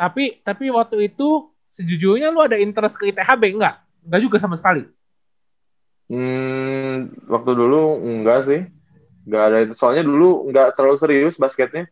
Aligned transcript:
Tapi 0.00 0.40
tapi 0.40 0.72
waktu 0.72 1.12
itu 1.12 1.52
sejujurnya 1.76 2.32
lu 2.32 2.40
ada 2.40 2.56
interest 2.56 2.96
ke 2.96 3.12
ITHB 3.12 3.60
enggak? 3.60 3.84
Enggak 4.00 4.20
juga 4.24 4.36
sama 4.40 4.56
sekali. 4.56 4.88
Hmm, 6.08 7.12
waktu 7.28 7.50
dulu 7.52 8.00
enggak 8.00 8.48
sih. 8.48 8.60
Enggak 9.28 9.42
ada 9.44 9.56
itu. 9.60 9.76
Soalnya 9.76 10.08
dulu 10.08 10.48
enggak 10.48 10.72
terlalu 10.72 10.96
serius 10.96 11.36
basketnya. 11.36 11.84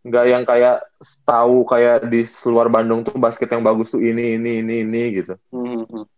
Enggak 0.00 0.24
yang 0.32 0.48
kayak 0.48 0.80
tahu 1.28 1.68
kayak 1.68 2.08
di 2.08 2.24
luar 2.48 2.72
Bandung 2.72 3.04
tuh 3.04 3.20
basket 3.20 3.52
yang 3.52 3.60
bagus 3.60 3.92
tuh 3.92 4.00
ini 4.00 4.40
ini 4.40 4.64
ini 4.64 4.74
ini 4.88 5.02
gitu. 5.20 5.36
Hmm. 5.52 6.08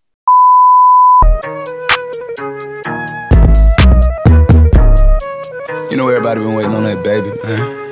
You 5.90 5.98
know 5.98 6.06
everybody 6.06 6.46
been 6.46 6.54
waiting 6.54 6.78
on 6.78 6.86
that 6.86 7.02
baby, 7.02 7.34
man. 7.42 7.83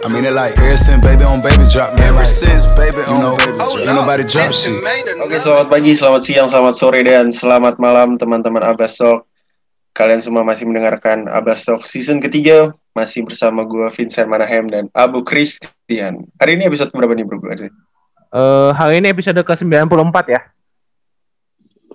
I 0.00 0.08
mean 0.16 0.24
it 0.24 0.32
like 0.32 0.56
ever 0.56 0.80
since 0.80 1.04
baby 1.04 1.28
on 1.28 1.44
baby 1.44 1.68
drop, 1.68 1.92
man. 2.00 2.16
Ever 2.16 2.24
since 2.24 2.72
baby 2.72 3.04
on 3.04 3.20
know, 3.20 3.36
baby 3.36 3.60
drop. 3.60 3.84
Ain't 3.84 3.92
nobody 4.00 4.24
drop 4.24 4.48
shit. 4.48 4.72
Oke, 5.20 5.36
selamat 5.36 5.68
pagi, 5.68 5.92
selamat 5.92 6.22
siang, 6.24 6.48
selamat 6.48 6.74
sore, 6.80 7.04
dan 7.04 7.28
selamat 7.28 7.76
malam 7.76 8.16
teman-teman 8.16 8.64
Abbas 8.64 8.96
Talk. 8.96 9.28
Kalian 9.92 10.24
semua 10.24 10.40
masih 10.40 10.64
mendengarkan 10.64 11.28
Abbas 11.28 11.68
Talk 11.68 11.84
season 11.84 12.16
ketiga, 12.16 12.72
masih 12.96 13.28
bersama 13.28 13.60
gue 13.68 13.92
Vincent 13.92 14.24
Manahem 14.24 14.72
dan 14.72 14.88
Abu 14.96 15.20
Christian. 15.20 16.24
Hari 16.40 16.56
ini 16.56 16.64
episode 16.64 16.96
berapa 16.96 17.12
nih 17.12 17.28
bro? 17.28 17.36
Eh, 17.44 17.70
hari 18.72 19.04
ini 19.04 19.12
episode 19.12 19.36
ke-94 19.44 20.16
ya. 20.32 20.40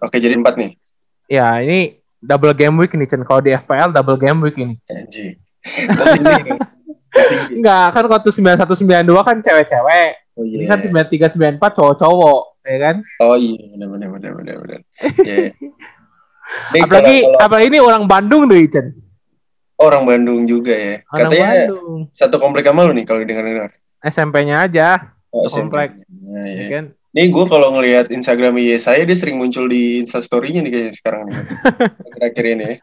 Oke, 0.05 0.21
jadi 0.21 0.37
empat 0.37 0.61
nih. 0.61 0.77
Ya, 1.25 1.57
ini 1.57 1.97
double 2.21 2.53
game 2.53 2.77
week 2.77 2.93
nih 2.93 3.09
Chen. 3.09 3.25
Kalau 3.25 3.41
di 3.41 3.49
FPL 3.49 3.89
double 3.89 4.21
game 4.21 4.45
week 4.45 4.61
ini. 4.61 4.77
Anjing. 4.93 5.41
Enggak, 7.49 7.85
kan 7.91 8.05
waktu 8.05 8.29
9192 8.29 9.07
kan 9.21 9.37
cewek-cewek. 9.39 10.09
Oh, 10.35 10.43
iya. 10.43 10.55
Ini 10.59 10.65
kan 10.67 10.79
9394 10.83 11.57
cowok-cowok, 11.73 12.41
ya 12.61 12.77
kan? 12.77 12.95
Oh 13.19 13.35
iya, 13.35 13.55
benar 13.71 13.87
benar 13.89 14.09
benar 14.11 14.31
benar 14.35 14.55
benar. 14.59 14.79
Iya. 15.17 15.55
Nih, 16.75 16.81
apalagi 16.83 17.15
kalau- 17.17 17.31
kalau 17.31 17.41
apalagi 17.41 17.67
ini 17.67 17.79
orang 17.79 18.03
Bandung 18.05 18.43
tuh, 18.45 18.59
Chen. 18.67 18.87
orang 19.75 20.03
Bandung 20.03 20.39
juga 20.45 20.71
ya. 20.71 20.95
Orang 21.05 21.19
Katanya 21.27 21.49
Bandung. 21.67 21.99
satu 22.11 22.35
komplek 22.37 22.63
sama 22.63 22.85
lu 22.85 22.93
nih 22.93 23.03
kalau 23.03 23.19
dengar-dengar. 23.21 23.71
SMP-nya 23.99 24.55
aja, 24.61 24.87
Oh, 25.29 25.51
Komplek. 25.51 25.99
Nah, 26.07 26.47
ya 26.47 26.65
kan? 26.69 26.85
Nih 27.11 27.27
gue 27.27 27.45
kalau 27.45 27.75
ngelihat 27.75 28.07
Instagram 28.07 28.55
iya 28.55 28.75
saya 28.75 29.03
dia 29.03 29.15
sering 29.15 29.35
muncul 29.35 29.67
di 29.67 29.99
Instastory-nya 29.99 30.63
nih 30.63 30.71
kayaknya 30.71 30.93
sekarang 30.95 31.21
nih. 31.27 31.35
Akhir-akhir 32.07 32.45
ini 32.45 32.63
ya. 32.63 32.75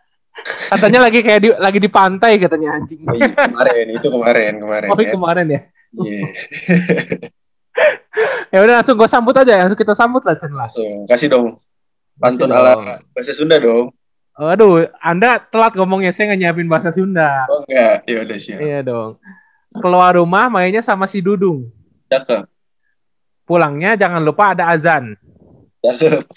Katanya 0.73 1.07
lagi 1.07 1.21
kayak 1.21 1.41
di, 1.45 1.49
lagi 1.55 1.79
di 1.79 1.91
pantai 1.93 2.41
katanya 2.41 2.81
anjing. 2.81 3.05
Oh 3.05 3.15
iya, 3.15 3.31
kemarin 3.31 3.87
itu 3.93 4.09
kemarin 4.09 4.53
kemarin. 4.59 4.89
Oh, 4.89 4.97
ya. 4.99 5.13
kemarin 5.13 5.47
ya. 5.49 5.61
Iya. 5.97 6.21
Ya 8.53 8.61
udah 8.61 8.85
langsung 8.85 9.01
gue 9.01 9.09
sambut 9.09 9.33
aja, 9.33 9.65
langsung 9.65 9.81
kita 9.81 9.97
sambut 9.97 10.21
lah 10.29 10.37
Chen. 10.37 10.53
Langsung 10.53 11.09
kasih 11.09 11.33
dong 11.33 11.57
pantun 12.21 12.53
Kasih 12.53 12.61
dong. 12.61 12.85
ala 12.85 13.01
bahasa 13.17 13.33
Sunda 13.33 13.57
dong. 13.57 13.97
Aduh, 14.33 14.89
Anda 15.01 15.41
telat 15.41 15.73
ngomongnya, 15.77 16.13
saya 16.13 16.33
nggak 16.33 16.41
nyiapin 16.41 16.69
bahasa 16.69 16.93
Sunda. 16.93 17.49
Oh 17.49 17.65
enggak, 17.65 18.05
ya 18.05 18.19
udah 18.25 18.37
siap. 18.37 18.59
Iya 18.61 18.79
dong. 18.85 19.21
Keluar 19.73 20.17
rumah 20.21 20.53
mainnya 20.53 20.85
sama 20.85 21.09
si 21.09 21.25
Dudung. 21.25 21.69
Cakep. 22.13 22.45
Pulangnya 23.49 23.97
jangan 23.97 24.21
lupa 24.21 24.53
ada 24.53 24.69
azan. 24.69 25.17
Cakep. 25.81 26.29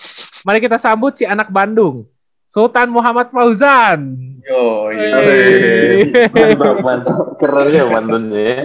Mari 0.47 0.59
kita 0.63 0.80
sambut 0.80 1.19
si 1.19 1.27
anak 1.27 1.52
Bandung. 1.52 2.07
Sultan 2.56 2.88
Muhammad 2.88 3.28
Fauzan. 3.36 4.16
Yo, 4.48 4.88
iya. 4.95 6.31
Mantap, 6.31 6.80
mantap. 6.80 7.36
Keren 7.36 7.67
ya 7.67 7.84
mantunnya 7.84 8.39
ya. 8.39 8.64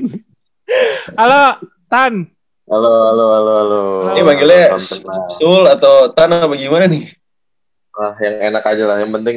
Halo, 1.20 1.60
Tan. 1.92 2.24
Halo, 2.64 2.92
halo, 3.12 3.24
halo, 3.36 3.52
halo. 3.52 3.80
Ini 4.16 4.24
manggilnya. 4.24 4.80
Sul 5.36 5.68
atau 5.68 6.08
Tanah 6.08 6.48
bagaimana 6.48 6.88
nih? 6.88 7.04
Nah, 8.00 8.16
yang 8.16 8.36
enak 8.48 8.64
aja 8.64 8.88
lah. 8.88 8.96
Yang 9.04 9.12
penting 9.20 9.36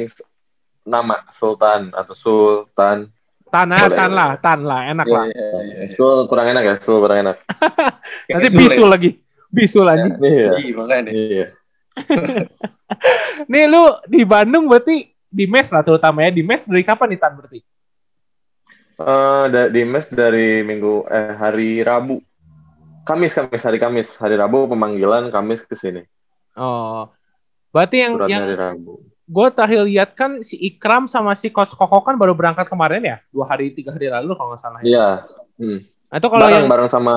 nama 0.88 1.20
Sultan 1.28 1.92
atau 1.92 2.16
Sultan. 2.16 3.12
Tan, 3.52 3.68
ah, 3.76 3.84
Boleh. 3.84 3.98
tan 3.98 4.10
lah, 4.16 4.30
tan 4.40 4.60
lah, 4.64 4.80
enak 4.88 5.04
Iya, 5.04 5.12
lah. 5.12 5.24
iya, 5.28 5.36
iya, 5.36 5.76
iya. 5.84 5.96
Sul 6.00 6.24
kurang 6.32 6.48
enak 6.48 6.64
ya, 6.64 6.74
Sul 6.80 6.96
kurang 6.96 7.28
enak. 7.28 7.36
Nanti 8.32 8.48
bisul 8.56 8.88
ya? 8.88 8.92
lagi. 8.96 9.10
Bisul 9.52 9.84
lagi. 9.84 10.08
Iya. 10.16 10.50
Iya, 10.56 10.72
makanya. 10.80 11.12
Iya. 11.20 11.46
Nih 13.52 13.64
lu 13.70 13.86
di 14.06 14.22
Bandung 14.26 14.66
berarti 14.66 15.10
di 15.30 15.44
mes 15.46 15.70
lah 15.70 15.82
terutama 15.86 16.26
ya. 16.26 16.30
Di 16.34 16.42
mes 16.42 16.62
dari 16.66 16.82
kapan 16.82 17.14
nih 17.14 17.20
Tan 17.20 17.32
berarti? 17.38 17.60
Eh, 19.00 19.44
da- 19.48 19.70
di 19.72 19.82
mes 19.86 20.04
dari 20.12 20.60
minggu 20.60 21.08
eh 21.08 21.32
hari 21.38 21.80
Rabu. 21.80 22.20
Kamis, 23.06 23.32
Kamis, 23.32 23.64
hari 23.64 23.80
Kamis. 23.80 24.12
Hari 24.20 24.36
Rabu 24.36 24.68
pemanggilan, 24.68 25.32
Kamis 25.32 25.64
ke 25.64 25.72
sini. 25.72 26.04
Oh. 26.54 27.08
Berarti 27.72 27.96
yang 28.02 28.18
Suratnya 28.18 28.34
yang 28.34 28.44
hari 28.44 28.56
Rabu. 28.58 28.92
gue 29.30 29.46
terakhir 29.54 29.80
lihat 29.86 30.10
kan 30.18 30.42
si 30.42 30.58
Ikram 30.58 31.06
sama 31.06 31.38
si 31.38 31.54
Coach 31.54 31.70
Koko 31.78 32.02
kan 32.02 32.18
baru 32.18 32.34
berangkat 32.34 32.66
kemarin 32.66 32.98
ya 32.98 33.16
dua 33.30 33.46
hari 33.46 33.70
tiga 33.70 33.94
hari 33.94 34.10
lalu 34.10 34.34
kalau 34.34 34.50
nggak 34.50 34.58
salah 34.58 34.82
ya. 34.82 34.86
Iya. 34.90 35.08
Hmm. 35.54 35.78
Nah, 36.10 36.16
itu 36.18 36.26
kalau 36.26 36.42
bareng, 36.42 36.56
yang 36.58 36.66
bareng 36.66 36.88
sama 36.90 37.14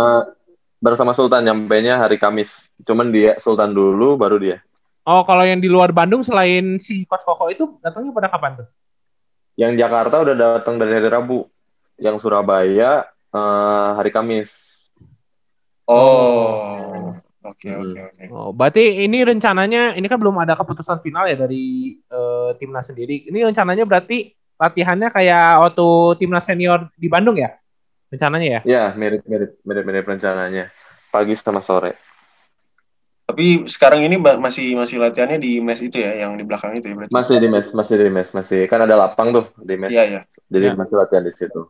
bareng 0.78 1.00
sama 1.02 1.12
Sultan 1.18 1.42
nyampe 1.42 1.74
nya 1.82 1.98
hari 1.98 2.22
Kamis. 2.22 2.54
Cuman 2.86 3.10
dia 3.10 3.34
Sultan 3.42 3.74
dulu 3.74 4.14
baru 4.14 4.38
dia. 4.38 4.62
Oh 5.06 5.22
kalau 5.24 5.44
yang 5.44 5.60
di 5.60 5.70
luar 5.72 5.92
Bandung 5.92 6.24
selain 6.24 6.80
si 6.80 7.04
Coach 7.08 7.24
Koko 7.28 7.48
itu 7.52 7.64
datangnya 7.80 8.12
pada 8.16 8.30
kapan 8.32 8.52
tuh? 8.64 8.68
Yang 9.54 9.86
Jakarta 9.86 10.16
udah 10.26 10.36
datang 10.36 10.82
dari 10.82 10.98
hari 10.98 11.10
Rabu. 11.12 11.46
Yang 12.02 12.26
Surabaya 12.26 13.06
eh, 13.30 13.90
hari 13.98 14.10
Kamis. 14.10 14.50
Oh. 15.86 17.14
Oke, 17.44 17.68
Hmm. 17.68 17.84
oke, 17.84 18.00
oke. 18.00 18.24
Oh, 18.32 18.50
berarti 18.56 19.04
ini 19.04 19.20
rencananya 19.20 20.00
ini 20.00 20.08
kan 20.08 20.16
belum 20.16 20.40
ada 20.40 20.56
keputusan 20.56 21.04
final 21.04 21.28
ya 21.28 21.36
dari 21.36 21.92
eh, 22.00 22.50
timnas 22.56 22.88
sendiri. 22.88 23.28
Ini 23.28 23.52
rencananya 23.52 23.84
berarti 23.84 24.32
latihannya 24.56 25.12
kayak 25.12 25.60
waktu 25.60 25.88
timnas 26.24 26.48
senior 26.48 26.88
di 26.96 27.12
Bandung 27.12 27.36
ya? 27.36 27.52
Rencananya 28.08 28.48
ya? 28.48 28.62
Ya, 28.64 28.84
mirip-mirip 28.96 29.60
mirip-mirip 29.68 30.06
rencananya. 30.08 30.72
Pagi 31.12 31.36
sama 31.36 31.60
sore. 31.60 32.00
Tapi 33.24 33.64
sekarang 33.72 34.04
ini 34.04 34.20
masih 34.20 34.76
masih 34.76 35.00
latihannya 35.00 35.40
di 35.40 35.64
mes 35.64 35.80
itu 35.80 35.96
ya, 35.96 36.28
yang 36.28 36.36
di 36.36 36.44
belakang 36.44 36.76
itu 36.76 36.92
ya 36.92 36.96
berarti. 37.00 37.14
Masih 37.16 37.36
di 37.40 37.48
mes, 37.48 37.66
masih 37.72 37.96
di 37.96 38.10
mes, 38.12 38.28
masih 38.36 38.60
kan 38.68 38.84
ada 38.84 39.00
lapang 39.00 39.32
tuh 39.32 39.46
di 39.64 39.80
mes. 39.80 39.92
Iya, 39.96 40.04
iya. 40.04 40.22
Jadi 40.52 40.66
Ya. 40.70 40.76
masih 40.76 40.96
latihan 41.00 41.24
di 41.24 41.32
situ. 41.32 41.62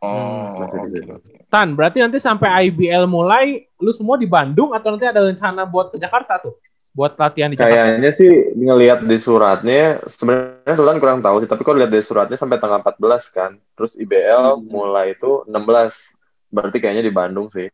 Oh, 0.00 0.64
di 0.88 0.96
situ. 0.96 1.12
oke. 1.12 1.44
Tan, 1.52 1.76
berarti 1.76 1.98
nanti 2.00 2.16
sampai 2.22 2.70
IBL 2.70 3.04
mulai 3.04 3.68
lu 3.82 3.92
semua 3.92 4.16
di 4.16 4.24
Bandung 4.24 4.72
atau 4.72 4.94
nanti 4.94 5.04
ada 5.04 5.20
rencana 5.20 5.68
buat 5.68 5.92
ke 5.92 6.00
Jakarta 6.00 6.40
tuh? 6.40 6.56
Buat 6.96 7.20
latihan 7.20 7.52
di 7.52 7.60
Jakarta? 7.60 7.74
Kayaknya 8.00 8.10
sih 8.16 8.30
ngelihat 8.56 9.04
di 9.04 9.16
suratnya 9.20 10.00
sebenarnya 10.08 10.72
Sultan 10.72 10.98
kurang 11.02 11.20
tahu 11.20 11.44
sih, 11.44 11.48
tapi 11.50 11.62
kalau 11.68 11.78
lihat 11.82 11.92
dari 11.92 12.00
suratnya 12.00 12.38
sampai 12.40 12.56
tanggal 12.56 12.80
14 12.80 13.28
kan. 13.28 13.60
Terus 13.76 13.92
IBL 13.92 14.56
Hmm. 14.56 14.64
mulai 14.66 15.12
itu 15.12 15.44
16. 15.44 16.14
Berarti 16.48 16.80
kayaknya 16.80 17.04
di 17.04 17.12
Bandung 17.12 17.46
sih. 17.52 17.68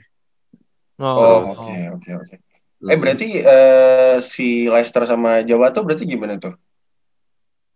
Oh, 0.99 1.15
Oh, 1.15 1.39
oke, 1.55 1.75
oke, 1.99 2.11
oke. 2.21 2.35
Hmm. 2.85 2.93
Eh 2.93 2.99
berarti 3.01 3.29
eh, 3.41 4.17
si 4.21 4.69
Leicester 4.69 5.09
sama 5.09 5.41
Jawa 5.41 5.73
tuh 5.73 5.89
berarti 5.89 6.05
gimana 6.05 6.37
tuh? 6.37 6.53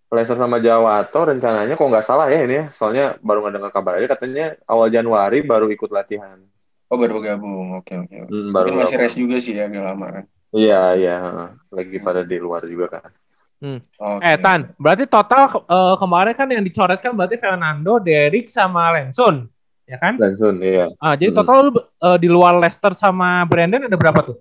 Leicester 0.09 0.37
sama 0.37 0.61
Jawato 0.61 1.21
rencananya 1.25 1.77
kok 1.77 1.85
nggak 1.85 2.05
salah 2.05 2.29
ya 2.29 2.45
ini 2.45 2.55
ya. 2.61 2.65
Soalnya 2.69 3.17
baru 3.21 3.45
nggak 3.45 3.55
dengar 3.57 3.71
kabar 3.73 3.97
aja 3.97 4.09
katanya 4.13 4.57
awal 4.65 4.89
Januari 4.89 5.41
baru 5.41 5.69
ikut 5.69 5.89
latihan. 5.89 6.41
Oh 6.89 6.97
baru 6.97 7.21
bergabung, 7.21 7.77
oke 7.77 7.93
oke. 8.05 8.17
Hmm, 8.29 8.53
baru 8.53 8.73
Mungkin 8.73 8.81
masih 8.81 8.97
gabung. 8.97 9.05
rest 9.05 9.17
juga 9.17 9.37
sih 9.41 9.57
ya 9.57 9.69
agak 9.69 9.85
lama 9.85 10.07
kan. 10.09 10.25
Iya, 10.49 10.81
iya. 10.97 11.15
heeh. 11.21 11.49
Lagi 11.73 11.97
pada 12.01 12.21
di 12.25 12.37
luar 12.41 12.65
juga 12.65 12.87
kan. 13.01 13.13
Oke. 13.61 14.25
Eh 14.25 14.37
Tan, 14.41 14.73
berarti 14.81 15.05
total 15.05 15.43
ke- 15.53 15.65
eh, 15.69 15.95
kemarin 16.01 16.33
kan 16.33 16.49
yang 16.49 16.65
dicoretkan 16.65 17.13
berarti 17.13 17.37
Fernando, 17.37 18.01
Derek 18.01 18.49
sama 18.49 18.89
Lenson, 18.97 19.45
ya 19.85 20.01
kan? 20.01 20.17
Langsung, 20.17 20.57
iya. 20.65 20.89
Ah, 20.97 21.13
jadi 21.17 21.37
Hmm. 21.37 21.45
total 21.45 21.57
lu 21.69 21.71
eh, 21.77 22.17
di 22.17 22.29
luar 22.33 22.57
Leicester 22.57 22.97
sama 22.97 23.45
Brandon 23.45 23.85
ada 23.85 23.97
berapa 24.01 24.21
tuh? 24.25 24.37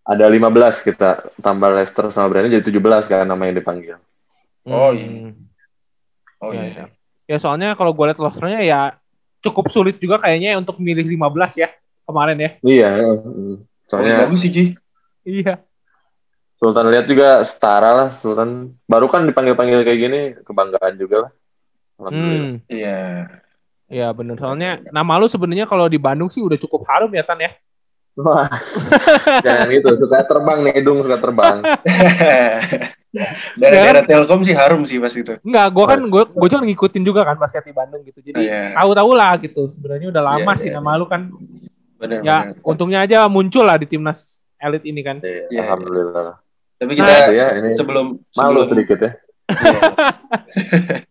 Ada 0.00 0.26
15 0.26 0.80
kita 0.82 1.08
tambah 1.38 1.70
Leicester 1.70 2.08
sama 2.08 2.32
Brandon 2.32 2.50
jadi 2.50 2.64
17 2.64 3.06
kan 3.06 3.24
nama 3.24 3.42
yang 3.46 3.56
dipanggil. 3.56 3.96
Oh, 4.64 4.90
Hmm. 4.90 4.96
iya. 4.96 5.32
Oh 6.40 6.50
Iya, 6.50 6.62
iya. 6.62 6.72
iya. 6.72 6.84
Ya 7.30 7.36
soalnya 7.38 7.78
kalau 7.78 7.94
gue 7.94 8.04
lihat 8.10 8.18
rosternya 8.18 8.60
ya 8.64 8.80
cukup 9.40 9.70
sulit 9.70 10.02
juga 10.02 10.18
kayaknya 10.18 10.58
untuk 10.58 10.82
milih 10.82 11.06
15 11.06 11.54
ya 11.56 11.68
kemarin 12.04 12.36
ya. 12.40 12.50
Iya. 12.60 12.88
heeh. 12.96 13.20
Bagus 13.20 13.86
Soalnya 13.86 14.14
bagus 14.26 14.40
sih 14.42 14.50
Ji. 14.50 14.64
Iya. 15.22 15.54
Sultan 16.56 16.92
lihat 16.92 17.06
juga 17.08 17.40
setara 17.46 17.94
lah 17.94 18.08
Sultan. 18.10 18.76
Baru 18.84 19.06
kan 19.08 19.24
dipanggil-panggil 19.24 19.80
kayak 19.80 20.00
gini 20.00 20.20
kebanggaan 20.42 20.94
juga 20.98 21.28
lah. 21.28 21.30
Hmm. 22.10 22.64
Iya. 22.66 23.28
Iya 23.90 24.08
bener 24.14 24.38
soalnya 24.38 24.78
nama 24.94 25.18
lu 25.18 25.26
sebenarnya 25.26 25.66
kalau 25.66 25.90
di 25.90 25.98
Bandung 25.98 26.30
sih 26.30 26.38
udah 26.40 26.56
cukup 26.56 26.86
harum 26.88 27.10
ya 27.10 27.26
Tan 27.26 27.42
ya. 27.42 27.50
Wah, 28.18 28.50
jangan 29.46 29.66
gitu. 29.70 29.88
Suka 29.96 30.26
terbang 30.26 30.58
nih, 30.66 30.72
hidung 30.82 30.98
suka 31.00 31.16
terbang. 31.22 31.56
Daerah-daerah 33.60 34.06
Telkom 34.06 34.46
sih 34.46 34.54
harum 34.54 34.86
sih 34.86 35.02
pas 35.02 35.10
itu. 35.10 35.34
Enggak, 35.42 35.66
gue 35.74 35.84
kan 35.86 36.00
gue 36.06 36.22
gue 36.30 36.48
juga 36.50 36.62
ngikutin 36.62 37.02
juga 37.02 37.20
kan 37.26 37.34
basket 37.38 37.66
di 37.66 37.74
Bandung 37.74 38.06
gitu. 38.06 38.22
Jadi 38.22 38.46
iya. 38.46 38.70
tahu-tahu 38.78 39.10
lah 39.18 39.34
gitu. 39.42 39.66
Sebenarnya 39.66 40.14
udah 40.14 40.22
lama 40.22 40.52
Iya, 40.54 40.60
sih 40.62 40.68
iya, 40.70 40.78
nama 40.78 40.94
lu 40.94 41.06
kan. 41.10 41.26
Benar. 41.98 42.20
Ya 42.22 42.36
untungnya 42.62 43.02
aja 43.02 43.26
muncul 43.26 43.66
lah 43.66 43.82
di 43.82 43.90
timnas 43.90 44.46
elit 44.62 44.86
ini 44.86 45.02
kan. 45.02 45.18
Iya, 45.26 45.50
Iya. 45.50 45.60
Alhamdulillah. 45.66 46.38
Tapi 46.80 46.92
Nah, 46.96 46.98
kita 47.02 47.12
ya, 47.34 47.46
ini 47.58 47.70
sebelum 47.74 48.06
Malu 48.14 48.62
sebelum 48.62 48.66
sedikit 48.72 48.98
ya. 49.02 49.10
Iya. 49.58 49.80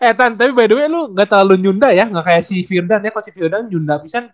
Eh 0.00 0.16
Tan, 0.16 0.40
tapi 0.40 0.56
by 0.56 0.64
the 0.64 0.72
way 0.72 0.88
lu 0.88 1.12
gak 1.12 1.28
terlalu 1.28 1.60
nyunda 1.60 1.92
ya, 1.92 2.08
nggak 2.08 2.24
kayak 2.24 2.42
si 2.48 2.64
Firdan 2.64 3.04
ya. 3.04 3.12
Kalau 3.12 3.24
si 3.28 3.32
Firdan 3.32 3.68
nyunda 3.68 4.00
pisan. 4.00 4.32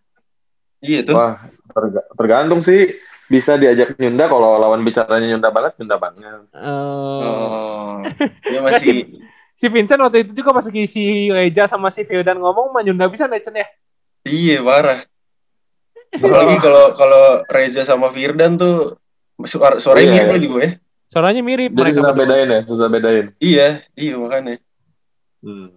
Iya 0.81 1.01
tuh. 1.03 1.15
Wah, 1.15 1.37
terga- 1.69 2.09
tergantung 2.15 2.59
sih. 2.59 2.97
Bisa 3.27 3.55
diajak 3.55 3.95
nyunda 3.95 4.27
kalau 4.27 4.59
lawan 4.59 4.83
bicaranya 4.83 5.23
nyunda 5.29 5.49
banget, 5.49 5.79
nyunda 5.79 5.97
banget. 5.97 6.41
Eh, 6.51 6.59
Oh. 6.59 8.03
Dia 8.43 8.61
masih 8.67 9.23
Si 9.55 9.69
Vincent 9.69 10.01
waktu 10.01 10.25
itu 10.25 10.33
juga 10.35 10.51
pas 10.51 10.65
lagi 10.65 10.89
si 10.89 11.03
Reja 11.29 11.69
sama 11.69 11.93
si 11.93 12.03
Firdan 12.03 12.41
ngomong 12.41 12.73
mah 12.73 12.81
nyunda 12.81 13.07
pisan 13.07 13.29
ya 13.29 13.39
Cen 13.39 13.55
ya. 13.55 13.69
iya 14.25 14.57
parah. 14.59 15.05
Apalagi 16.11 16.57
kalau 16.65 16.97
kalau 16.97 17.25
Reza 17.47 17.85
sama 17.85 18.09
Firdan 18.09 18.57
tuh 18.57 18.97
suara 19.41 19.77
suaranya 19.77 20.03
Iya, 20.03 20.13
mirip 20.17 20.25
iya. 20.25 20.35
lagi 20.35 20.49
gue. 20.49 20.67
Suaranya 21.07 21.43
mirip 21.43 21.71
Jadi 21.71 21.91
susah 21.93 22.13
bedain 22.13 22.49
ya, 22.49 22.61
susah 22.65 22.89
bedain. 22.89 23.27
Iya, 23.37 23.69
iya 23.95 24.15
makanya. 24.17 24.55
Hmm. 25.41 25.69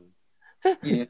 Iya. 0.79 1.05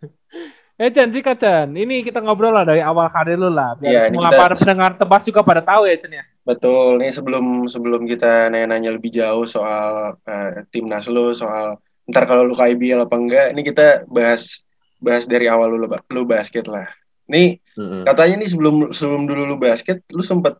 Eh 0.73 0.89
Cen, 0.89 1.13
sikat 1.13 1.37
Cen. 1.37 1.69
Ini 1.69 2.01
kita 2.01 2.17
ngobrol 2.19 2.49
lah 2.49 2.65
dari 2.65 2.81
awal 2.81 3.05
karir 3.07 3.37
lu 3.37 3.47
lah. 3.47 3.77
Biar 3.77 3.91
Iya, 3.91 4.01
ini 4.09 4.17
semua 4.17 4.29
kita- 4.29 4.39
para 4.41 4.53
pendengar 4.57 4.91
tebas 4.97 5.21
juga 5.23 5.41
pada 5.45 5.61
tahu 5.61 5.85
ya 5.85 5.95
Cen 5.95 6.11
ya. 6.11 6.23
Betul. 6.41 6.97
Nih 6.97 7.11
sebelum 7.13 7.45
sebelum 7.69 8.01
kita 8.03 8.49
nanya-nanya 8.49 8.91
lebih 8.91 9.13
jauh 9.13 9.45
soal 9.45 10.17
eh, 10.25 10.65
timnas 10.69 11.05
lu, 11.07 11.31
soal 11.31 11.77
ntar 12.03 12.25
kalau 12.25 12.43
lu 12.43 12.51
ke 12.51 12.73
IBL 12.73 13.05
apa 13.05 13.15
enggak, 13.15 13.45
ini 13.53 13.61
kita 13.61 14.03
bahas 14.09 14.65
bahas 14.97 15.23
dari 15.23 15.45
awal 15.45 15.71
lu 15.71 15.85
lu 15.87 16.21
basket 16.25 16.65
lah. 16.65 16.89
Nih 17.29 17.61
Mm-mm. 17.77 18.03
katanya 18.03 18.43
nih 18.43 18.49
sebelum 18.49 18.75
sebelum 18.91 19.23
dulu 19.23 19.45
lu 19.45 19.55
basket, 19.55 20.03
lu 20.09 20.19
sempet 20.19 20.57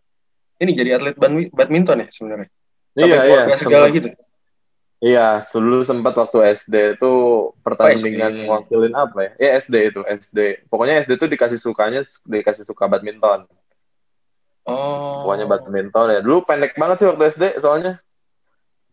ini 0.57 0.71
jadi 0.71 0.95
atlet 0.95 1.17
badmi- 1.17 1.51
badminton 1.51 1.99
ya 1.99 2.07
sebenarnya. 2.07 2.47
Iya, 2.93 3.01
Sampai 3.01 3.09
iya. 3.09 3.25
keluarga 3.25 3.55
segala 3.57 3.85
sempet. 3.89 3.97
gitu. 3.97 4.09
Iya, 5.03 5.43
dulu 5.51 5.83
sempat 5.83 6.15
waktu 6.15 6.55
SD 6.55 6.95
itu 6.95 7.11
pertandingan 7.59 8.33
SD. 8.39 8.47
wakilin 8.47 8.93
apa 8.95 9.17
ya? 9.19 9.31
Ya 9.35 9.49
SD 9.59 9.91
itu, 9.91 9.99
SD. 10.07 10.63
Pokoknya 10.71 11.03
SD 11.03 11.19
itu 11.19 11.27
dikasih 11.27 11.59
sukanya, 11.59 12.07
dikasih 12.23 12.63
suka 12.63 12.87
badminton. 12.87 13.43
Oh. 14.63 15.27
Pokoknya 15.27 15.45
badminton 15.51 16.07
ya. 16.07 16.19
Dulu 16.23 16.47
pendek 16.47 16.79
banget 16.79 17.03
sih 17.03 17.07
waktu 17.11 17.35
SD 17.35 17.43
soalnya. 17.59 17.99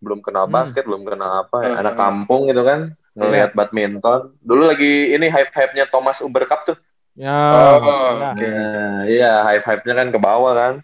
Belum 0.02 0.18
kenal 0.18 0.50
Hmm. 0.50 0.54
basket, 0.58 0.82
belum 0.82 1.06
kenal 1.06 1.46
apa 1.46 1.56
ya. 1.62 1.70
Hmm. 1.78 1.80
Anak 1.86 1.94
kampung 1.94 2.50
gitu 2.50 2.66
kan. 2.66 2.90
Ngeliat 3.14 3.54
badminton. 3.54 4.34
Dulu 4.42 4.66
lagi 4.66 5.14
ini 5.14 5.30
hype-hype-nya 5.30 5.86
Thomas 5.86 6.18
Uber 6.18 6.42
Cup 6.50 6.66
tuh. 6.66 6.76
Ya. 7.14 7.30
Oh, 7.30 8.18
oke. 8.18 8.42
Nah, 8.50 9.06
iya, 9.06 9.46
hype-hype-nya 9.46 9.94
kan 9.94 10.08
ke 10.10 10.18
bawah 10.18 10.58
kan. 10.58 10.74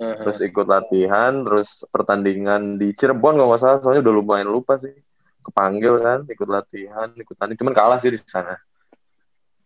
Uh-huh. 0.00 0.16
Terus 0.24 0.36
ikut 0.40 0.64
latihan, 0.64 1.44
terus 1.44 1.84
pertandingan 1.92 2.80
di 2.80 2.96
Cirebon 2.96 3.36
kalau 3.36 3.52
nggak 3.52 3.60
salah, 3.60 3.78
soalnya 3.84 4.00
udah 4.08 4.14
lumayan 4.16 4.48
lupa 4.48 4.80
sih. 4.80 4.96
Kepanggil 5.44 6.00
kan, 6.00 6.24
ikut 6.24 6.48
latihan, 6.48 7.08
ikut 7.12 7.36
tanding, 7.36 7.60
cuman 7.60 7.74
kalah 7.76 8.00
sih 8.00 8.08
di 8.08 8.16
sana. 8.24 8.56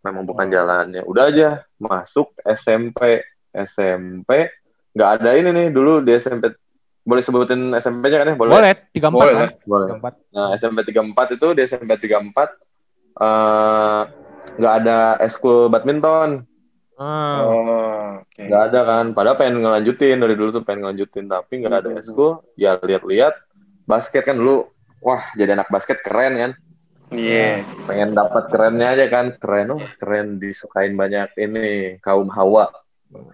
Memang 0.03 0.27
bukan 0.27 0.47
Oh. 0.47 0.51
jalannya. 0.51 1.01
Udah 1.07 1.31
aja 1.31 1.63
masuk 1.79 2.35
SMP, 2.43 3.23
SMP 3.55 4.51
nggak 4.91 5.09
ada 5.19 5.29
ini 5.35 5.49
nih 5.51 5.67
dulu 5.71 6.03
di 6.03 6.11
SMP. 6.15 6.51
Boleh 7.05 7.21
sebutin 7.21 7.71
SMP-nya 7.71 8.17
kan 8.23 8.27
ya? 8.33 8.35
Boleh. 8.35 8.51
Boleh, 8.55 8.73
34 8.91 9.13
Boleh 9.13 9.33
kan? 9.33 9.39
lah. 9.39 9.51
Boleh. 9.63 9.87
34. 9.93 10.13
Nah, 10.35 10.47
SMP 10.57 10.77
34 10.83 11.35
itu 11.37 11.47
di 11.53 11.61
SMP 11.63 11.91
34 11.95 12.49
eh, 13.15 14.01
nggak 14.57 14.73
ada 14.83 14.97
eskul 15.21 15.69
badminton. 15.69 16.43
Ah. 16.95 17.39
Oh, 17.41 17.61
oke. 18.19 18.39
nggak 18.39 18.61
ada 18.65 18.79
kan 18.81 19.05
padahal 19.11 19.35
pengen 19.35 19.59
ngelanjutin 19.59 20.15
dari 20.15 20.33
dulu 20.33 20.49
tuh 20.49 20.63
pengen 20.63 20.85
ngelanjutin 20.85 21.25
tapi 21.25 21.59
nggak 21.59 21.75
ada 21.77 21.89
Hmm. 21.89 21.99
eskul 21.99 22.31
ya 22.55 22.77
lihat-lihat 22.77 23.35
basket 23.83 24.23
kan 24.23 24.35
dulu 24.35 24.71
wah 24.99 25.21
jadi 25.33 25.53
anak 25.53 25.67
basket 25.67 25.99
keren 25.99 26.33
kan 26.35 26.51
Iya. 27.07 27.61
pengen 27.85 28.11
dapat 28.11 28.49
kerennya 28.49 28.87
aja 28.91 29.05
kan 29.07 29.35
keren 29.35 29.71
oh 29.71 29.83
keren 29.95 30.35
disukain 30.35 30.93
banyak 30.93 31.29
ini 31.37 31.67
kaum 31.99 32.27
hawa 32.27 32.71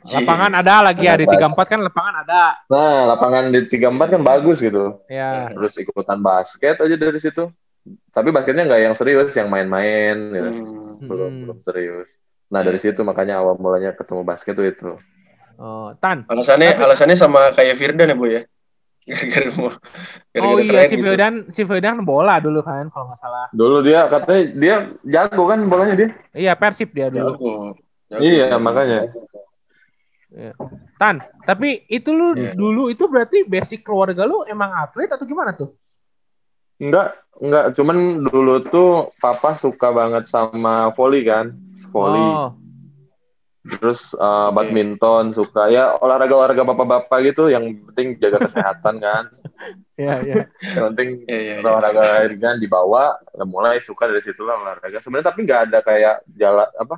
Lapangan 0.04 0.52
ada 0.54 0.84
lagi 0.84 1.04
ya 1.04 1.16
di 1.16 1.26
Anak 1.26 1.58
34 1.58 1.66
kan 1.68 1.80
lapangan 1.82 2.16
ada. 2.22 2.44
nah 2.68 3.08
lapangan 3.08 3.50
di 3.50 3.66
34 3.66 3.88
kan 4.10 4.22
bagus 4.22 4.58
gitu 4.58 5.00
Ya. 5.08 5.50
terus 5.50 5.74
ikutan 5.76 6.20
basket 6.20 6.78
aja 6.78 6.96
dari 6.96 7.18
situ 7.18 7.50
tapi 8.12 8.30
basketnya 8.30 8.68
nggak 8.68 8.82
yang 8.84 8.94
serius 8.94 9.32
yang 9.32 9.48
main-main 9.48 10.18
gitu. 10.30 10.50
Hmm. 10.52 11.02
belum 11.02 11.30
Hmm. 11.30 11.42
belum 11.42 11.58
serius 11.64 12.10
nah 12.52 12.60
dari 12.60 12.76
situ 12.76 13.00
makanya 13.02 13.40
awal 13.40 13.56
mulanya 13.56 13.92
ketemu 13.92 14.22
basket 14.22 14.54
tuh 14.54 14.68
itu 14.68 14.92
Oh, 15.56 15.94
Tan. 15.94 16.26
Alasannya 16.26 16.74
Tapi- 16.74 16.84
alasannya 16.84 17.14
sama 17.14 17.54
kayak 17.54 17.78
Firdan 17.78 18.10
ya, 18.10 18.18
Bu 18.18 18.26
ya? 18.26 18.42
Gara-gara 19.02 19.50
mau 19.54 19.70
Oh 20.42 20.58
iya 20.58 20.90
si 20.90 20.98
gitu. 20.98 21.06
Firdan, 21.06 21.34
si 21.50 21.62
Firdan 21.62 22.02
bola 22.02 22.42
dulu 22.42 22.62
kan 22.62 22.90
kalau 22.90 23.14
nggak 23.14 23.20
salah. 23.20 23.46
dulu 23.54 23.86
dia 23.86 24.10
katanya 24.10 24.44
dia 24.58 24.76
jago 25.06 25.46
kan 25.46 25.62
bolanya 25.66 25.94
dia 25.94 26.10
Iya 26.34 26.58
Persib 26.58 26.90
dia 26.90 27.14
dulu. 27.14 27.38
Jago. 27.38 27.54
Jago. 28.10 28.22
Iya, 28.22 28.58
makanya. 28.58 29.00
Tan, 30.96 31.16
tapi 31.44 31.84
itu 31.86 32.10
lu 32.10 32.34
Iya. 32.34 32.56
dulu 32.56 32.88
itu 32.88 33.04
berarti 33.06 33.44
basic 33.44 33.84
keluarga 33.84 34.24
lu 34.24 34.42
emang 34.46 34.72
atlet 34.72 35.10
atau 35.10 35.28
gimana 35.28 35.52
tuh? 35.52 35.76
Enggak, 36.82 37.14
enggak. 37.38 37.66
Cuman 37.78 38.26
dulu 38.26 38.66
tuh 38.66 39.14
papa 39.22 39.54
suka 39.54 39.94
banget 39.94 40.26
sama 40.26 40.90
volley 40.98 41.22
kan, 41.22 41.54
volley. 41.94 42.26
Oh, 42.26 42.58
Terus 43.62 44.18
uh, 44.18 44.50
badminton 44.50 45.38
suka 45.38 45.70
ya 45.70 45.94
olahraga-olahraga 46.02 46.66
bapak-bapak 46.66 47.30
gitu. 47.30 47.46
Yang 47.54 47.86
penting 47.94 48.18
jaga 48.18 48.42
kesehatan 48.42 48.98
kan. 48.98 49.24
iya 50.02 50.18
iya. 50.26 50.44
Yang 50.74 50.86
penting 50.94 51.10
Iya, 51.30 51.38
iya, 51.38 51.54
iya. 51.62 51.70
olahraga 51.70 52.26
ringan 52.26 52.58
dibawa. 52.58 53.22
Udah 53.38 53.46
mulai 53.46 53.78
suka 53.78 54.10
dari 54.10 54.26
situ 54.26 54.42
lah 54.42 54.58
olahraga. 54.58 54.98
Sebenarnya 54.98 55.30
tapi 55.30 55.46
nggak 55.46 55.62
ada 55.70 55.80
kayak 55.86 56.16
jalan 56.34 56.70
apa 56.74 56.96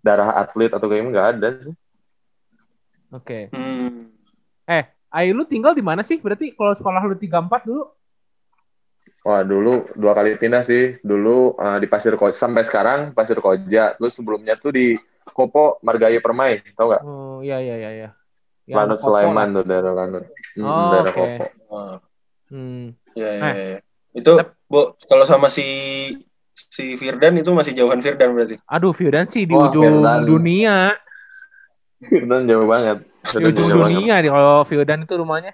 darah 0.00 0.32
atlet 0.40 0.72
atau 0.72 0.88
kayak 0.88 1.12
nggak 1.12 1.28
ada 1.36 1.48
sih. 1.60 1.74
Oke. 3.12 3.52
Hmm. 3.52 4.08
Eh, 4.64 4.88
Ayu 5.12 5.36
lu 5.36 5.44
tinggal 5.44 5.76
di 5.76 5.84
mana 5.84 6.00
sih? 6.00 6.16
Berarti 6.16 6.56
kalau 6.56 6.72
sekolah 6.72 7.04
lu 7.04 7.20
34 7.20 7.68
dulu? 7.68 7.84
Wah 9.22 9.46
dulu 9.46 9.86
dua 9.94 10.12
kali 10.12 10.34
pindah 10.34 10.62
sih. 10.62 10.98
Dulu 10.98 11.54
uh, 11.54 11.78
di 11.78 11.86
Pasir 11.86 12.18
Koja 12.18 12.34
sampai 12.34 12.66
sekarang 12.66 13.14
Pasir 13.14 13.38
Koja. 13.38 13.94
Terus 13.94 14.12
sebelumnya 14.12 14.58
tuh 14.58 14.74
di 14.74 14.98
Kopo 15.22 15.78
Margaya 15.80 16.18
Permai, 16.18 16.58
tau 16.74 16.90
nggak? 16.90 17.02
Oh, 17.02 17.38
iya 17.38 17.62
iya 17.62 17.76
iya 17.78 17.90
iya. 17.94 18.08
Yang 18.66 18.76
Lanut 18.76 18.98
Kopo 18.98 19.06
Sulaiman 19.08 19.48
tuh 19.52 19.64
daerah 19.64 19.92
Lanut. 19.94 20.24
Hmm, 20.52 20.66
Oh, 20.66 20.90
daerah. 20.90 21.12
Kopo. 21.14 21.44
Oh, 21.70 21.96
Hmm. 22.52 22.92
iya, 23.14 23.30
iya, 23.32 23.42
Eh. 23.48 23.54
iya. 23.56 23.78
Itu, 24.12 24.36
Bu, 24.66 24.92
kalau 25.06 25.24
sama 25.24 25.48
si 25.48 25.64
si 26.52 27.00
Firdan 27.00 27.32
itu 27.32 27.48
masih 27.48 27.72
jauhan 27.72 28.04
Firdan 28.04 28.36
berarti. 28.36 28.60
Aduh, 28.68 28.92
Firdan 28.92 29.24
sih 29.24 29.48
di 29.48 29.54
Wah, 29.54 29.70
ujung 29.70 30.04
Firdan. 30.04 30.20
dunia. 30.26 30.76
Firdan 32.02 32.44
jauh 32.44 32.66
banget. 32.66 33.06
Di 33.06 33.40
Firdan 33.40 33.48
ujung 33.48 33.68
jauh 33.70 33.80
banget. 33.80 33.94
dunia 33.96 34.14
nih 34.18 34.30
kalau 34.30 34.56
Firdan 34.66 35.00
itu 35.06 35.14
rumahnya. 35.16 35.52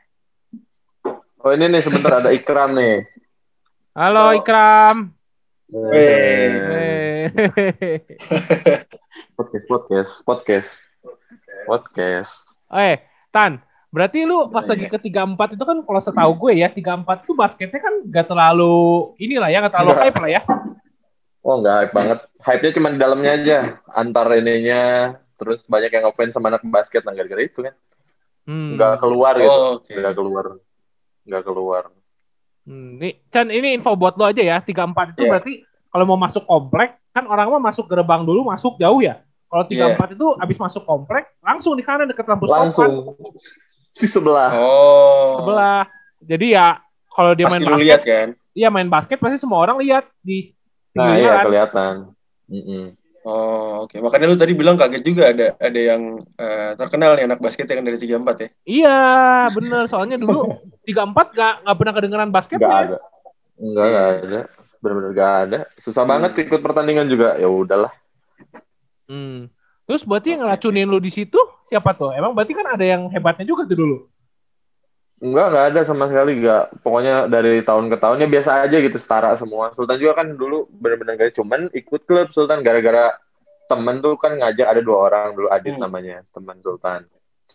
Oh 1.38 1.54
ini 1.54 1.70
nih 1.70 1.82
sebentar 1.84 2.18
ada 2.18 2.32
Ikram 2.32 2.74
nih. 2.74 3.04
Halo 3.98 4.30
Ikram. 4.30 5.10
Eh. 5.74 7.26
Podcast, 9.34 9.66
podcast, 9.66 10.10
podcast, 10.22 10.70
podcast. 11.66 12.30
eh, 12.70 13.02
Tan, 13.34 13.58
berarti 13.90 14.22
lu 14.22 14.54
pas 14.54 14.62
Iya, 14.62 14.78
lagi 14.78 14.86
ke 14.86 15.02
34 15.02 15.58
itu 15.58 15.64
kan 15.66 15.82
kalau 15.82 15.98
setahu 15.98 16.32
gue 16.46 16.62
ya, 16.62 16.70
34 16.70 17.26
itu 17.26 17.34
basketnya 17.34 17.82
kan 17.82 18.06
gak 18.06 18.30
terlalu 18.30 19.18
inilah 19.18 19.50
ya, 19.50 19.66
gak 19.66 19.74
terlalu 19.74 19.90
Enggak. 19.98 20.06
hype 20.06 20.18
lah 20.22 20.30
ya. 20.30 20.42
Oh 21.42 21.54
nggak 21.58 21.74
hype 21.82 21.94
banget. 21.98 22.18
Hype-nya 22.38 22.70
cuma 22.78 22.88
di 22.94 22.98
dalamnya 23.02 23.30
aja. 23.34 23.58
Antar 23.98 24.30
ininya. 24.38 24.82
Terus 25.34 25.66
banyak 25.66 25.90
yang 25.90 26.06
ngefans 26.06 26.38
sama 26.38 26.54
anak 26.54 26.62
basket. 26.70 27.02
Nah 27.02 27.18
gara-gara 27.18 27.42
itu 27.42 27.66
kan. 27.66 27.74
Hmm. 28.46 28.78
Nggak 28.78 29.02
keluar 29.02 29.34
gitu. 29.34 29.50
Oh, 29.50 29.82
oke. 29.82 29.90
Nggak 29.90 30.14
keluar. 30.14 30.44
Nggak 31.26 31.42
keluar. 31.42 31.82
Hmm, 32.68 33.00
nih, 33.00 33.16
Chan, 33.32 33.48
ini 33.48 33.80
info 33.80 33.96
buat 33.96 34.20
lo 34.20 34.28
aja 34.28 34.44
ya. 34.44 34.60
34 34.60 35.16
itu 35.16 35.24
Iya. 35.24 35.30
berarti 35.32 35.52
kalau 35.88 36.04
mau 36.04 36.20
masuk 36.20 36.44
komplek, 36.44 37.00
kan 37.10 37.24
orang 37.24 37.48
mah 37.48 37.72
masuk 37.72 37.88
gerbang 37.88 38.28
dulu, 38.28 38.44
masuk 38.44 38.76
jauh 38.76 39.00
ya. 39.00 39.24
Kalau 39.48 39.64
34 39.64 40.12
itu 40.12 40.26
abis 40.36 40.60
masuk 40.60 40.84
komplek, 40.84 41.32
langsung 41.40 41.72
di 41.72 41.80
kanan 41.80 42.04
deket 42.04 42.28
lampu 42.28 42.44
stop 42.44 42.60
kan. 42.60 42.68
Langsung. 42.68 43.16
Di 43.96 44.04
sebelah. 44.04 44.52
Oh. 44.52 45.40
Sebelah. 45.40 45.88
Jadi 46.20 46.52
ya, 46.52 46.76
kalau 47.08 47.32
dia 47.32 47.48
main 47.48 47.64
Pasti 47.64 47.72
lu 47.72 47.72
basket, 47.72 47.86
lihat 47.88 48.02
kan? 48.04 48.28
iya 48.52 48.68
main 48.68 48.86
basket 48.86 49.18
pasti 49.18 49.38
semua 49.40 49.58
orang 49.64 49.80
lihat 49.80 50.04
di 50.20 50.50
Nah 50.92 51.14
iya 51.16 51.40
kelihatan. 51.42 52.10
Mm-mm. 52.46 52.92
Oh, 53.26 53.84
oke. 53.84 53.98
Makanya 53.98 54.30
lu 54.30 54.38
tadi 54.38 54.52
bilang 54.54 54.78
kaget 54.78 55.02
juga 55.02 55.22
ada 55.34 55.46
ada 55.58 55.80
yang 55.80 56.22
eh, 56.38 56.70
terkenal 56.78 57.18
nih 57.18 57.26
anak 57.26 57.42
basket 57.42 57.66
yang 57.66 57.82
dari 57.82 57.98
34 57.98 58.44
ya. 58.44 58.48
Iya, 58.64 58.98
bener. 59.52 59.84
Soalnya 59.90 60.16
dulu 60.16 60.46
tiga 60.88 61.02
empat 61.04 61.34
gak 61.34 61.54
nggak 61.66 61.76
pernah 61.76 61.94
kedengeran 61.94 62.30
basket 62.30 62.58
Nggak 62.62 62.70
ya? 62.72 62.80
ada. 62.86 62.98
Enggak, 63.58 63.86
enggak 63.90 64.06
ada. 64.06 64.40
Bener-bener 64.78 65.10
gak 65.10 65.32
ada. 65.50 65.58
Susah 65.74 66.04
banget 66.06 66.30
ikut 66.38 66.60
pertandingan 66.62 67.10
juga. 67.10 67.34
Ya 67.34 67.50
udahlah. 67.50 67.90
Hmm. 69.10 69.50
Terus 69.88 70.04
berarti 70.04 70.36
yang 70.36 70.44
ngeracunin 70.44 70.86
lu 70.86 71.00
di 71.00 71.08
situ 71.08 71.40
siapa 71.64 71.96
tuh? 71.96 72.12
Emang 72.12 72.36
berarti 72.36 72.52
kan 72.52 72.76
ada 72.76 72.84
yang 72.84 73.08
hebatnya 73.10 73.48
juga 73.48 73.64
tuh 73.64 73.76
dulu. 73.76 73.96
Enggak, 75.18 75.46
enggak 75.50 75.66
ada 75.74 75.80
sama 75.82 76.04
sekali. 76.06 76.38
Enggak. 76.38 76.70
Pokoknya 76.82 77.26
dari 77.26 77.60
tahun 77.66 77.90
ke 77.90 77.96
tahunnya 77.98 78.26
biasa 78.30 78.50
aja 78.66 78.76
gitu, 78.78 78.96
setara 78.98 79.34
semua. 79.34 79.74
Sultan 79.74 79.98
juga 79.98 80.22
kan 80.22 80.38
dulu 80.38 80.70
bener-bener 80.70 81.18
gak 81.18 81.34
cuman 81.34 81.66
ikut 81.74 82.06
klub 82.06 82.30
Sultan 82.30 82.62
gara-gara 82.62 83.18
temen 83.68 84.00
tuh 84.00 84.14
kan 84.16 84.38
ngajak 84.38 84.64
ada 84.64 84.80
dua 84.80 85.10
orang 85.10 85.34
dulu 85.34 85.50
Adit 85.50 85.76
Hmm. 85.76 85.84
namanya, 85.90 86.22
teman 86.30 86.56
Sultan. 86.62 87.04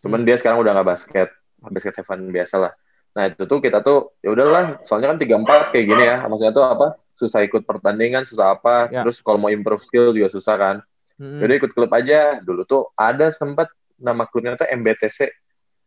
Cuman 0.03 0.27
dia 0.27 0.35
sekarang 0.35 0.59
udah 0.59 0.75
nggak 0.75 0.87
basket, 0.87 1.29
basket 1.63 1.95
heaven 2.03 2.29
biasa 2.29 2.55
lah. 2.59 2.73
Nah 3.15 3.31
itu 3.31 3.47
tuh 3.47 3.63
kita 3.63 3.79
tuh 3.79 4.11
ya 4.19 4.35
udahlah, 4.35 4.83
soalnya 4.83 5.15
kan 5.15 5.17
tiga 5.17 5.39
empat 5.39 5.71
kayak 5.71 5.85
gini 5.87 6.03
ya. 6.03 6.27
Maksudnya 6.27 6.53
tuh 6.53 6.65
apa? 6.67 6.87
Susah 7.15 7.39
ikut 7.41 7.63
pertandingan, 7.63 8.27
susah 8.27 8.59
apa. 8.59 8.91
Ya. 8.91 9.07
Terus 9.07 9.23
kalau 9.23 9.39
mau 9.39 9.47
improve 9.49 9.81
skill 9.87 10.11
juga 10.11 10.27
susah 10.27 10.55
kan. 10.59 10.75
Hmm. 11.15 11.39
Jadi 11.39 11.63
ikut 11.63 11.71
klub 11.71 11.89
aja. 11.95 12.43
Dulu 12.43 12.67
tuh 12.67 12.91
ada 12.99 13.31
sempat 13.31 13.71
nama 13.95 14.27
klubnya 14.27 14.59
tuh 14.59 14.67
MBTC 14.67 15.31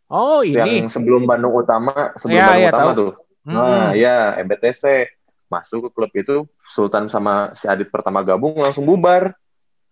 Oh 0.06 0.40
yang 0.40 0.68
ini. 0.68 0.86
sebelum 0.86 1.26
Bandung 1.26 1.50
Utama, 1.52 2.14
sebelum 2.14 2.36
Ya, 2.36 2.46
Bandung 2.46 2.62
ya, 2.62 2.70
Utama 2.70 2.84
tahu. 2.86 2.96
tuh. 2.96 3.10
Hmm. 3.42 3.54
Nah, 3.54 3.88
ya 3.92 4.16
MBTC 4.38 4.82
masuk 5.46 5.86
ke 5.86 5.90
klub 5.94 6.10
itu 6.12 6.36
Sultan 6.74 7.06
sama 7.06 7.54
si 7.54 7.66
Adit 7.66 7.86
pertama 7.86 8.18
gabung 8.20 8.54
langsung 8.54 8.82
bubar 8.82 9.34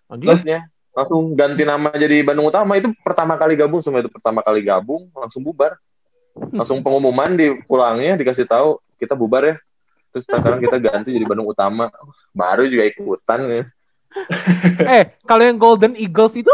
Anjing. 0.06 0.26
klubnya. 0.26 0.59
Langsung 0.90 1.35
ganti 1.35 1.62
nama 1.62 1.90
jadi 1.90 2.23
Bandung 2.23 2.47
Utama 2.47 2.75
itu 2.75 2.90
pertama 3.02 3.35
kali 3.35 3.54
gabung 3.54 3.83
semua 3.83 3.99
itu 3.99 4.11
pertama 4.11 4.42
kali 4.42 4.62
gabung 4.62 5.11
langsung 5.11 5.42
bubar. 5.42 5.75
Langsung 6.50 6.83
pengumuman 6.83 7.35
di 7.35 7.62
pulangnya 7.62 8.14
dikasih 8.14 8.47
tahu 8.47 8.78
kita 8.99 9.14
bubar 9.14 9.42
ya. 9.44 9.56
Terus 10.11 10.23
sekarang 10.25 10.59
kita 10.59 10.78
ganti 10.78 11.11
jadi 11.11 11.26
Bandung 11.26 11.47
Utama. 11.47 11.90
Baru 12.30 12.66
juga 12.66 12.87
ikutan 12.87 13.40
ya. 13.47 13.64
eh 14.94 15.18
kalau 15.26 15.42
yang 15.42 15.59
Golden 15.59 15.94
Eagles 15.94 16.38
itu? 16.38 16.50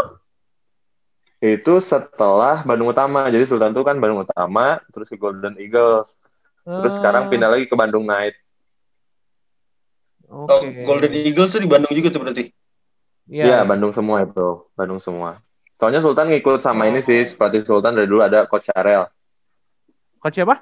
Itu 1.41 1.81
setelah 1.81 2.61
Bandung 2.61 2.93
Utama. 2.93 3.25
Jadi 3.33 3.49
Sultan 3.49 3.73
tuh 3.73 3.81
kan 3.81 3.97
Bandung 3.97 4.21
Utama 4.21 4.77
terus 4.93 5.09
ke 5.09 5.17
Golden 5.17 5.57
Eagles. 5.57 6.13
Terus 6.61 6.93
sekarang 6.93 7.25
Eh, 7.25 7.29
pindah 7.33 7.49
lagi 7.49 7.65
ke 7.65 7.73
Bandung 7.73 8.05
Knight. 8.05 8.37
Oke. 10.29 10.53
Oh, 10.53 10.61
Golden 10.85 11.11
Eagles 11.17 11.51
tuh 11.51 11.61
di 11.65 11.67
Bandung 11.67 11.89
juga 11.91 12.13
tuh 12.13 12.21
berarti. 12.21 12.53
Iya. 13.25 13.43
Iya, 13.43 13.59
Bandung 13.65 13.89
semua 13.89 14.21
itu. 14.21 14.69
Bandung 14.77 15.01
semua. 15.01 15.41
Soalnya 15.81 15.97
Sultan 15.97 16.29
ngikut 16.29 16.61
sama 16.61 16.85
ini 16.85 17.01
sih, 17.01 17.33
pelatih 17.33 17.65
Sultan 17.65 17.97
dari 17.97 18.05
dulu 18.05 18.21
ada 18.21 18.45
Coach 18.45 18.69
Yarel. 18.69 19.09
Coach 20.21 20.37
siapa? 20.37 20.61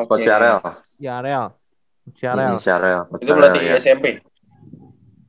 Coach 0.00 0.24
Yarel. 0.24 0.56
Yarel. 0.96 1.52
Coach 2.08 2.22
Yarel. 2.24 2.56
Hmm, 2.56 2.64
Yarel. 2.64 3.00
Coach 3.04 3.20
Itu 3.20 3.30
Yarel, 3.36 3.40
berarti 3.44 3.58
ya. 3.60 3.76
SMP. 3.76 4.04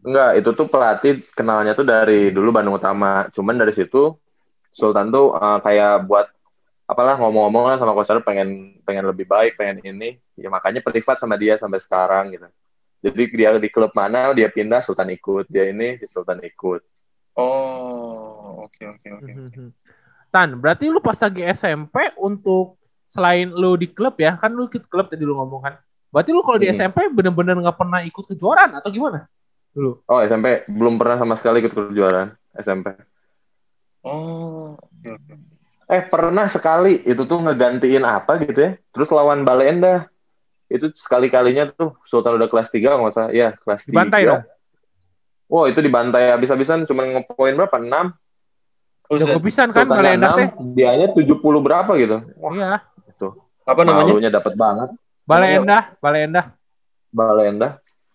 Enggak, 0.01 0.29
itu 0.39 0.49
tuh 0.55 0.65
pelatih 0.71 1.13
kenalnya 1.35 1.75
tuh 1.75 1.83
dari 1.83 2.31
dulu 2.31 2.55
Bandung 2.55 2.79
Utama. 2.79 3.27
Cuman 3.29 3.59
dari 3.59 3.75
situ 3.75 4.15
Sultan 4.71 5.11
tuh 5.11 5.35
eh, 5.35 5.59
kayak 5.61 6.07
buat 6.07 6.31
apalah 6.87 7.15
ngomong-ngomong 7.19 7.71
lah 7.71 7.75
sama 7.79 7.95
Coach 7.95 8.11
pengen 8.23 8.79
pengen 8.83 9.07
lebih 9.07 9.27
baik, 9.27 9.55
pengen 9.55 9.79
ini. 9.83 10.19
Ya 10.35 10.51
makanya 10.51 10.83
privat 10.83 11.19
sama 11.19 11.35
dia 11.39 11.55
sampai 11.55 11.79
sekarang 11.79 12.35
gitu. 12.35 12.47
Jadi 13.01 13.23
dia 13.33 13.55
di 13.57 13.69
klub 13.71 13.91
mana 13.97 14.31
dia 14.31 14.51
pindah 14.51 14.79
Sultan 14.83 15.09
ikut, 15.09 15.49
dia 15.49 15.67
ini 15.71 15.97
di 15.97 16.05
Sultan 16.05 16.37
ikut. 16.43 16.81
Oh, 17.35 18.67
oke 18.67 18.83
oke 18.85 19.07
oke. 19.19 19.31
Mhm. 19.31 19.67
Tan, 20.31 20.55
berarti 20.59 20.87
lu 20.87 21.03
pas 21.03 21.17
lagi 21.19 21.43
SMP 21.43 22.11
untuk 22.19 22.79
selain 23.07 23.51
lu 23.51 23.75
di 23.75 23.91
klub 23.91 24.15
ya, 24.15 24.39
kan 24.39 24.51
lu 24.51 24.67
ikut 24.71 24.87
klub 24.87 25.11
tadi 25.11 25.23
lu 25.27 25.35
ngomong 25.35 25.61
kan. 25.63 25.75
Berarti 26.11 26.31
lu 26.31 26.43
kalau 26.43 26.59
di 26.59 26.67
Hmm. 26.71 26.75
SMP 26.75 27.07
bener-bener 27.11 27.55
nggak 27.59 27.75
pernah 27.79 27.99
ikut 28.03 28.23
kejuaraan 28.35 28.79
atau 28.79 28.91
gimana? 28.91 29.27
Dulu. 29.71 30.03
Oh, 30.07 30.19
SMP 30.23 30.67
belum 30.67 30.99
pernah 30.99 31.15
sama 31.19 31.35
sekali 31.39 31.63
ikut 31.63 31.71
kejuaraan 31.71 32.35
SMP. 32.55 32.91
Oh, 34.01 34.73
oke. 34.77 35.11
Eh 35.91 36.01
pernah 36.07 36.47
sekali 36.47 37.03
itu 37.03 37.27
tuh 37.27 37.39
ngegantiin 37.43 38.01
apa 38.07 38.39
gitu 38.41 38.59
ya. 38.59 38.71
Terus 38.95 39.11
lawan 39.11 39.43
Balenda. 39.43 40.07
Itu 40.71 40.87
sekali-kalinya 40.95 41.67
tuh 41.75 41.99
Sultan 42.07 42.39
udah 42.39 42.47
kelas 42.47 42.71
3 42.71 42.95
nggak 42.95 43.11
usah. 43.11 43.27
Ya 43.35 43.53
kelas 43.59 43.83
3. 43.85 43.91
Dibantai 43.91 44.21
dong. 44.23 44.43
Wow 45.51 45.67
itu 45.67 45.83
dibantai 45.83 46.31
habis-habisan 46.31 46.87
cuma 46.87 47.03
ngepoin 47.03 47.59
berapa? 47.59 47.75
6. 47.75 48.15
Jago 49.19 49.43
pisan 49.43 49.67
kan 49.75 49.83
Balenda 49.83 50.39
teh. 50.39 50.47
6, 50.55 50.71
dianya 50.71 51.11
70 51.11 51.59
berapa 51.59 51.91
gitu. 51.99 52.23
Wah 52.39 52.51
Iya. 52.55 52.79
itu. 53.11 53.27
Apa 53.67 53.83
namanya? 53.83 54.15
Malunya 54.15 54.31
dapet 54.31 54.53
banget. 54.55 54.89
Balenda, 55.27 55.77
Balenda. 55.99 56.41
Balenda. 57.11 57.69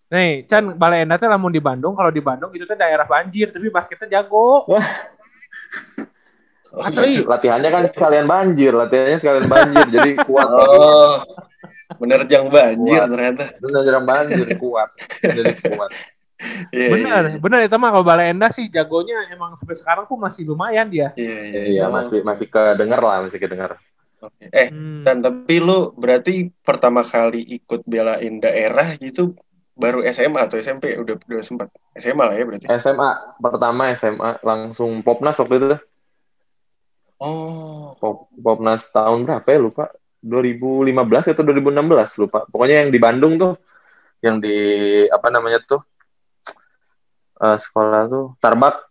Nih, 0.09 0.49
Chan, 0.49 0.75
Balenda 0.79 1.21
teh 1.21 1.29
lamun 1.29 1.53
di 1.53 1.61
Bandung, 1.61 1.93
kalau 1.93 2.09
di 2.09 2.25
Bandung 2.25 2.49
itu 2.57 2.65
teh 2.65 2.79
daerah 2.79 3.05
banjir, 3.05 3.53
tapi 3.53 3.69
basketnya 3.69 4.21
jago. 4.21 4.65
Oh, 4.65 4.85
Asli. 6.77 7.09
gitu. 7.17 7.25
Latihannya 7.25 7.71
kan 7.73 7.83
sekalian 7.89 8.27
banjir. 8.27 8.73
Latihannya 8.73 9.17
sekalian 9.17 9.47
banjir. 9.49 9.87
jadi 9.89 10.11
kuat. 10.23 10.49
Oh, 10.49 11.25
menerjang 11.97 12.49
banjir 12.49 13.01
Kuat. 13.01 13.11
ternyata. 13.11 13.45
Bener 13.59 13.81
jarang 13.83 14.05
banjir. 14.05 14.47
Kuat. 14.57 14.91
Jadi 15.23 15.53
kuat. 15.73 15.91
Iya, 16.69 16.93
Bener, 16.93 17.23
iya, 17.33 17.41
bener 17.41 17.65
itu 17.65 17.77
mah 17.81 17.97
kalau 17.97 18.05
Balenda 18.05 18.53
sih 18.53 18.69
jagonya 18.69 19.33
emang 19.33 19.57
sampai 19.57 19.73
sekarang 19.73 20.05
tuh 20.05 20.21
masih 20.21 20.45
lumayan 20.45 20.93
dia. 20.93 21.17
Iya, 21.17 21.39
iya. 21.49 21.61
Iya 21.65 21.85
masih 21.89 22.21
masih 22.21 22.45
kedenger 22.47 23.01
lah. 23.01 23.25
Masih 23.25 23.41
kedenger. 23.41 23.73
Oke. 24.21 24.45
Eh, 24.49 24.69
Hmm. 24.69 25.01
dan 25.01 25.25
tapi 25.25 25.57
lu 25.57 25.97
berarti 25.97 26.53
pertama 26.61 27.01
kali 27.01 27.41
ikut 27.57 27.89
belain 27.89 28.37
daerah 28.37 28.97
gitu 28.97 29.33
baru 29.77 30.01
SMA 30.09 30.41
atau 30.43 30.57
SMP 30.57 30.97
udah 30.97 31.21
udah 31.21 31.41
sempat 31.41 31.69
SMA 31.95 32.25
lah 32.25 32.33
ya 32.33 32.45
berarti. 32.45 32.65
SMA. 32.75 33.11
Pertama 33.37 33.93
SMA. 33.93 34.41
Langsung 34.41 35.01
Popnas 35.01 35.37
waktu 35.37 35.55
itu. 35.55 35.67
Oh, 37.17 37.97
Pop, 37.97 38.29
Popnas 38.35 38.85
tahun 38.91 39.25
berapa 39.25 39.47
ya 39.47 39.57
lupa 39.57 39.85
2015 40.21 40.93
atau 41.33 41.41
2016 41.41 42.21
lupa 42.21 42.45
pokoknya 42.45 42.85
yang 42.85 42.91
di 42.93 43.01
Bandung 43.01 43.41
tuh 43.41 43.57
yang 44.21 44.37
di 44.37 44.53
apa 45.09 45.29
namanya 45.31 45.63
tuh 45.63 45.81
eh, 47.39 47.57
sekolah 47.57 48.03
tuh 48.07 48.27
Tarbak 48.37 48.85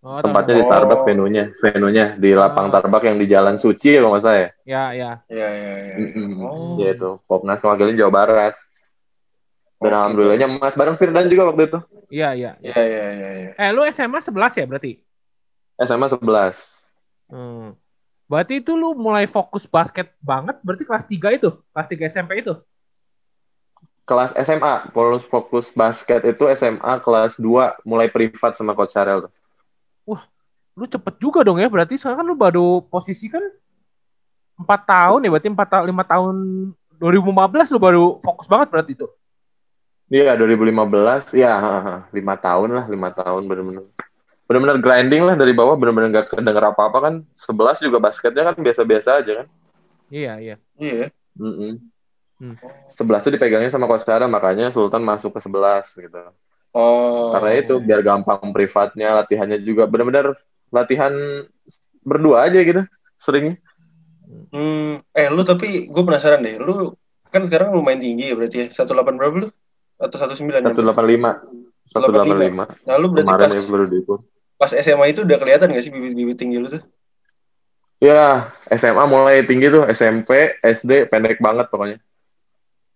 Oh, 0.00 0.16
tempatnya 0.18 0.56
di 0.56 0.64
Oh. 0.64 0.72
Tarbak 0.72 1.04
venunya 1.04 1.52
venunya 1.60 2.16
di 2.16 2.32
lapang 2.32 2.66
Oh. 2.66 2.72
Tarbak 2.72 3.04
yang 3.04 3.20
di 3.20 3.28
Jalan 3.28 3.54
Suci 3.54 4.00
kalau 4.00 4.16
nggak 4.16 4.22
salah 4.24 4.38
ya 4.40 4.48
Ya, 4.64 4.82
ya. 4.90 5.10
iya 5.28 5.48
iya 5.52 5.74
iya. 5.76 5.94
Mm-mm. 6.00 6.30
Oh. 6.40 6.74
ya 6.80 6.90
itu 6.90 7.10
Popnas 7.28 7.60
mewakili 7.60 7.94
Jawa 7.94 8.08
Barat 8.10 8.54
dan 9.80 9.90
Oke. 9.90 9.96
alhamdulillahnya 9.96 10.46
Mas 10.60 10.76
bareng 10.76 10.96
Firdan 11.00 11.26
juga 11.32 11.48
waktu 11.50 11.72
itu 11.72 11.78
Iya, 12.10 12.34
iya. 12.34 12.52
Iya 12.58 12.80
iya 12.82 13.06
iya 13.14 13.30
iya. 13.38 13.50
Eh, 13.54 13.70
lu 13.70 13.86
SMA 13.86 14.18
11 14.18 14.58
ya 14.58 14.66
berarti? 14.66 14.98
SMA 15.80 16.06
11 16.10 16.58
Hmm. 17.30 17.78
Berarti 18.26 18.58
itu 18.58 18.74
lu 18.74 18.98
mulai 18.98 19.30
fokus 19.30 19.70
basket 19.70 20.10
banget 20.18 20.58
berarti 20.66 20.82
kelas 20.82 21.06
3 21.06 21.38
itu? 21.38 21.54
Kelas 21.70 21.86
3 21.86 22.10
SMP 22.10 22.42
itu? 22.42 22.54
kelas 24.10 24.34
SMA 24.42 24.90
fokus 24.90 25.22
fokus 25.30 25.66
basket 25.70 26.26
itu 26.26 26.42
SMA 26.58 26.98
kelas 26.98 27.38
2 27.38 27.86
mulai 27.86 28.10
privat 28.10 28.58
sama 28.58 28.74
Coach 28.74 28.90
Charel 28.90 29.30
tuh. 29.30 29.32
Lu 30.74 30.84
cepet 30.90 31.14
juga 31.22 31.46
dong 31.46 31.62
ya 31.62 31.70
berarti 31.70 31.94
soalnya 31.94 32.18
kan 32.18 32.26
lu 32.26 32.34
baru 32.34 32.82
posisi 32.90 33.30
kan 33.30 33.42
4 34.58 34.66
tahun 34.66 35.22
ya 35.22 35.30
berarti 35.30 35.48
4 35.54 35.62
tahun 35.62 35.84
5 35.94 36.10
tahun 36.10 36.34
2015 36.98 37.70
lu 37.70 37.78
baru 37.78 38.04
fokus 38.18 38.50
banget 38.50 38.68
berarti 38.74 38.98
itu. 38.98 39.06
Iya 40.10 40.34
2015 40.34 41.30
ya 41.38 41.54
lima 42.10 42.34
tahun 42.34 42.68
lah 42.74 42.84
lima 42.90 43.14
tahun 43.14 43.46
bener-bener 43.46 43.86
bener-bener 44.50 44.82
grinding 44.82 45.22
lah 45.22 45.38
dari 45.38 45.54
bawah 45.54 45.78
bener-bener 45.78 46.10
gak 46.10 46.34
kedenger 46.34 46.74
apa-apa 46.74 46.98
kan 46.98 47.14
11 47.38 47.78
juga 47.78 48.02
basketnya 48.02 48.50
kan 48.50 48.58
biasa-biasa 48.58 49.22
aja 49.22 49.32
kan 49.42 49.48
Iya, 50.10 50.32
iya. 50.42 50.56
Iya. 50.74 51.06
Mm-mm. 51.38 51.78
Hmm. 52.42 52.58
11 52.90 53.22
tuh 53.22 53.30
dipegangnya 53.30 53.70
sama 53.70 53.86
Coach 53.86 54.02
Sarah, 54.02 54.26
makanya 54.26 54.74
Sultan 54.74 55.06
masuk 55.06 55.38
ke 55.38 55.40
11 55.46 55.94
gitu 55.94 56.18
Oh. 56.70 57.34
karena 57.34 57.50
itu 57.58 57.82
biar 57.82 57.98
gampang 57.98 58.54
privatnya 58.54 59.10
latihannya 59.18 59.58
juga 59.58 59.90
bener-bener 59.90 60.38
latihan 60.70 61.10
berdua 62.06 62.46
aja 62.46 62.62
gitu 62.62 62.86
sering 63.18 63.58
Hmm, 64.54 65.02
eh 65.10 65.26
lu 65.26 65.42
tapi 65.42 65.90
gue 65.90 66.02
penasaran 66.06 66.46
deh, 66.46 66.54
lu 66.62 66.94
kan 67.34 67.42
sekarang 67.46 67.74
lumayan 67.74 67.98
tinggi 67.98 68.30
ya 68.30 68.34
berarti 68.38 68.56
ya, 68.62 68.66
18 68.70 69.18
berapa 69.18 69.34
lu? 69.42 69.48
Atau 70.00 70.16
19? 70.16 70.64
185 70.64 71.92
185 71.92 72.88
Nah 72.88 72.94
lu 72.96 73.06
berarti 73.12 73.28
kemarin 73.28 73.50
pas, 73.52 73.52
ya 73.52 73.62
baru 73.68 73.84
diukur 73.86 74.18
pas 74.60 74.72
SMA 74.76 75.16
itu 75.16 75.24
udah 75.24 75.38
kelihatan 75.40 75.72
gak 75.72 75.84
sih 75.88 75.92
bibit-bibit 75.92 76.36
tinggi 76.36 76.60
lu 76.60 76.68
tuh? 76.68 76.84
Ya, 78.00 78.52
SMA 78.72 79.04
mulai 79.04 79.44
tinggi 79.44 79.68
tuh, 79.68 79.84
SMP, 79.88 80.56
SD 80.64 81.08
pendek 81.12 81.36
banget 81.40 81.68
pokoknya. 81.68 82.00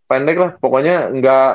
Pendek 0.09 0.37
lah, 0.37 0.51
pokoknya 0.57 1.13
nggak 1.13 1.49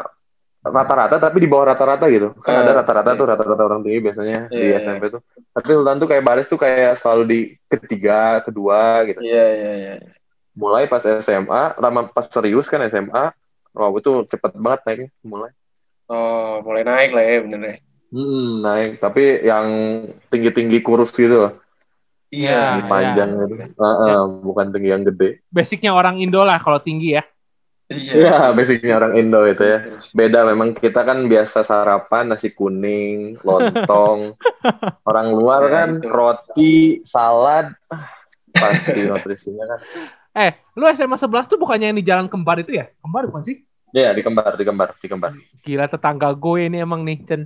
rata-rata 0.59 1.17
tapi 1.17 1.37
di 1.41 1.49
bawah 1.49 1.73
rata-rata 1.73 2.05
gitu. 2.09 2.33
Kan 2.41 2.57
Ah, 2.57 2.61
ada 2.61 2.81
rata-rata 2.81 3.13
iya. 3.13 3.19
tuh 3.21 3.25
rata-rata 3.25 3.63
orang 3.65 3.81
tinggi 3.81 4.01
biasanya 4.05 4.49
di 4.49 4.57
Iya, 4.57 4.65
iya. 4.65 4.77
SMP 4.81 5.13
tuh. 5.13 5.21
Tapi 5.53 5.69
Sultan 5.77 5.97
tuh 5.97 6.07
kayak 6.09 6.23
baris 6.25 6.47
tuh 6.49 6.59
kayak 6.61 6.93
selalu 7.01 7.23
di 7.25 7.39
ketiga, 7.65 8.41
kedua 8.45 9.05
gitu. 9.09 9.19
Iya 9.21 9.45
iya 9.53 9.71
iya. 9.77 9.93
mulai 10.59 10.91
pas 10.91 10.99
SMA, 10.99 11.79
lama 11.79 12.11
pas 12.11 12.27
serius 12.27 12.67
kan 12.67 12.83
SMA, 12.91 13.31
wow 13.79 13.95
itu 13.95 14.11
cepet 14.27 14.51
banget 14.59 14.79
naiknya 14.85 15.09
mulai. 15.23 15.51
Oh, 16.11 16.59
mulai 16.65 16.83
naik 16.83 17.15
lah 17.15 17.23
ya 17.23 17.37
bener 17.45 17.61
ya. 17.63 17.75
Hmm, 18.09 18.65
naik, 18.65 18.97
tapi 18.97 19.45
yang 19.45 19.67
tinggi-tinggi 20.33 20.81
kurus 20.81 21.13
gitu 21.13 21.45
loh, 21.45 21.53
Iya, 22.33 22.73
tinggi 22.73 22.81
panjang 22.89 23.29
gitu. 23.37 23.53
Heeh, 23.77 24.19
bukan 24.41 24.73
tinggi 24.73 24.89
yang 24.89 25.05
gede. 25.05 25.45
Basicnya 25.53 25.93
orang 25.93 26.17
Indo 26.17 26.41
lah 26.41 26.57
kalau 26.57 26.81
tinggi 26.81 27.13
ya. 27.13 27.23
Iya, 27.89 28.53
basicnya 28.53 28.97
orang 28.97 29.13
Indo 29.17 29.45
itu 29.45 29.61
ya. 29.61 29.85
Beda 30.13 30.45
memang 30.45 30.73
kita 30.73 31.05
kan 31.05 31.25
biasa 31.25 31.61
sarapan 31.61 32.33
nasi 32.33 32.49
kuning, 32.53 33.37
lontong. 33.45 34.33
Orang 35.09 35.33
luar 35.33 35.65
Ya, 35.65 35.69
kan 35.73 35.89
itu. 35.97 36.05
roti, 36.05 36.77
salad, 37.01 37.73
ah, 37.89 38.05
pasti 38.53 39.05
nutrisinya 39.05 39.65
kan. 39.65 39.79
Eh, 40.37 40.51
lu 40.77 40.85
SMA 40.93 41.17
11 41.17 41.49
tuh 41.49 41.57
bukannya 41.57 41.89
yang 41.89 41.97
di 41.97 42.05
Jalan 42.05 42.29
Kembar 42.29 42.61
itu 42.61 42.77
ya? 42.77 42.89
Kembar 43.01 43.25
bukan 43.25 43.41
sih? 43.41 43.57
Iya, 43.89 44.13
di 44.13 44.21
kembar, 44.21 44.53
di 44.53 44.63
kembar, 44.63 44.89
di 44.95 45.07
kembar. 45.07 45.31
Gila 45.61 45.85
tetangga 45.85 46.29
gue 46.31 46.69
ini 46.69 46.77
emang 46.77 47.01
nih, 47.01 47.25
Chen. 47.25 47.41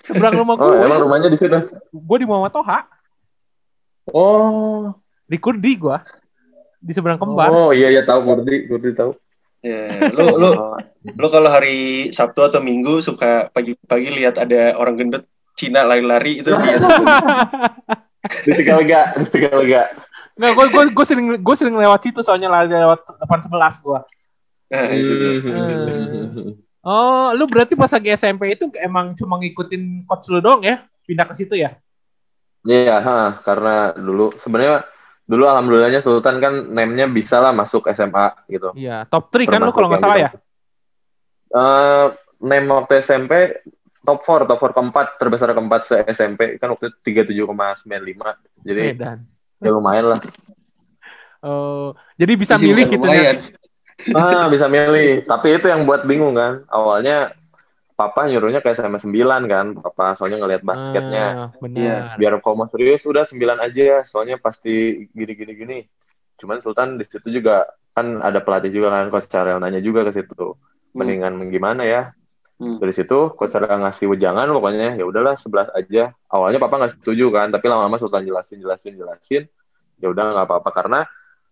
Seberang 0.00 0.40
rumah 0.40 0.56
Oh, 0.62 0.72
gue. 0.72 0.80
emang 0.80 1.00
rumahnya 1.00 1.28
di 1.28 1.36
situ? 1.36 1.58
Gue 1.90 2.16
di 2.18 2.26
Muhammad 2.26 2.52
Toha. 2.52 2.78
Oh, 4.08 4.92
Di 5.24 5.36
Kurdi 5.40 5.76
gue. 5.76 5.96
Di 6.80 6.92
seberang 6.92 7.16
Kembar. 7.16 7.48
oh 7.48 7.72
iya 7.72 7.88
iya 7.88 8.04
tahu 8.04 8.20
Kurdi, 8.24 8.68
Kurdi 8.68 8.92
tahu. 8.92 9.16
Ya, 9.64 10.12
lu 10.12 10.36
lu 10.36 10.52
lu 11.08 11.26
kalau 11.32 11.48
hari 11.48 12.12
Sabtu 12.12 12.44
atau 12.44 12.60
Minggu 12.60 13.00
suka 13.00 13.48
pagi-pagi 13.48 14.12
lihat 14.12 14.36
ada 14.36 14.76
orang 14.76 15.00
gendut 15.00 15.24
Cina 15.56 15.88
lari-lari 15.88 16.44
itu 16.44 16.52
dia. 16.52 16.76
Di 18.44 18.52
Tegalega, 18.52 19.00
di 19.24 19.28
Tegalega. 19.32 19.88
Nggak, 20.36 20.52
gue 20.52 20.66
gue 20.68 20.84
gue 20.92 21.06
sering 21.08 21.26
gue 21.40 21.56
sering 21.56 21.76
lewat 21.80 22.00
situ 22.04 22.20
soalnya 22.20 22.52
lari 22.52 22.68
lewat 22.68 23.08
depan 23.16 23.40
sebelas 23.40 23.80
gue. 23.80 24.00
Nah, 24.72 24.88
itu 24.92 25.12
dia. 25.18 25.32
Hmm. 25.40 26.52
Oh, 26.84 27.32
lu 27.32 27.48
berarti 27.48 27.72
pas 27.72 27.88
lagi 27.88 28.12
SMP 28.12 28.52
itu 28.52 28.68
emang 28.76 29.16
cuma 29.16 29.40
ngikutin 29.40 30.04
coach 30.04 30.28
lu 30.28 30.44
doang 30.44 30.60
ya? 30.60 30.84
Pindah 31.08 31.24
ke 31.24 31.32
situ 31.32 31.56
ya? 31.56 31.80
Iya, 32.60 33.00
ha, 33.00 33.40
karena 33.40 33.96
dulu 33.96 34.28
sebenarnya 34.36 34.84
dulu 35.24 35.48
alhamdulillahnya 35.48 36.04
Sultan 36.04 36.36
kan 36.36 36.52
name-nya 36.68 37.08
bisa 37.08 37.40
lah 37.40 37.56
masuk 37.56 37.88
SMA 37.88 38.36
gitu. 38.52 38.76
Iya, 38.76 39.08
top 39.08 39.32
3 39.32 39.48
kan 39.48 39.64
lu 39.64 39.72
kalau 39.72 39.88
nggak 39.88 40.00
salah 40.04 40.16
di 40.20 40.24
ya? 40.28 40.30
Eh, 41.54 42.06
name 42.44 42.68
waktu 42.68 43.00
SMP 43.00 43.32
top 44.04 44.20
4, 44.20 44.44
top 44.44 44.60
4 44.60 44.76
keempat 44.76 45.06
terbesar 45.16 45.48
keempat 45.56 45.80
se 45.88 45.96
SMP 46.12 46.60
kan 46.60 46.68
waktu 46.68 46.92
itu 46.92 47.24
37,95. 47.24 48.36
Jadi 48.60 48.82
Medan. 48.92 49.18
ya 49.64 49.70
lumayan 49.72 50.12
lah. 50.12 50.20
Oh, 51.44 51.96
jadi 52.20 52.32
bisa 52.36 52.56
Masih 52.56 52.72
milih 52.72 52.84
bukan 52.92 53.08
gitu 53.08 53.20
ya? 53.20 53.32
Ah, 54.12 54.52
bisa 54.52 54.68
milih. 54.68 55.24
Tapi 55.24 55.56
itu 55.56 55.66
yang 55.72 55.88
buat 55.88 56.04
bingung 56.04 56.36
kan. 56.36 56.66
Awalnya 56.68 57.32
papa 57.96 58.28
nyuruhnya 58.28 58.60
ke 58.60 58.74
SMA 58.76 59.00
9 59.00 59.48
kan. 59.48 59.66
Papa 59.80 60.12
soalnya 60.18 60.44
ngelihat 60.44 60.62
basketnya. 60.66 61.26
Ah, 61.26 61.48
benar. 61.56 62.20
Biar 62.20 62.36
kalau 62.44 62.60
mau 62.60 62.68
serius 62.68 63.00
udah 63.08 63.24
9 63.24 63.62
aja. 63.62 64.04
Soalnya 64.04 64.36
pasti 64.36 65.08
gini-gini 65.14 65.52
gini. 65.56 65.78
Cuman 66.36 66.60
Sultan 66.60 66.98
di 66.98 67.04
situ 67.06 67.30
juga 67.30 67.64
kan 67.94 68.18
ada 68.20 68.42
pelatih 68.42 68.74
juga 68.74 68.90
kan 68.90 69.06
coach 69.08 69.30
Carel 69.30 69.62
nanya 69.62 69.78
juga 69.78 70.02
ke 70.02 70.12
situ. 70.12 70.58
Mendingan 70.92 71.38
gimana 71.48 71.86
ya? 71.86 72.10
Hmm. 72.58 72.82
Dari 72.82 72.90
situ 72.90 73.32
coach 73.38 73.54
Carel 73.54 73.70
ngasih 73.70 74.10
wejangan 74.10 74.50
pokoknya 74.50 74.98
ya 74.98 75.04
udahlah 75.06 75.38
11 75.38 75.70
aja. 75.72 76.10
Awalnya 76.26 76.58
papa 76.58 76.82
nggak 76.82 76.92
setuju 76.98 77.30
kan, 77.30 77.54
tapi 77.54 77.70
lama-lama 77.70 77.96
Sultan 78.02 78.26
jelasin 78.26 78.58
jelasin 78.58 78.98
jelasin. 78.98 79.42
Ya 80.02 80.10
udah 80.10 80.34
nggak 80.34 80.46
apa-apa 80.50 80.70
karena 80.74 81.00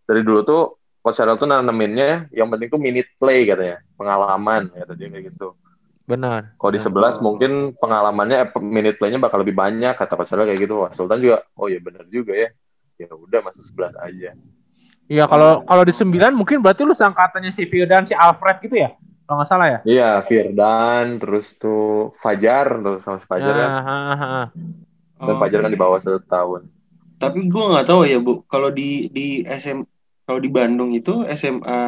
dari 0.02 0.26
dulu 0.26 0.42
tuh 0.42 0.81
coach 1.02 1.18
Carel 1.18 1.34
tuh 1.34 1.50
naneminnya 1.50 2.30
yang 2.30 2.46
penting 2.46 2.70
tuh 2.70 2.78
minute 2.78 3.10
play 3.18 3.42
katanya, 3.44 3.82
pengalaman 3.98 4.70
kata 4.70 4.94
dia 4.94 5.10
kayak 5.10 5.34
gitu. 5.34 5.58
Benar. 6.02 6.54
Kalau 6.58 6.70
di 6.70 6.80
Oh. 6.82 6.86
11 6.90 7.18
mungkin 7.22 7.74
pengalamannya 7.78 8.36
eh, 8.42 8.48
minute 8.58 8.96
play-nya 8.98 9.18
bakal 9.18 9.42
lebih 9.42 9.54
banyak 9.54 9.94
kata 9.94 10.14
Coach 10.14 10.30
Carel 10.30 10.46
kayak 10.46 10.62
gitu. 10.62 10.82
Wah, 10.82 10.90
Sultan 10.90 11.18
juga 11.18 11.42
oh 11.54 11.66
ya 11.66 11.78
benar 11.78 12.06
juga 12.06 12.32
ya. 12.34 12.48
Ya 12.98 13.10
udah 13.10 13.40
masuk 13.42 13.62
11 13.66 13.94
aja. 13.98 14.30
Iya, 15.10 15.24
kalau 15.26 15.66
kalau 15.66 15.82
di 15.82 15.92
9 15.92 16.32
mungkin 16.32 16.62
berarti 16.62 16.86
lu 16.86 16.94
sangkatannya 16.94 17.50
si 17.50 17.66
Firdan, 17.66 18.06
si 18.06 18.14
Alfred 18.14 18.62
gitu 18.62 18.78
ya? 18.78 18.94
Kalau 19.22 19.36
nggak 19.42 19.48
salah 19.50 19.66
ya? 19.66 19.78
Iya, 19.82 20.10
Firdan, 20.24 21.18
terus 21.18 21.50
tuh 21.56 22.12
Fajar, 22.18 22.80
terus 22.80 23.02
sama 23.02 23.18
si 23.18 23.26
Fajar 23.26 23.52
kan. 23.54 23.70
Ah, 23.70 23.82
ah, 23.82 24.22
ah. 24.22 24.46
Dan 25.22 25.34
Oh, 25.34 25.38
Fajar 25.38 25.58
kan 25.62 25.70
di 25.70 25.78
bawah 25.78 25.98
satu 25.98 26.18
tahun. 26.22 26.66
Tapi 27.16 27.46
gue 27.46 27.64
nggak 27.70 27.86
tahu 27.86 28.02
ya 28.02 28.18
bu, 28.18 28.42
kalau 28.50 28.74
di 28.74 29.06
di 29.08 29.46
SM 29.46 29.86
kalau 30.22 30.38
di 30.38 30.48
Bandung 30.48 30.90
itu 30.90 31.26
SMA 31.28 31.80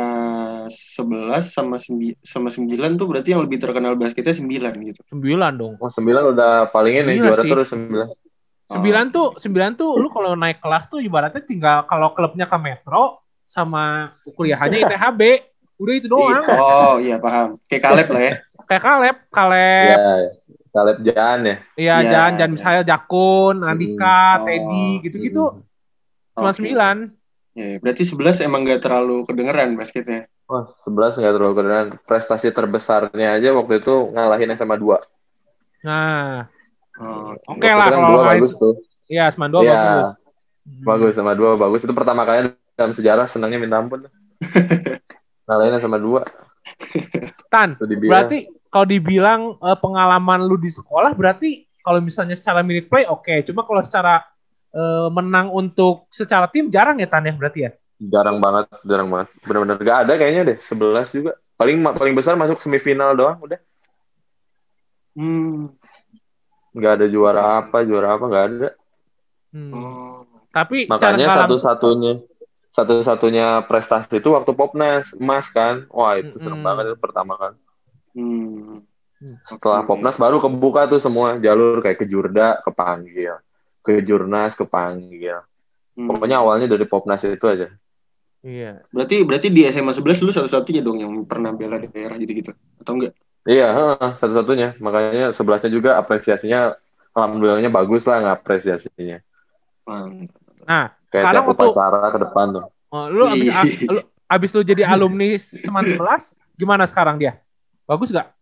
11 0.66 1.38
sama 1.44 1.76
9 1.78 2.18
sama 2.20 2.48
9 2.50 2.66
tuh 2.96 3.06
berarti 3.06 3.30
yang 3.30 3.42
lebih 3.42 3.58
terkenal 3.58 3.94
basketnya 3.94 4.34
9 4.34 4.50
gitu. 4.84 5.00
9 5.10 5.54
dong. 5.54 5.74
Oh, 5.78 5.90
9 5.90 6.02
udah 6.34 6.68
paling 6.68 6.94
ini 6.98 7.18
juara 7.18 7.42
sih. 7.42 7.50
terus 7.50 7.68
9. 7.70 7.94
Oh. 7.94 8.80
9 8.80 9.12
tuh 9.12 9.26
9 9.38 9.48
tuh 9.76 9.90
lu 9.96 10.08
kalau 10.08 10.34
naik 10.34 10.58
kelas 10.58 10.88
tuh 10.88 10.98
ibaratnya 10.98 11.44
tinggal 11.44 11.84
kalau 11.86 12.10
klubnya 12.10 12.44
ke 12.44 12.56
Metro 12.56 13.22
sama 13.44 14.14
kuliahannya 14.26 14.82
ITHB. 14.82 15.20
Udah 15.74 15.94
itu 15.94 16.06
doang. 16.06 16.44
Oh 16.48 16.96
iya 16.98 17.18
paham. 17.18 17.58
Kayak 17.66 17.82
Kaleb 17.84 18.08
lah 18.08 18.22
ya. 18.22 18.32
Kayak 18.70 18.82
Kaleb, 18.82 19.16
Kaleb, 19.28 19.84
Iya, 19.84 19.98
ya. 20.00 20.30
Caleb 20.72 20.98
Jan 21.04 21.38
ya. 21.44 21.56
iya 21.76 21.94
Iya, 22.00 22.08
Jan, 22.08 22.30
Jan 22.34 22.48
iya. 22.48 22.54
misalnya 22.56 22.82
Jakun, 22.88 23.56
Andika, 23.60 24.20
Hmm. 24.34 24.44
Teddy, 24.48 24.86
Oh. 24.88 25.02
gitu-gitu. 25.02 25.44
Cuma 26.32 26.50
Oke. 26.50 26.58
9. 26.64 27.04
Ya, 27.54 27.78
berarti 27.78 28.02
11 28.02 28.42
emang 28.42 28.66
gak 28.66 28.82
terlalu 28.82 29.22
kedengeran 29.30 29.78
basketnya. 29.78 30.26
Wah, 30.50 30.74
11 30.82 31.16
nggak 31.16 31.34
terlalu 31.38 31.54
keren. 31.54 31.86
Prestasi 32.02 32.50
terbesarnya 32.50 33.38
aja 33.38 33.54
waktu 33.54 33.78
itu 33.78 34.10
ngalahin 34.10 34.50
SMA 34.52 34.76
2. 34.76 34.98
Nah, 35.86 36.50
Oh, 36.94 37.34
oke 37.50 37.66
lah 37.66 37.90
kan 37.90 37.98
kalau 38.06 38.22
bagus 38.22 38.52
tuh. 38.54 38.74
Iya, 39.10 39.26
Asman 39.26 39.50
2 39.50 39.66
Iya, 39.66 39.74
bagus. 39.74 40.14
Hmm. 40.64 40.84
bagus 40.86 41.12
sama 41.12 41.32
dua 41.34 41.50
bagus. 41.58 41.80
Itu 41.82 41.90
pertama 41.92 42.22
kali 42.22 42.54
dalam 42.78 42.92
sejarah 42.94 43.26
senangnya 43.26 43.58
minta 43.58 43.82
ampun. 43.82 44.06
ngalahin 45.46 45.82
sama 45.82 45.98
dua. 45.98 46.22
Tan, 47.52 47.76
Itu 47.76 47.84
dibilang. 47.84 48.10
berarti 48.10 48.38
kalau 48.70 48.86
dibilang 48.88 49.40
eh, 49.60 49.78
pengalaman 49.78 50.40
lu 50.46 50.56
di 50.56 50.70
sekolah 50.72 51.12
berarti 51.12 51.66
kalau 51.84 52.00
misalnya 52.00 52.32
secara 52.32 52.64
minute 52.64 52.88
play 52.88 53.04
oke, 53.04 53.44
cuma 53.44 53.66
kalau 53.68 53.82
secara 53.84 54.24
menang 55.14 55.54
untuk 55.54 56.10
secara 56.10 56.50
tim 56.50 56.66
jarang 56.66 56.98
ya 56.98 57.06
Tan 57.06 57.24
ya 57.26 57.34
berarti 57.34 57.60
ya? 57.70 57.72
jarang 58.10 58.42
banget, 58.42 58.66
jarang 58.84 59.08
banget. 59.08 59.28
Benar-benar 59.46 59.76
gak 59.80 59.98
ada 60.06 60.12
kayaknya 60.18 60.42
deh. 60.54 60.58
11 60.58 61.14
juga. 61.14 61.32
Paling 61.54 61.78
paling 61.94 62.14
besar 62.18 62.34
masuk 62.34 62.58
semifinal 62.58 63.14
doang 63.14 63.38
udah. 63.38 63.60
Hmm. 65.14 65.70
Nggak 66.74 66.92
ada 66.98 67.06
juara 67.06 67.42
apa, 67.62 67.86
juara 67.86 68.18
apa 68.18 68.24
nggak 68.26 68.46
ada. 68.50 68.68
Hmm. 69.54 69.70
Oh. 69.70 70.26
Tapi 70.50 70.90
Makanya 70.90 71.46
satu-satunya 71.46 72.22
satu-satunya 72.74 73.62
prestasi 73.70 74.18
itu 74.18 74.34
waktu 74.34 74.50
Popnas 74.50 75.14
emas 75.14 75.46
kan. 75.54 75.86
Wah 75.94 76.18
itu 76.18 76.34
serem 76.42 76.58
Mm-mm. 76.58 76.66
banget 76.66 76.84
itu 76.90 76.98
pertama 76.98 77.38
kan. 77.38 77.52
Hmm. 78.18 78.82
Setelah 79.46 79.86
Oke. 79.86 79.94
Popnas 79.94 80.18
baru 80.18 80.42
kebuka 80.42 80.90
tuh 80.90 80.98
semua 80.98 81.38
jalur 81.38 81.78
kayak 81.78 82.02
ke 82.02 82.06
Jurda 82.10 82.58
kepanggil, 82.66 83.38
ke 83.84 84.00
Jurnas 84.00 84.56
kepanggil. 84.56 85.44
Hmm. 85.94 86.08
Pokoknya 86.08 86.40
awalnya 86.40 86.66
dari 86.66 86.88
Popnas 86.88 87.20
itu 87.22 87.44
aja. 87.44 87.68
Iya. 88.40 88.80
Berarti 88.90 89.22
berarti 89.24 89.48
di 89.48 89.68
SMA 89.68 89.92
11 89.92 90.24
lu 90.24 90.32
satu-satunya 90.32 90.80
dong 90.80 90.98
yang 91.00 91.12
pernah 91.28 91.52
bela 91.52 91.76
daerah 91.76 92.16
gitu-gitu. 92.16 92.56
Atau 92.80 92.96
enggak? 92.96 93.12
Iya, 93.44 93.76
heeh, 93.76 94.10
satu-satunya. 94.16 94.80
Makanya 94.80 95.28
sebelahnya 95.30 95.68
juga 95.68 96.00
apresiasinya 96.00 96.72
alhamdulillahnya 97.12 97.68
bagus 97.68 98.08
lah 98.08 98.24
ngapresiasinya. 98.24 99.20
Hmm. 99.84 100.26
Nah, 100.64 100.96
Kayak 101.12 101.30
Sekarang 101.30 101.44
tiap 101.46 101.50
waktu- 101.54 101.68
upacara 101.70 101.98
ke 102.10 102.18
depan 102.26 102.46
tuh. 102.50 102.64
oh, 102.90 103.06
lu 103.06 103.22
abis, 103.30 103.46
Iya. 103.46 103.62
lu 103.86 104.00
abis 104.26 104.50
lu 104.50 104.62
jadi 104.66 104.82
alumni 104.82 105.28
Seman 105.38 105.84
11, 105.86 106.34
gimana 106.58 106.90
sekarang 106.90 107.22
dia? 107.22 107.38
Bagus 107.86 108.10
gak? 108.10 108.34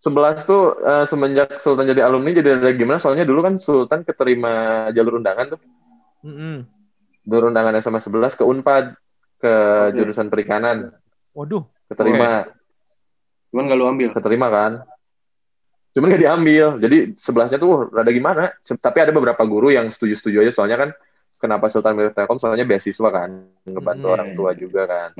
11 0.00 0.08
tuh 0.42 0.62
eh, 0.80 1.04
semenjak 1.04 1.60
Sultan 1.60 1.84
jadi 1.84 2.00
alumni 2.02 2.32
jadi 2.32 2.56
ada 2.56 2.72
gimana? 2.72 2.96
Soalnya 2.96 3.22
dulu 3.22 3.44
kan 3.44 3.54
Sultan 3.54 4.00
keterima 4.00 4.52
jalur 4.90 5.20
undangan 5.20 5.54
tuh. 5.54 5.60
Mm-mm. 6.24 6.64
Jalur 7.22 7.52
undangan 7.52 7.76
sama 7.78 8.00
11 8.00 8.32
ke 8.32 8.42
Unpad 8.42 8.96
ke 9.36 9.52
Oke. 9.52 9.92
jurusan 9.94 10.28
perikanan. 10.28 10.88
Waduh. 11.32 11.68
Keterima, 11.86 12.48
Cuman 13.50 13.66
gak 13.66 13.76
lu 13.76 13.84
ambil. 13.84 14.08
keterima 14.10 14.46
kan. 14.46 14.72
Cuman 15.90 16.06
gak 16.08 16.22
diambil. 16.22 16.66
Jadi 16.78 17.18
sebelahnya 17.18 17.56
tuh 17.56 17.90
rada 17.90 18.08
gimana. 18.08 18.54
Tapi 18.62 18.98
ada 19.00 19.10
beberapa 19.10 19.42
guru 19.42 19.68
yang 19.68 19.84
setuju-setuju 19.84 20.40
aja 20.40 20.52
soalnya 20.54 20.78
kan 20.78 20.90
kenapa 21.36 21.66
Sultan 21.66 21.96
milih 21.96 22.12
Telkom 22.12 22.36
soalnya 22.36 22.62
beasiswa 22.62 23.08
kan, 23.08 23.30
ngebantu 23.64 24.06
Hmm. 24.06 24.14
orang 24.14 24.28
tua 24.32 24.50
juga 24.52 24.82
kan. 24.86 25.10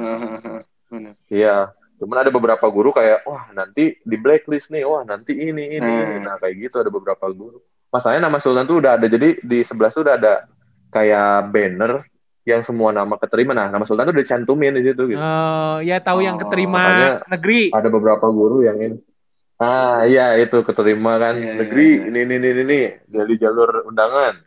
Iya. 1.28 1.72
Cuman 2.00 2.24
ada 2.24 2.32
beberapa 2.32 2.64
guru 2.72 2.96
kayak, 2.96 3.28
wah 3.28 3.52
nanti 3.52 4.00
di 4.00 4.16
blacklist 4.16 4.72
nih, 4.72 4.88
wah 4.88 5.04
nanti 5.04 5.36
ini, 5.36 5.76
ini, 5.76 5.84
ini. 5.84 6.16
Hmm. 6.16 6.24
Nah 6.24 6.34
kayak 6.40 6.56
gitu 6.56 6.80
ada 6.80 6.88
beberapa 6.88 7.28
guru. 7.28 7.60
Masalahnya 7.92 8.24
nama 8.24 8.40
Sultan 8.40 8.64
tuh 8.64 8.80
udah 8.80 8.96
ada, 8.96 9.04
jadi 9.04 9.36
di 9.44 9.60
sebelah 9.60 9.92
tuh 9.92 10.08
udah 10.08 10.16
ada 10.16 10.48
kayak 10.88 11.52
banner 11.52 12.08
yang 12.48 12.64
semua 12.64 12.90
nama 12.90 13.20
keterima. 13.20 13.52
Nah, 13.52 13.68
nama 13.68 13.84
Sultan 13.84 14.08
tuh 14.08 14.14
udah 14.16 14.26
cantumin 14.26 14.72
di 14.72 14.82
situ 14.88 15.12
gitu. 15.12 15.20
Eh, 15.20 15.76
ya 15.84 16.00
tahu 16.00 16.24
yang 16.24 16.40
Oh, 16.40 16.48
keterima 16.48 16.80
makanya 16.80 17.20
negeri. 17.28 17.68
Ada 17.68 17.88
beberapa 17.92 18.26
guru 18.32 18.64
yang 18.64 18.80
ini. 18.80 18.96
Ah, 19.60 20.08
iya 20.08 20.40
itu 20.40 20.64
keterima 20.64 21.20
kan 21.20 21.36
Iya, 21.36 21.44
iya, 21.44 21.54
negeri 21.60 21.88
iya. 22.00 22.08
ini 22.08 22.18
ini 22.24 22.34
ini 22.40 22.48
ini 22.64 22.80
jadi 23.12 23.32
jalur 23.36 23.84
undangan. 23.92 24.40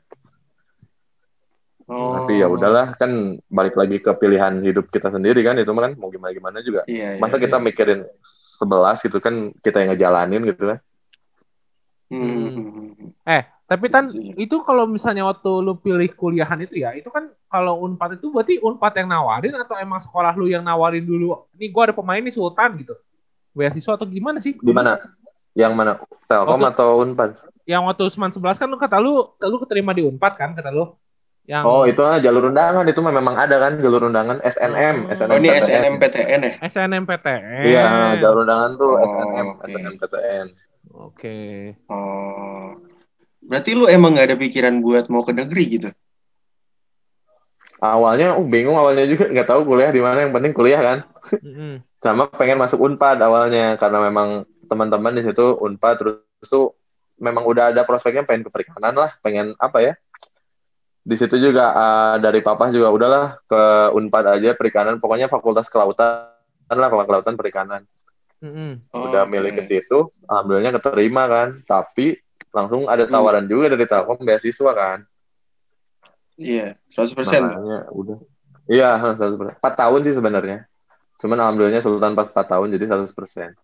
Oh. 1.83 2.15
Tapi 2.15 2.39
ya 2.39 2.47
udahlah 2.47 2.95
kan 2.95 3.35
balik 3.51 3.75
lagi 3.75 3.99
ke 3.99 4.11
pilihan 4.15 4.63
hidup 4.63 4.87
kita 4.87 5.11
sendiri 5.11 5.43
kan 5.43 5.59
itu 5.59 5.67
kan 5.67 5.91
mau 5.99 6.07
gimana 6.07 6.31
gimana 6.31 6.57
juga. 6.63 6.87
Iya, 6.87 7.17
iya. 7.17 7.21
Masa 7.21 7.35
kita 7.35 7.59
mikirin 7.59 8.07
sebelas 8.55 9.03
gitu 9.03 9.19
kan 9.19 9.51
kita 9.59 9.83
yang 9.83 9.91
ngejalanin 9.91 10.47
gitu 10.47 10.63
kan. 10.71 10.79
Hmm. 12.07 12.93
Eh, 13.25 13.43
tapi 13.65 13.89
Iya. 13.89 14.37
itu 14.37 14.55
kalau 14.61 14.85
misalnya 14.85 15.25
waktu 15.25 15.49
lu 15.59 15.73
pilih 15.75 16.07
kuliahan 16.13 16.61
itu 16.61 16.83
ya, 16.83 16.93
itu 16.93 17.09
kan 17.09 17.31
kalau 17.49 17.81
Unpad 17.81 18.21
itu 18.21 18.29
berarti 18.29 18.61
Unpad 18.61 18.93
yang 19.01 19.09
nawarin 19.09 19.55
atau 19.57 19.75
emang 19.75 19.97
sekolah 19.97 20.37
lu 20.37 20.45
yang 20.45 20.61
nawarin 20.61 21.03
dulu? 21.03 21.49
Ini 21.57 21.73
gua 21.73 21.89
ada 21.89 21.95
pemain 21.97 22.21
nih 22.21 22.31
Sultan 22.31 22.77
gitu. 22.77 22.93
Beasiswa 23.53 23.97
atau 23.97 24.05
gimana 24.05 24.37
sih? 24.39 24.53
Di 24.55 24.73
mana? 24.73 24.97
Yang 25.53 25.73
mana? 25.73 25.91
Telkom 26.25 26.61
Waktu- 26.61 26.69
atau 26.73 26.89
Unpad? 27.01 27.31
Yang 27.63 27.81
waktu 27.87 28.03
Seman 28.11 28.31
11 28.31 28.59
kan 28.59 28.67
lu 28.67 28.77
kata 28.77 28.97
lu, 28.99 29.13
lu 29.39 29.57
keterima 29.63 29.95
di 29.95 30.03
Unpad 30.03 30.33
kan 30.37 30.51
kata 30.53 30.69
lu. 30.69 30.93
Yang 31.43 31.63
Oh, 31.67 31.83
itu 31.83 31.99
ah 32.07 32.17
jalur 32.23 32.47
undangan 32.47 32.87
itu 32.87 33.03
mah 33.03 33.11
memang 33.11 33.35
ada 33.35 33.59
kan 33.59 33.75
jalur 33.75 34.07
undangan 34.07 34.39
SNM, 34.39 35.11
Oh. 35.11 35.27
Oh, 35.27 35.37
ini 35.43 35.49
SNMPTN 35.51 36.39
ya? 36.39 36.53
SNMPTN. 36.63 37.63
Iya, 37.67 37.87
jalur 38.23 38.47
undangan 38.47 38.71
tuh 38.79 38.95
Oh, 38.95 39.03
SNM, 39.03 39.47
oke. 39.51 39.65
SNMPTN. 39.67 40.45
Oke. 40.93 41.37
Oh. 41.91 42.79
Berarti 43.43 43.75
lu 43.75 43.91
emang 43.91 44.15
gak 44.15 44.31
ada 44.31 44.37
pikiran 44.39 44.79
buat 44.79 45.11
mau 45.11 45.27
ke 45.27 45.35
negeri 45.35 45.63
gitu? 45.67 45.89
Awalnya 47.83 48.39
uh, 48.39 48.47
bingung 48.47 48.79
awalnya 48.79 49.03
juga 49.03 49.27
nggak 49.27 49.43
tahu 49.43 49.67
kuliah 49.67 49.91
di 49.91 49.99
mana 49.99 50.23
yang 50.23 50.31
penting 50.31 50.55
kuliah 50.55 50.79
kan. 50.79 50.97
Mm-mm. 51.43 51.83
Sama 51.99 52.31
pengen 52.31 52.55
masuk 52.55 52.79
Unpad 52.79 53.19
awalnya 53.19 53.75
karena 53.75 53.99
memang 54.07 54.47
teman-teman 54.71 55.19
di 55.19 55.27
situ 55.27 55.59
Unpad 55.59 55.99
terus 55.99 56.23
tuh 56.47 56.79
memang 57.19 57.43
udah 57.43 57.75
ada 57.75 57.83
prospeknya 57.83 58.23
pengen 58.23 58.47
ke 58.47 58.51
perikanan 58.55 58.95
lah, 58.95 59.11
pengen 59.19 59.51
apa 59.59 59.83
ya? 59.83 59.93
Di 61.03 61.19
situ 61.19 61.35
juga 61.35 61.75
uh, 61.75 62.15
dari 62.15 62.39
papa 62.39 62.71
juga 62.71 62.87
udahlah 62.87 63.35
ke 63.43 63.91
Unpad 63.91 64.39
aja 64.39 64.55
perikanan, 64.55 65.03
pokoknya 65.03 65.27
fakultas 65.27 65.67
kelautan 65.67 66.31
lah, 66.71 66.87
fakultas 66.87 67.07
kelautan 67.11 67.35
perikanan. 67.35 67.81
Mm-mm. 68.39 68.87
Udah 68.91 69.27
Oke. 69.27 69.31
milih 69.31 69.51
ke 69.55 69.63
situ, 69.67 70.07
alhamdulillahnya 70.27 70.79
keterima 70.79 71.27
kan. 71.27 71.59
Tapi 71.63 72.15
langsung 72.55 72.87
ada 72.87 73.03
tawaran 73.03 73.47
juga 73.47 73.71
dari 73.71 73.83
Telkom 73.83 74.23
beasiswa 74.23 74.71
kan. 74.71 74.99
Iya, 76.39 76.79
100%. 76.91 77.19
Makanya 77.19 77.79
udah. 77.91 78.17
Iya, 78.67 78.95
100%. 78.99 79.59
4 79.59 79.59
tahun 79.59 79.99
sih 80.07 80.15
sebenarnya. 80.15 80.67
Cuman 81.19 81.39
alhamdulillahnya 81.39 81.83
Sultan 81.83 82.15
pas 82.15 82.27
4 82.31 82.47
tahun 82.47 82.67
jadi 82.79 82.85
100%. 82.87 83.55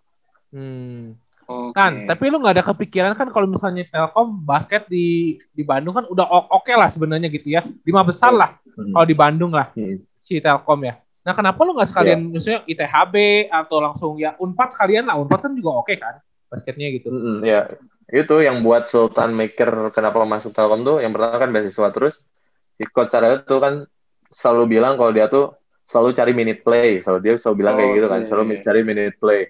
Hmm. 0.51 1.15
Oke. 1.49 1.73
Kan, 1.73 2.05
tapi 2.05 2.29
lu 2.29 2.37
nggak 2.37 2.61
ada 2.61 2.65
kepikiran 2.69 3.17
kan 3.17 3.33
kalau 3.33 3.49
misalnya 3.49 3.81
Telkom 3.89 4.45
basket 4.45 4.85
di 4.85 5.37
di 5.49 5.65
Bandung 5.65 5.97
kan 5.97 6.05
udah 6.05 6.29
oke 6.53 6.69
lah 6.77 6.85
sebenarnya 6.93 7.25
gitu 7.33 7.49
ya. 7.57 7.65
Lima 7.81 8.05
besar 8.05 8.29
lah 8.37 8.53
Hmm. 8.77 8.93
kalau 8.93 9.07
di 9.09 9.17
Bandung 9.17 9.49
lah 9.51 9.73
Hmm. 9.73 9.97
si 10.21 10.37
Telkom 10.37 10.85
ya. 10.85 11.01
Nah, 11.25 11.33
kenapa 11.33 11.59
lu 11.65 11.73
nggak 11.73 11.89
sekalian 11.89 12.31
misalnya 12.31 12.61
ITHB 12.69 13.15
atau 13.49 13.81
langsung 13.81 14.13
ya 14.21 14.37
Unpad 14.37 14.77
sekalian 14.77 15.09
lah. 15.09 15.17
Unpad 15.17 15.49
kan 15.49 15.51
juga 15.57 15.81
oke 15.81 15.93
kan 15.97 16.21
basketnya 16.53 16.87
gitu. 16.93 17.09
Mm-mm, 17.09 17.45
ya, 17.45 17.65
itu 18.09 18.35
yang 18.41 18.61
buat 18.65 18.85
Sultan 18.85 19.33
mikir 19.33 19.89
kenapa 19.93 20.21
masuk 20.25 20.53
Telkom 20.53 20.85
tuh 20.85 20.97
yang 21.01 21.13
pertama 21.13 21.37
kan 21.37 21.49
beasiswa 21.49 21.89
terus 21.93 22.25
coach 22.93 23.09
Sarel 23.11 23.41
tuh 23.43 23.59
kan 23.59 23.73
selalu 24.29 24.79
bilang 24.79 24.95
kalau 24.95 25.11
dia 25.11 25.25
tuh 25.27 25.57
selalu 25.83 26.13
cari 26.13 26.31
minute 26.37 26.61
play, 26.61 27.01
selalu 27.01 27.19
dia 27.25 27.33
selalu 27.41 27.55
bilang 27.65 27.73
kayak 27.73 27.89
Oh, 27.89 27.95
gitu 27.97 28.07
kan, 28.07 28.21
selalu 28.29 28.43
cari 28.61 28.81
minute 28.85 29.17
play. 29.17 29.41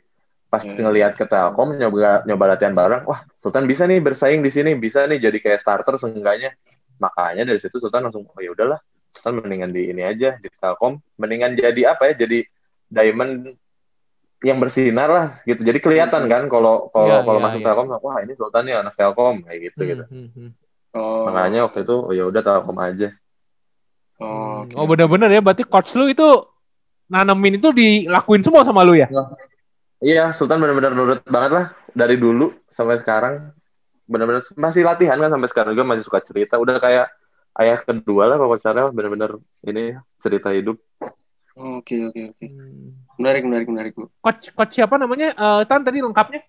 Pas 0.49 0.65
Iya. 0.65 0.81
ngelihat 0.81 1.13
ke 1.13 1.29
Telkom 1.29 1.77
nyoba 1.77 2.25
nyoba 2.25 2.57
latihan 2.57 2.73
bareng, 2.73 3.05
wah 3.05 3.21
Sultan 3.38 3.69
bisa 3.69 3.85
nih 3.85 4.01
bersaing 4.01 4.41
di 4.41 4.49
sini, 4.49 4.73
bisa 4.73 5.05
nih 5.05 5.21
jadi 5.21 5.38
kayak 5.38 5.62
starter 5.62 5.93
seenggaknya. 6.01 6.57
Makanya 6.97 7.45
dari 7.45 7.62
situ 7.62 7.77
Sultan 7.77 8.09
langsung 8.09 8.25
oh 8.25 8.41
ya 8.41 8.49
udahlah, 8.49 8.81
Sultan 9.13 9.45
mendingan 9.45 9.69
di 9.69 9.93
ini 9.93 10.01
aja 10.01 10.41
di 10.41 10.49
Telkom, 10.49 10.97
mendingan 11.21 11.53
jadi 11.53 11.93
apa 11.93 12.09
ya, 12.09 12.25
jadi 12.25 12.49
diamond 12.89 13.53
yang 14.41 14.57
bersinar 14.57 15.09
lah 15.13 15.27
gitu. 15.45 15.62
Jadi 15.62 15.77
kelihatan 15.77 16.25
kan 16.25 16.49
kalau 16.49 16.89
kalau 16.89 17.21
Iya, 17.21 17.27
kalau 17.29 17.39
iya, 17.39 17.45
masuk 17.45 17.59
iya. 17.62 17.65
Telkom, 17.69 17.88
wah 18.01 18.17
ini 18.25 18.33
Sultan 18.33 18.63
nih 18.65 18.75
anak 18.81 18.93
Telkom 18.97 19.35
kayak 19.45 19.59
gitu 19.69 19.81
gitu. 19.85 20.03
Hmm, 20.09 20.27
hmm, 20.33 20.49
hmm. 20.49 20.49
Oh. 20.97 21.29
Makanya 21.29 21.69
waktu 21.69 21.85
itu 21.85 21.93
oh 21.93 22.09
ya 22.09 22.25
udah 22.25 22.41
Telkom 22.41 22.77
aja. 22.81 23.13
Oh, 24.17 24.65
oke. 24.65 24.73
Oh 24.73 24.89
bener-bener 24.89 25.29
ya, 25.29 25.39
berarti 25.45 25.62
coach 25.62 25.93
lu 25.93 26.09
itu 26.09 26.25
nanemin 27.05 27.62
itu 27.62 27.69
dilakuin 27.69 28.41
semua 28.41 28.65
sama 28.65 28.81
lu 28.81 28.97
ya? 28.97 29.05
Iya, 29.99 30.31
Sultan 30.31 30.63
benar-benar 30.63 30.95
nurut 30.95 31.19
banget 31.27 31.51
lah 31.51 31.65
dari 31.91 32.15
dulu 32.15 32.55
sampai 32.71 32.95
sekarang. 33.03 33.51
Benar-benar 34.07 34.41
masih 34.55 34.88
latihan 34.88 35.19
kan 35.19 35.27
sampai 35.27 35.49
sekarang 35.51 35.71
juga 35.75 35.85
masih 35.91 36.07
suka 36.07 36.23
cerita. 36.23 36.55
Udah 36.55 36.79
kayak 36.79 37.12
ayah 37.59 37.77
kedua 37.83 38.31
lah 38.31 38.39
kalau 38.39 38.55
secara 38.55 38.88
benar-benar 38.95 39.35
ini 39.67 39.99
cerita 40.15 40.55
hidup. 40.55 40.79
Oke, 41.59 42.07
oke, 42.07 42.31
oke. 42.31 42.45
Hmm. 42.47 42.95
Menarik, 43.19 43.43
menarik, 43.43 43.67
menarik, 43.67 43.91
Bu. 43.91 44.07
Coach 44.23 44.55
coach 44.55 44.79
siapa 44.79 44.95
namanya? 44.95 45.35
Eh 45.35 45.62
Tan 45.67 45.83
tadi 45.83 45.99
lengkapnya? 45.99 46.39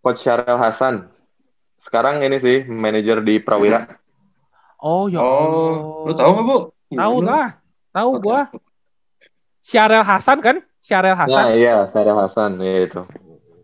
Coach 0.00 0.24
Syarel 0.24 0.56
Hasan. 0.56 1.12
Sekarang 1.76 2.24
ini 2.24 2.40
sih 2.40 2.64
manajer 2.64 3.20
di 3.20 3.36
Prawira. 3.36 3.84
Oh 4.80 5.12
ya. 5.12 5.20
Oh, 5.20 6.08
lu 6.08 6.16
tahu 6.16 6.30
nggak, 6.32 6.46
Bu? 6.48 6.58
Tahu 6.96 7.16
lah. 7.20 7.60
Tahu 7.92 8.10
Oke. 8.16 8.22
gua. 8.24 8.40
Syarel 9.60 10.00
Hasan 10.00 10.40
kan? 10.40 10.64
Syarel 10.86 11.18
Ya, 11.18 11.26
Hasan. 11.26 11.46
iya, 11.58 11.74
Syarel 11.90 12.18
Hasan 12.22 12.52
ya 12.62 12.86
itu. 12.86 13.02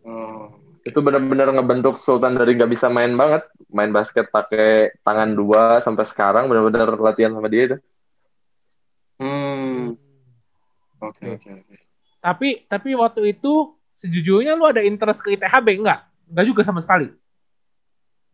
Oh. 0.02 0.50
Itu 0.82 0.98
benar-benar 0.98 1.54
ngebentuk 1.54 1.94
Sultan 1.94 2.35
dari 2.35 2.58
nggak 2.58 2.66
bisa 2.74 2.90
main 2.90 3.14
banget, 3.14 3.46
main 3.70 3.94
basket 3.94 4.26
pakai 4.35 4.98
tangan 5.06 5.30
dua 5.30 5.78
sampai 5.78 6.02
sekarang 6.02 6.50
benar-benar 6.50 6.98
latihan 6.98 7.30
sama 7.30 7.46
dia 7.46 7.70
itu. 7.70 7.76
Hmm. 9.22 9.94
Oke, 10.98 11.38
oke, 11.38 11.50
oke. 11.62 11.76
Tapi 12.18 12.66
tapi 12.66 12.90
waktu 12.98 13.38
itu 13.38 13.78
sejujurnya 13.94 14.58
lu 14.58 14.66
ada 14.66 14.82
interest 14.82 15.22
ke 15.22 15.38
ITHB 15.38 15.78
enggak? 15.78 16.02
Enggak 16.26 16.46
juga 16.50 16.62
sama 16.66 16.82
sekali. 16.82 17.06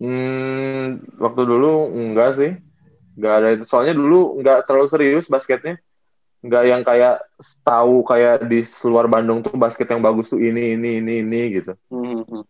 Hmm, 0.01 1.05
waktu 1.21 1.43
dulu 1.45 1.93
enggak 1.93 2.41
sih. 2.41 2.57
Enggak 3.21 3.35
ada 3.37 3.49
itu. 3.53 3.65
Soalnya 3.69 3.93
dulu 3.93 4.41
enggak 4.41 4.65
terlalu 4.65 4.89
serius 4.89 5.29
basketnya. 5.29 5.77
Enggak 6.39 6.65
yang 6.71 6.83
kayak 6.87 7.19
tahu 7.67 8.07
kayak 8.07 8.47
di 8.47 8.63
luar 8.87 9.11
Bandung 9.11 9.43
tuh 9.43 9.59
basket 9.59 9.91
yang 9.91 9.99
bagus 9.99 10.31
tuh 10.31 10.39
ini 10.39 10.79
ini 10.79 11.03
ini 11.03 11.15
ini 11.19 11.41
gitu. 11.59 11.75
Hmm, 11.91 12.23
hmm. 12.23 12.45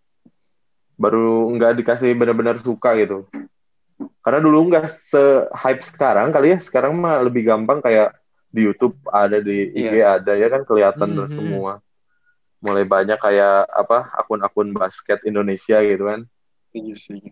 Baru 1.01 1.49
enggak 1.49 1.79
dikasih 1.81 2.13
benar-benar 2.13 2.61
suka 2.61 2.93
gitu. 3.01 3.25
Karena 4.21 4.45
dulu 4.45 4.69
enggak 4.69 4.93
se-hype 4.93 5.81
sekarang 5.81 6.29
kali 6.35 6.53
ya. 6.53 6.59
Sekarang 6.61 6.93
mah 7.01 7.25
lebih 7.25 7.49
gampang 7.49 7.81
kayak 7.81 8.13
di 8.49 8.65
YouTube 8.69 8.97
ada 9.09 9.41
di 9.41 9.73
IG 9.73 10.05
ada 10.05 10.33
ya 10.37 10.49
kan 10.53 10.69
kelihatan 10.69 11.17
Mhm. 11.17 11.29
semua. 11.33 11.73
Mulai 12.61 12.85
banyak 12.85 13.17
kayak 13.17 13.71
apa 13.71 14.11
akun-akun 14.19 14.75
basket 14.77 15.25
Indonesia 15.25 15.81
gitu 15.81 16.05
kan. 16.05 16.29
Setuju, 16.69 16.93
setuju. 16.99 17.31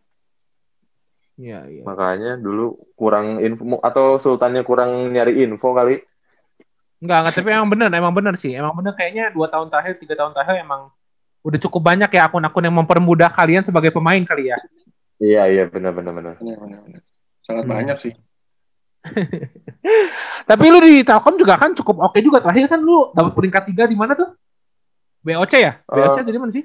Iya, 1.36 1.68
iya. 1.68 1.82
Makanya 1.84 2.40
dulu 2.40 2.80
kurang 2.96 3.44
info 3.44 3.76
atau 3.84 4.16
sultannya 4.16 4.64
kurang 4.64 5.12
nyari 5.12 5.44
info 5.44 5.76
kali. 5.76 6.00
Enggak, 6.96 7.18
enggak, 7.22 7.34
tapi 7.36 7.48
emang 7.52 7.68
bener, 7.68 7.88
emang 7.92 8.14
bener 8.14 8.34
sih. 8.40 8.56
Emang 8.56 8.72
bener 8.72 8.96
kayaknya 8.96 9.28
dua 9.30 9.46
tahun 9.46 9.68
terakhir, 9.68 10.00
tiga 10.00 10.14
tahun 10.16 10.32
terakhir 10.32 10.64
emang 10.64 10.88
udah 11.44 11.58
cukup 11.62 11.82
banyak 11.84 12.10
ya 12.10 12.26
akun-akun 12.26 12.64
yang 12.64 12.74
mempermudah 12.74 13.30
kalian 13.30 13.62
sebagai 13.62 13.92
pemain 13.92 14.18
kali 14.24 14.50
ya. 14.50 14.58
Iya 15.16 15.42
iya 15.48 15.64
benar 15.68 15.92
benar 15.92 16.12
benar. 16.12 16.34
Benar, 16.40 16.56
benar, 16.58 16.80
benar. 16.82 17.00
Sangat 17.40 17.64
Hmm. 17.64 17.72
banyak 17.76 17.96
sih. 18.00 18.12
Tapi 20.50 20.64
lu 20.66 20.78
di 20.82 21.06
Telkom 21.06 21.38
juga 21.38 21.54
kan 21.56 21.72
cukup 21.72 22.10
oke 22.10 22.18
juga. 22.18 22.42
Terakhir 22.42 22.66
kan 22.66 22.80
lu 22.82 23.12
dapat 23.12 23.32
peringkat 23.32 23.62
tiga 23.70 23.84
di 23.86 23.94
mana 23.94 24.18
tuh? 24.18 24.34
BOC 25.22 25.52
ya? 25.58 25.72
BOC 25.86 26.18
Oh. 26.18 26.24
jadi 26.24 26.38
mana 26.38 26.52
sih? 26.52 26.64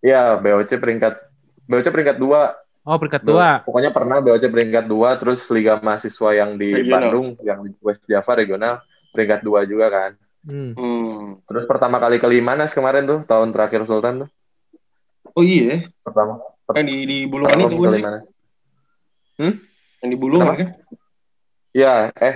Iya 0.00 0.38
BOC 0.38 0.70
peringkat 0.76 1.14
BOC 1.66 1.86
peringkat 1.90 2.16
dua. 2.18 2.54
Oh, 2.82 2.96
peringkat 2.96 3.22
dua. 3.22 3.60
Pokoknya 3.62 3.92
pernah 3.92 4.18
BOC 4.18 4.48
peringkat 4.48 4.84
dua, 4.88 5.12
terus 5.14 5.44
Liga 5.52 5.76
Mahasiswa 5.78 6.30
yang 6.32 6.56
di 6.56 6.72
Regional. 6.72 7.12
Bandung, 7.12 7.26
yang 7.44 7.60
di 7.62 7.76
West 7.84 8.00
Java 8.08 8.32
regional 8.34 8.80
peringkat 9.10 9.40
dua 9.42 9.62
juga 9.64 9.86
kan. 9.88 10.10
Hmm. 10.40 10.72
Hmm. 10.72 11.38
Terus 11.44 11.64
pertama 11.64 11.98
kali 11.98 12.16
ke 12.16 12.24
Limanas 12.24 12.70
kemarin 12.70 13.04
tuh 13.04 13.20
tahun 13.24 13.52
terakhir 13.52 13.84
Sultan 13.84 14.24
tuh 14.24 14.30
Oh 15.30 15.44
iya, 15.46 15.86
pertama. 16.02 16.42
yang 16.74 16.86
di 16.86 16.96
di 17.06 17.18
Bulungan 17.24 17.58
itu 17.60 17.76
sih? 17.76 18.02
Limanas. 18.02 18.22
Yang 20.00 20.08
di 20.10 20.18
Bulungan 20.18 20.54
kan? 20.56 20.68
Iya 21.70 22.10
eh 22.18 22.34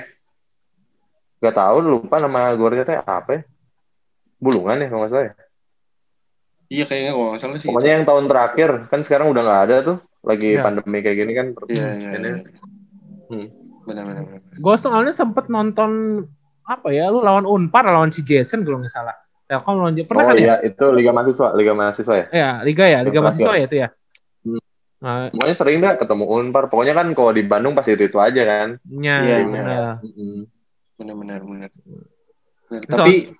nggak 1.42 1.56
tahu 1.58 1.76
lupa 1.82 2.16
nama 2.22 2.54
gornya 2.54 2.86
teh 2.86 2.94
apa 2.94 3.30
ya? 3.34 3.42
Bulungan 4.38 4.78
ya 4.78 4.86
kalau 4.86 5.00
nggak 5.02 5.10
salah 5.10 5.24
ya. 5.26 5.34
Iya 6.70 6.84
kayaknya 6.86 7.10
kalau 7.12 7.26
nggak 7.28 7.40
salah 7.42 7.56
sih. 7.58 7.68
Pokoknya 7.68 7.92
yang 7.98 8.06
tahun 8.06 8.24
terakhir 8.30 8.70
kan 8.86 9.00
sekarang 9.02 9.26
udah 9.28 9.42
nggak 9.42 9.62
ada 9.66 9.76
tuh 9.82 9.96
lagi 10.22 10.48
Iya. 10.54 10.62
pandemi 10.62 10.98
kayak 11.02 11.18
gini 11.18 11.32
kan. 11.34 11.46
Iya, 11.66 11.86
iya, 11.98 12.08
Ini. 12.14 12.28
iya. 13.34 13.46
Benar 13.84 14.02
benar. 14.06 14.22
benar. 14.22 14.40
Gue 14.54 14.76
soalnya 14.78 15.12
sempet 15.12 15.50
nonton 15.50 15.90
apa 16.64 16.88
ya, 16.90 17.12
lu 17.12 17.20
lawan 17.20 17.44
Unpar 17.44 17.84
lawan 17.88 18.10
si 18.10 18.24
Jason 18.24 18.64
kalau 18.64 18.80
nggak 18.80 18.92
salah. 18.92 19.16
Telkom 19.44 19.76
lawan 19.76 19.94
pernah 20.08 20.24
oh 20.24 20.28
kan 20.32 20.36
ya? 20.40 20.40
iya, 20.40 20.54
itu 20.64 20.84
Liga 20.96 21.12
Mahasiswa, 21.12 21.48
Liga 21.52 21.72
Mahasiswa 21.76 22.14
ya. 22.16 22.26
Iya, 22.32 22.50
Liga 22.64 22.84
ya, 22.88 22.98
Liga 23.04 23.20
mahasiswa 23.20 23.54
ya 23.54 23.64
itu 23.68 23.76
ya. 23.76 23.88
Hmm. 24.40 24.62
Nah, 25.04 25.28
Pokoknya 25.28 25.54
sering 25.54 25.78
dah 25.84 25.92
ketemu 26.00 26.24
Unpar. 26.24 26.64
Pokoknya 26.72 26.94
kan 26.96 27.06
kalau 27.12 27.32
di 27.36 27.44
Bandung 27.44 27.76
pasti 27.76 27.92
itu, 27.92 28.08
itu 28.08 28.16
aja 28.16 28.40
kan. 28.40 28.68
Iya, 28.88 29.16
iya. 29.20 29.90
Mm-mm. 30.00 30.48
Benar 30.96 31.14
benar 31.20 31.40
benar. 31.44 31.70
Tapi 32.88 33.36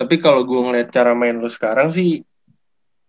tapi 0.00 0.14
kalau 0.18 0.42
gue 0.48 0.56
ngeliat 0.56 0.88
cara 0.88 1.12
main 1.12 1.36
lu 1.36 1.46
sekarang 1.52 1.92
sih 1.92 2.24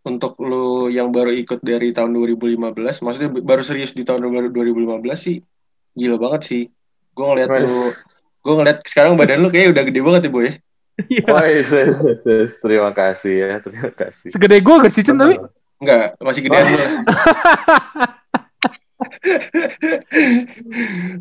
untuk 0.03 0.35
lu 0.43 0.91
yang 0.91 1.15
baru 1.15 1.31
ikut 1.31 1.63
dari 1.63 1.95
tahun 1.95 2.11
2015, 2.11 2.75
maksudnya 3.07 3.31
baru 3.39 3.63
serius 3.63 3.95
di 3.95 4.03
tahun 4.03 4.51
2015 4.51 4.99
sih 5.15 5.39
gila 5.95 6.19
banget 6.19 6.41
sih. 6.43 6.63
Gue 7.15 7.25
ngeliat 7.29 7.49
lu, 7.63 7.93
gue 8.43 8.53
ngeliat 8.59 8.83
sekarang 8.83 9.15
badan 9.15 9.39
lu 9.39 9.47
kayak 9.47 9.71
udah 9.71 9.83
gede 9.87 9.99
banget 10.03 10.27
ya 10.27 10.31
boy. 10.31 10.51
Iya. 11.09 11.25
Wah, 11.25 11.49
yes, 11.49 11.73
yes. 11.73 12.53
terima 12.61 12.93
kasih 12.93 13.33
ya, 13.33 13.57
terima 13.65 13.89
kasih. 13.89 14.29
Segede 14.29 14.61
gue 14.61 14.75
gak 14.77 14.93
sih, 14.93 15.01
Cen, 15.01 15.17
tapi? 15.17 15.41
Enggak, 15.81 16.13
masih 16.21 16.45
gedean 16.45 16.69
lu. 16.69 16.77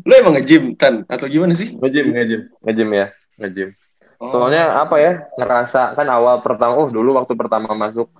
lu 0.05 0.13
emang 0.13 0.37
nge-gym, 0.37 0.77
Tan? 0.77 1.09
Atau 1.09 1.25
gimana 1.25 1.57
sih? 1.57 1.73
Ngejim, 1.73 2.13
ngejim, 2.13 2.53
ngejim 2.61 2.89
ya, 2.93 3.09
ngejim. 3.41 3.73
Oh. 4.21 4.29
Soalnya 4.29 4.77
apa 4.77 5.01
ya, 5.01 5.25
ngerasa 5.41 5.97
kan 5.97 6.05
awal 6.05 6.45
pertama, 6.45 6.77
oh 6.77 6.93
dulu 6.93 7.17
waktu 7.17 7.33
pertama 7.33 7.73
masuk 7.73 8.13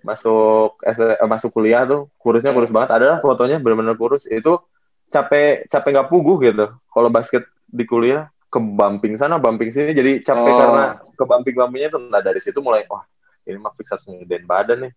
masuk 0.00 0.80
eh, 0.88 1.28
masuk 1.28 1.52
kuliah 1.52 1.84
tuh 1.86 2.10
kurusnya 2.18 2.50
kurus 2.50 2.72
banget. 2.72 2.98
Adalah 2.98 3.22
fotonya 3.22 3.62
benar-benar 3.62 3.94
kurus. 3.94 4.26
Itu 4.26 4.58
capek 5.06 5.70
capek 5.70 5.90
nggak 5.94 6.08
puguh 6.10 6.42
gitu. 6.42 6.66
Kalau 6.90 7.14
basket 7.14 7.46
di 7.70 7.84
kuliah 7.84 8.26
ke 8.46 8.58
bumping 8.58 9.14
sana, 9.14 9.38
bumping 9.38 9.70
sini, 9.70 9.94
jadi 9.94 10.18
capek 10.20 10.50
Oh. 10.50 10.58
karena 10.58 10.84
ke 10.98 11.24
bumping 11.24 11.54
bumpingnya 11.54 11.88
tuh. 11.88 12.02
Nah 12.02 12.18
dari 12.18 12.42
situ 12.42 12.58
mulai 12.58 12.82
wah 12.86 13.06
ini 13.46 13.56
mah 13.56 13.70
fix 13.72 13.88
harus 13.88 14.04
ngedein 14.04 14.44
badan 14.44 14.84
nih. 14.84 14.92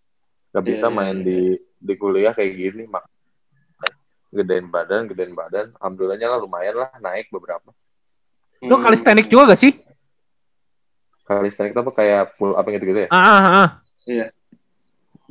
Gak 0.52 0.64
bisa 0.64 0.86
Iya, 0.86 0.90
iya, 0.90 0.98
main 0.98 1.18
iya. 1.18 1.26
di 1.26 1.40
di 1.78 1.94
kuliah 1.96 2.34
kayak 2.34 2.52
gini 2.52 2.84
mak 2.86 3.06
gedein 4.30 4.66
badan, 4.68 5.06
gedein 5.06 5.34
badan. 5.34 5.70
Alhamdulillahnya 5.78 6.28
lah 6.28 6.40
lumayan 6.42 6.74
lah 6.74 6.90
naik 6.98 7.30
beberapa. 7.30 7.70
Lu 8.62 8.74
Hmm. 8.74 8.84
kalistenik 8.84 9.30
juga 9.30 9.54
gak 9.54 9.62
sih? 9.62 9.74
Calisthenics 11.24 11.78
apa 11.78 11.92
kayak 11.94 12.24
pull 12.36 12.52
up 12.52 12.66
gitu-gitu 12.66 13.08
ya? 13.08 13.10
Ah, 13.10 13.22
ah, 13.22 13.48
ah. 13.56 13.70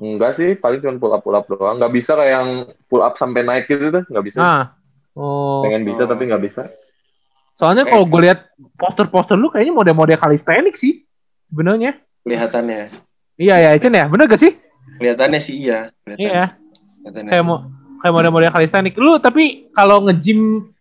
Enggak 0.01 0.35
sih, 0.35 0.57
paling 0.57 0.81
cuma 0.81 0.97
pull 0.97 1.13
up 1.13 1.21
pull 1.21 1.37
up 1.37 1.45
doang. 1.45 1.77
Nggak 1.77 1.93
bisa 1.93 2.17
kayak 2.17 2.33
yang 2.33 2.49
pull 2.89 3.05
up 3.05 3.13
sampai 3.13 3.45
naik 3.45 3.69
gitu 3.69 3.93
tuh, 3.93 4.03
nggak 4.09 4.25
bisa. 4.25 4.39
ah. 4.41 4.65
Oh. 5.13 5.61
Pengen 5.61 5.85
bisa 5.85 6.07
Oh. 6.07 6.09
tapi 6.09 6.25
nggak 6.25 6.43
bisa. 6.43 6.65
Soalnya 7.57 7.85
kalau 7.87 8.09
gue 8.09 8.21
lihat 8.27 8.51
poster-poster 8.75 9.37
lu 9.37 9.53
kayaknya 9.53 9.77
model-model 9.77 10.19
kalistenik 10.19 10.75
sih. 10.75 11.05
Sebenarnya. 11.53 12.01
Kelihatannya. 12.25 12.91
Iya 13.37 13.57
ya, 13.59 13.71
Cen 13.79 13.95
ya. 13.95 14.09
Bener 14.09 14.27
gak 14.27 14.41
sih? 14.41 14.53
Kelihatannya 14.99 15.41
sih 15.41 15.55
iya. 15.69 15.93
Kelihatannya. 16.05 16.29
Iya. 16.29 16.45
Kelihatannya. 17.03 17.31
Kayak 17.31 17.45
mau 17.45 17.59
kayak 18.03 18.15
model-model 18.15 18.51
kalistenik. 18.51 18.95
Lu 18.99 19.21
tapi 19.23 19.71
kalau 19.71 20.03
nge-gym 20.09 20.73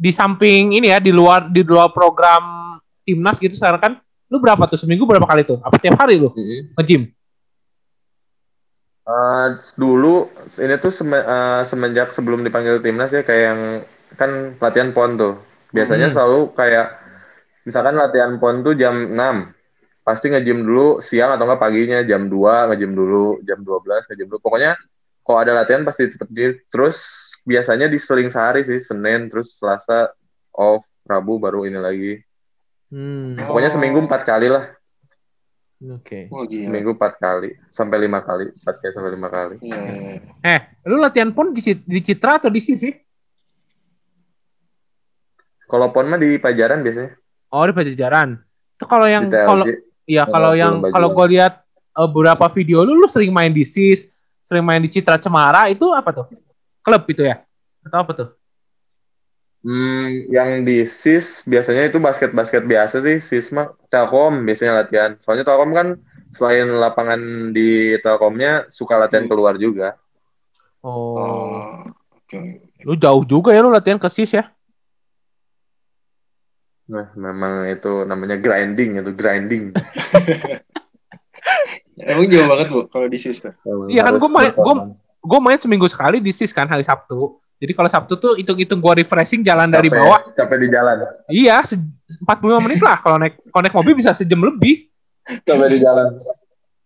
di 0.00 0.10
samping 0.14 0.76
ini 0.76 0.88
ya 0.88 0.96
di 0.96 1.12
luar 1.12 1.52
di 1.52 1.60
luar 1.60 1.92
program 1.92 2.76
timnas 3.04 3.36
gitu 3.36 3.52
sekarang 3.52 3.80
kan 3.84 3.92
lu 4.32 4.40
berapa 4.40 4.64
tuh 4.64 4.80
seminggu 4.80 5.04
berapa 5.04 5.26
kali 5.26 5.44
tuh? 5.44 5.58
Apa 5.60 5.76
tiap 5.76 5.98
hari 5.98 6.16
lu 6.16 6.30
nge-gym? 6.78 7.10
Eh, 9.10 9.46
dulu 9.74 10.30
ini 10.62 10.74
tuh 10.78 10.92
seme- 10.94 11.26
eh, 11.26 11.60
semenjak 11.66 12.14
sebelum 12.14 12.46
dipanggil 12.46 12.78
timnas 12.78 13.10
ya 13.10 13.26
kayak 13.26 13.42
yang 13.42 13.60
kan 14.14 14.54
latihan 14.62 14.94
pon 14.94 15.18
tuh. 15.18 15.34
Biasanya 15.70 16.10
Hmm. 16.10 16.14
selalu 16.14 16.40
kayak 16.52 16.86
misalkan 17.62 17.94
latihan 17.94 18.32
pon 18.36 18.60
tuh 18.60 18.74
jam 18.74 18.94
6. 19.10 19.54
Pasti 20.00 20.26
nge-gym 20.28 20.64
dulu 20.64 20.98
siang 20.98 21.36
atau 21.36 21.46
enggak 21.46 21.60
paginya 21.60 22.00
jam 22.02 22.26
2 22.26 22.66
nge-gym 22.68 22.92
dulu, 22.92 23.38
jam 23.44 23.62
12 23.62 24.02
nge-gym 24.08 24.26
dulu. 24.26 24.40
Pokoknya 24.42 24.74
kalau 25.22 25.38
ada 25.38 25.52
latihan 25.54 25.84
pasti 25.84 26.10
cepet. 26.10 26.28
Terus 26.66 26.96
biasanya 27.44 27.86
diseling 27.86 28.26
sehari 28.26 28.66
sih, 28.66 28.80
Senin 28.80 29.30
terus 29.30 29.54
Selasa 29.56 30.10
off, 30.50 30.82
Rabu 31.06 31.38
baru 31.38 31.62
ini 31.64 31.78
lagi. 31.78 32.12
Hmm. 32.90 33.38
Pokoknya 33.38 33.70
Oh. 33.70 33.74
seminggu 33.78 33.98
empat 34.02 34.26
kali 34.26 34.50
lah. 34.50 34.66
Oke. 35.80 36.28
Oh, 36.28 36.44
gila. 36.44 36.68
Seminggu 36.68 36.90
empat 36.92 37.16
kali 37.16 37.56
sampai 37.72 37.96
lima 38.04 38.20
kali, 38.20 38.52
empat 38.52 38.74
kali 38.84 38.92
sampai 38.92 39.10
lima 39.16 39.28
kali. 39.30 39.54
Iya, 39.64 39.78
iya, 39.80 39.94
iya. 39.96 40.20
Eh, 40.44 40.60
lu 40.84 41.00
latihan 41.00 41.32
pun 41.32 41.56
di, 41.56 41.64
Cit- 41.64 41.86
di 41.88 42.04
Citra 42.04 42.36
atau 42.36 42.52
di 42.52 42.60
sini 42.60 42.76
sih? 42.76 42.92
Kalau 45.70 45.86
pon 45.94 46.10
mah 46.10 46.18
di 46.18 46.34
Pajaran 46.36 46.82
biasanya. 46.82 47.14
Oh, 47.54 47.62
di 47.62 47.72
Pajajaran. 47.72 48.42
Itu 48.74 48.84
kalau 48.90 49.06
yang 49.06 49.30
kalau 49.30 49.64
iya 50.10 50.26
kalau 50.26 50.52
yang 50.58 50.82
kalau 50.90 51.08
gue 51.14 51.26
lihat 51.38 51.62
eh, 51.94 52.08
beberapa 52.10 52.50
video 52.50 52.82
lu 52.82 52.98
lu 52.98 53.06
sering 53.06 53.30
main 53.30 53.54
di 53.54 53.62
SIS, 53.62 54.10
sering 54.42 54.66
main 54.66 54.82
di 54.82 54.90
Citra 54.90 55.16
Cemara 55.22 55.70
itu 55.70 55.86
apa 55.94 56.10
tuh? 56.10 56.26
Klub 56.82 57.06
itu 57.06 57.22
ya? 57.22 57.46
Atau 57.86 57.98
apa 58.02 58.12
tuh? 58.16 58.28
Hmm, 59.60 60.24
yang 60.32 60.64
di 60.64 60.80
SIS 60.88 61.44
biasanya 61.44 61.92
itu 61.92 62.00
basket-basket 62.00 62.64
biasa 62.64 63.04
sih. 63.04 63.20
SIS 63.20 63.52
mah 63.52 63.76
Telkom 63.92 64.48
biasanya 64.48 64.80
latihan. 64.80 65.10
Soalnya 65.20 65.44
Telkom 65.44 65.76
kan 65.76 66.00
selain 66.32 66.64
lapangan 66.80 67.52
di 67.52 67.92
Telkomnya 68.00 68.64
suka 68.72 68.96
latihan 68.96 69.28
Hmm. 69.28 69.32
keluar 69.36 69.60
juga. 69.60 70.00
Oh. 70.80 71.12
Oh, 71.20 71.76
oke. 72.16 72.40
Lu 72.88 72.96
jauh 72.96 73.20
juga 73.28 73.52
ya 73.52 73.60
lu 73.60 73.68
latihan 73.68 74.00
ke 74.00 74.08
SIS 74.08 74.32
ya? 74.40 74.48
Nah, 76.90 77.06
memang 77.14 77.70
itu 77.70 78.02
namanya 78.02 78.34
grinding 78.34 78.98
itu 78.98 79.10
grinding. 79.12 79.70
Emang 82.00 82.26
jauh 82.26 82.48
banget 82.48 82.66
bu 82.68 82.80
kalau 82.88 83.06
di 83.06 83.16
sis 83.16 83.38
tuh. 83.38 83.52
Iya 83.86 84.02
kan, 84.02 84.16
gua 84.16 84.26
main- 84.28 84.50
gua- 84.50 84.76
performa. 84.76 84.98
Gue 85.20 85.36
main 85.38 85.60
seminggu 85.60 85.84
sekali 85.84 86.16
di 86.16 86.32
SIS 86.32 86.48
kan 86.48 86.64
hari 86.64 86.80
Sabtu. 86.80 87.36
Jadi 87.60 87.76
kalau 87.76 87.92
Sabtu 87.92 88.16
tuh 88.16 88.32
hitung-hitung 88.34 88.80
gue 88.80 89.04
refreshing 89.04 89.44
jalan 89.44 89.68
dari 89.68 89.86
Capek- 89.86 90.00
bawah. 90.00 90.20
Capek 90.32 90.58
di 90.58 90.68
jalan. 90.70 90.96
Iya, 91.28 91.60
se- 91.62 91.76
45 92.18 92.56
menit 92.58 92.80
lah. 92.80 92.96
Kalau 92.98 93.20
naik 93.20 93.36
kalau 93.44 93.60
naik 93.60 93.76
mobil 93.76 93.92
bisa 93.94 94.10
sejam 94.10 94.40
lebih. 94.40 94.88
Capek 95.44 95.68
di 95.68 95.78
jalan. 95.78 96.16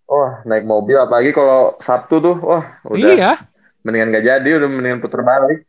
Wah, 0.04 0.42
naik 0.42 0.66
mobil 0.66 0.98
apalagi 0.98 1.30
kalau 1.30 1.78
Sabtu 1.78 2.18
tuh, 2.18 2.36
wah 2.36 2.82
udah 2.84 3.14
Iya, 3.14 3.32
mendingan 3.80 4.10
gak 4.12 4.26
jadi, 4.26 4.50
udah 4.58 4.68
mendingan 4.68 4.98
puter 4.98 5.22
balik. 5.22 5.62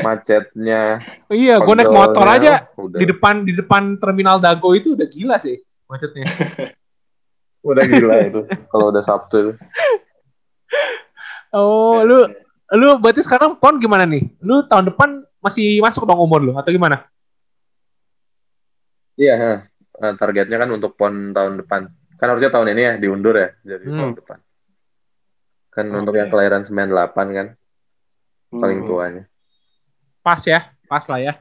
Macetnya, 0.00 1.02
iya. 1.32 1.60
Gue 1.60 1.74
naik 1.76 1.92
motor 1.92 2.24
aja 2.24 2.66
udah, 2.74 2.98
di 2.98 3.04
depan 3.04 3.34
di 3.44 3.52
depan 3.52 4.00
terminal 4.00 4.40
Dago 4.40 4.72
itu 4.72 4.96
udah 4.96 5.04
gila 5.04 5.36
sih 5.36 5.60
macetnya. 5.86 6.24
udah 7.68 7.84
gila 7.84 8.14
itu. 8.26 8.40
Kalau 8.70 8.88
udah 8.88 9.02
Sabtu 9.04 9.36
itu. 9.38 9.52
Oh, 11.52 12.00
lu 12.00 12.24
lu 12.72 12.96
berarti 12.96 13.20
sekarang 13.20 13.60
pon 13.60 13.76
gimana 13.76 14.08
nih? 14.08 14.24
Lu 14.40 14.64
tahun 14.64 14.88
depan 14.88 15.20
masih 15.44 15.84
masuk 15.84 16.08
dong 16.08 16.22
umur 16.22 16.40
lu 16.40 16.52
atau 16.56 16.72
gimana? 16.72 17.04
Iya, 19.20 19.34
ha. 19.36 19.52
Nah, 20.00 20.12
targetnya 20.16 20.56
kan 20.56 20.72
untuk 20.72 20.96
PON 20.96 21.36
tahun 21.36 21.60
depan. 21.60 21.92
Kan 22.16 22.26
harusnya 22.32 22.48
tahun 22.48 22.72
ini 22.72 22.80
ya 22.80 22.92
diundur 22.96 23.36
ya, 23.36 23.52
jadi 23.60 23.84
Hmm. 23.84 23.98
tahun 24.00 24.12
depan. 24.16 24.38
Kan 25.68 25.86
Oke. 25.88 25.98
untuk 26.00 26.14
yang 26.16 26.28
kelahiran 26.32 26.62
98 26.64 27.28
kan 27.36 27.46
paling 28.50 28.80
Hmm. 28.82 28.88
tuanya. 28.88 29.22
Pas 30.22 30.38
ya, 30.46 30.70
pas 30.86 31.02
lah 31.10 31.18
ya. 31.18 31.34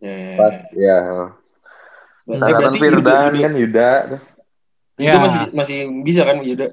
Ya, 0.00 0.14
ya, 0.14 0.36
Pas 0.38 0.54
ya. 0.72 0.78
ya. 0.78 0.96
Eh, 2.30 2.38
Angkatan 2.38 2.70
berarti 2.70 2.78
Yuda, 2.78 2.78
Firdan 2.78 3.30
Yuda, 3.34 3.42
kan 3.42 3.52
Yuda. 3.58 3.90
Yuda 5.00 5.10
Ya. 5.10 5.16
masih 5.18 5.42
masih 5.56 5.78
bisa 6.06 6.22
kan 6.22 6.38
Yuda? 6.44 6.66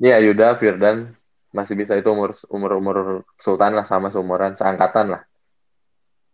Iya, 0.00 0.16
Yuda, 0.24 0.46
Firdan 0.58 1.14
masih 1.54 1.74
bisa 1.78 1.94
itu 1.94 2.08
umur 2.10 2.30
umur 2.50 2.70
umur 2.78 2.96
Sultan 3.38 3.74
lah 3.76 3.86
sama 3.86 4.10
seumuran 4.10 4.56
seangkatan 4.56 5.14
lah. 5.14 5.22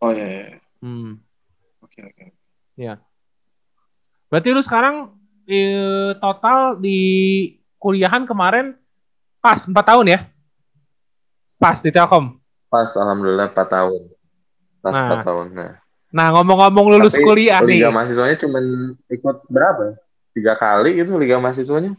Oh 0.01 0.13
iya, 0.13 0.25
iya. 0.25 0.45
Hmm. 0.81 1.21
Oke 1.85 2.01
oke. 2.05 2.25
Berarti 4.29 4.49
lu 4.53 4.63
sekarang 4.65 5.13
eh, 5.49 6.17
total 6.21 6.79
di 6.81 6.99
kuliahan 7.77 8.25
kemarin 8.25 8.77
pas 9.41 9.63
4 9.65 9.73
tahun 9.73 10.07
ya? 10.11 10.21
Pas 11.57 11.79
di 11.81 11.91
Telkom. 11.91 12.37
Pas 12.69 12.89
alhamdulillah 12.93 13.49
4 13.51 13.57
tahun. 13.67 14.03
Pas 14.81 14.93
Nah, 14.93 15.07
4 15.21 15.27
tahun. 15.27 15.47
Nah. 15.55 15.73
Nah, 16.13 16.27
ngomong-ngomong 16.33 16.87
lulus 16.97 17.13
Tapi 17.13 17.25
kuliah 17.25 17.61
Liga 17.61 17.89
nih. 17.89 17.93
mahasiswanya 17.93 18.37
cuma 18.41 18.59
ikut 19.11 19.37
berapa? 19.49 19.97
Tiga 20.33 20.55
kali 20.55 21.01
gitu 21.01 21.17
Liga 21.17 21.37
mahasiswanya. 21.37 21.97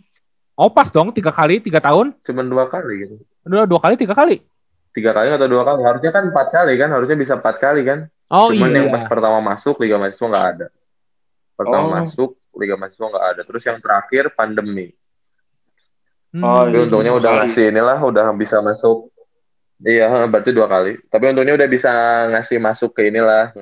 Oh, 0.58 0.74
pas 0.74 0.90
dong 0.90 1.14
tiga 1.14 1.30
kali, 1.30 1.62
tiga 1.62 1.78
tahun. 1.78 2.18
Cuma 2.26 2.42
dua 2.42 2.66
kali 2.66 3.06
gitu. 3.06 3.16
Dua, 3.46 3.70
dua 3.70 3.78
kali, 3.78 3.94
tiga 3.94 4.18
kali. 4.18 4.42
Tiga 4.90 5.14
kali 5.14 5.30
atau 5.30 5.46
dua 5.46 5.62
kali. 5.62 5.86
Harusnya 5.86 6.10
kan 6.10 6.34
empat 6.34 6.48
kali 6.50 6.74
kan. 6.82 6.90
Harusnya 6.90 7.14
bisa 7.14 7.38
empat 7.38 7.62
kali 7.62 7.86
kan. 7.86 8.10
Oh 8.28 8.50
Cuman 8.50 8.74
iya. 8.74 8.82
yang 8.82 8.90
pas 8.90 9.06
pertama 9.06 9.38
masuk 9.40 9.78
Liga 9.80 10.02
Mahasiswa 10.02 10.26
nggak 10.26 10.48
ada. 10.58 10.68
Pertama 11.54 11.86
Oh. 11.86 11.94
masuk 11.94 12.30
Liga 12.58 12.74
Mahasiswa 12.74 13.06
nggak 13.06 13.26
ada. 13.32 13.42
Terus 13.46 13.62
yang 13.64 13.78
terakhir 13.78 14.24
pandemi. 14.34 14.92
Hmm. 16.34 16.42
Oh, 16.44 16.66
iya. 16.68 16.84
untungnya 16.84 17.14
udah 17.16 17.32
ngasih 17.40 17.70
inilah, 17.72 17.98
udah 18.02 18.34
bisa 18.34 18.58
masuk. 18.60 19.14
Iya, 19.78 20.10
heeh, 20.10 20.26
berarti 20.26 20.50
dua 20.50 20.66
kali. 20.66 20.98
Tapi 21.06 21.24
untungnya 21.30 21.54
udah 21.54 21.70
bisa 21.70 21.92
ngasih 22.34 22.58
masuk 22.58 22.98
ke 22.98 23.14
inilah 23.14 23.54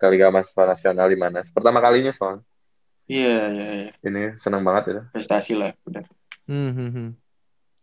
ke 0.00 0.04
Liga 0.08 0.32
Mahasiswa 0.32 0.64
Nasional 0.64 1.06
di 1.12 1.18
mana. 1.20 1.44
Pertama 1.44 1.84
kalinya 1.84 2.08
soalnya. 2.08 2.40
Iya, 3.10 3.36
iya, 3.52 3.66
iya. 3.74 3.92
Ini 4.00 4.22
seneng 4.40 4.64
banget 4.64 4.96
itu. 4.96 5.02
Prestasi 5.12 5.52
lah, 5.58 5.74
benar. 5.84 6.08
Hmm, 6.48 6.70
hmm, 6.72 6.90
hmm. 6.94 7.08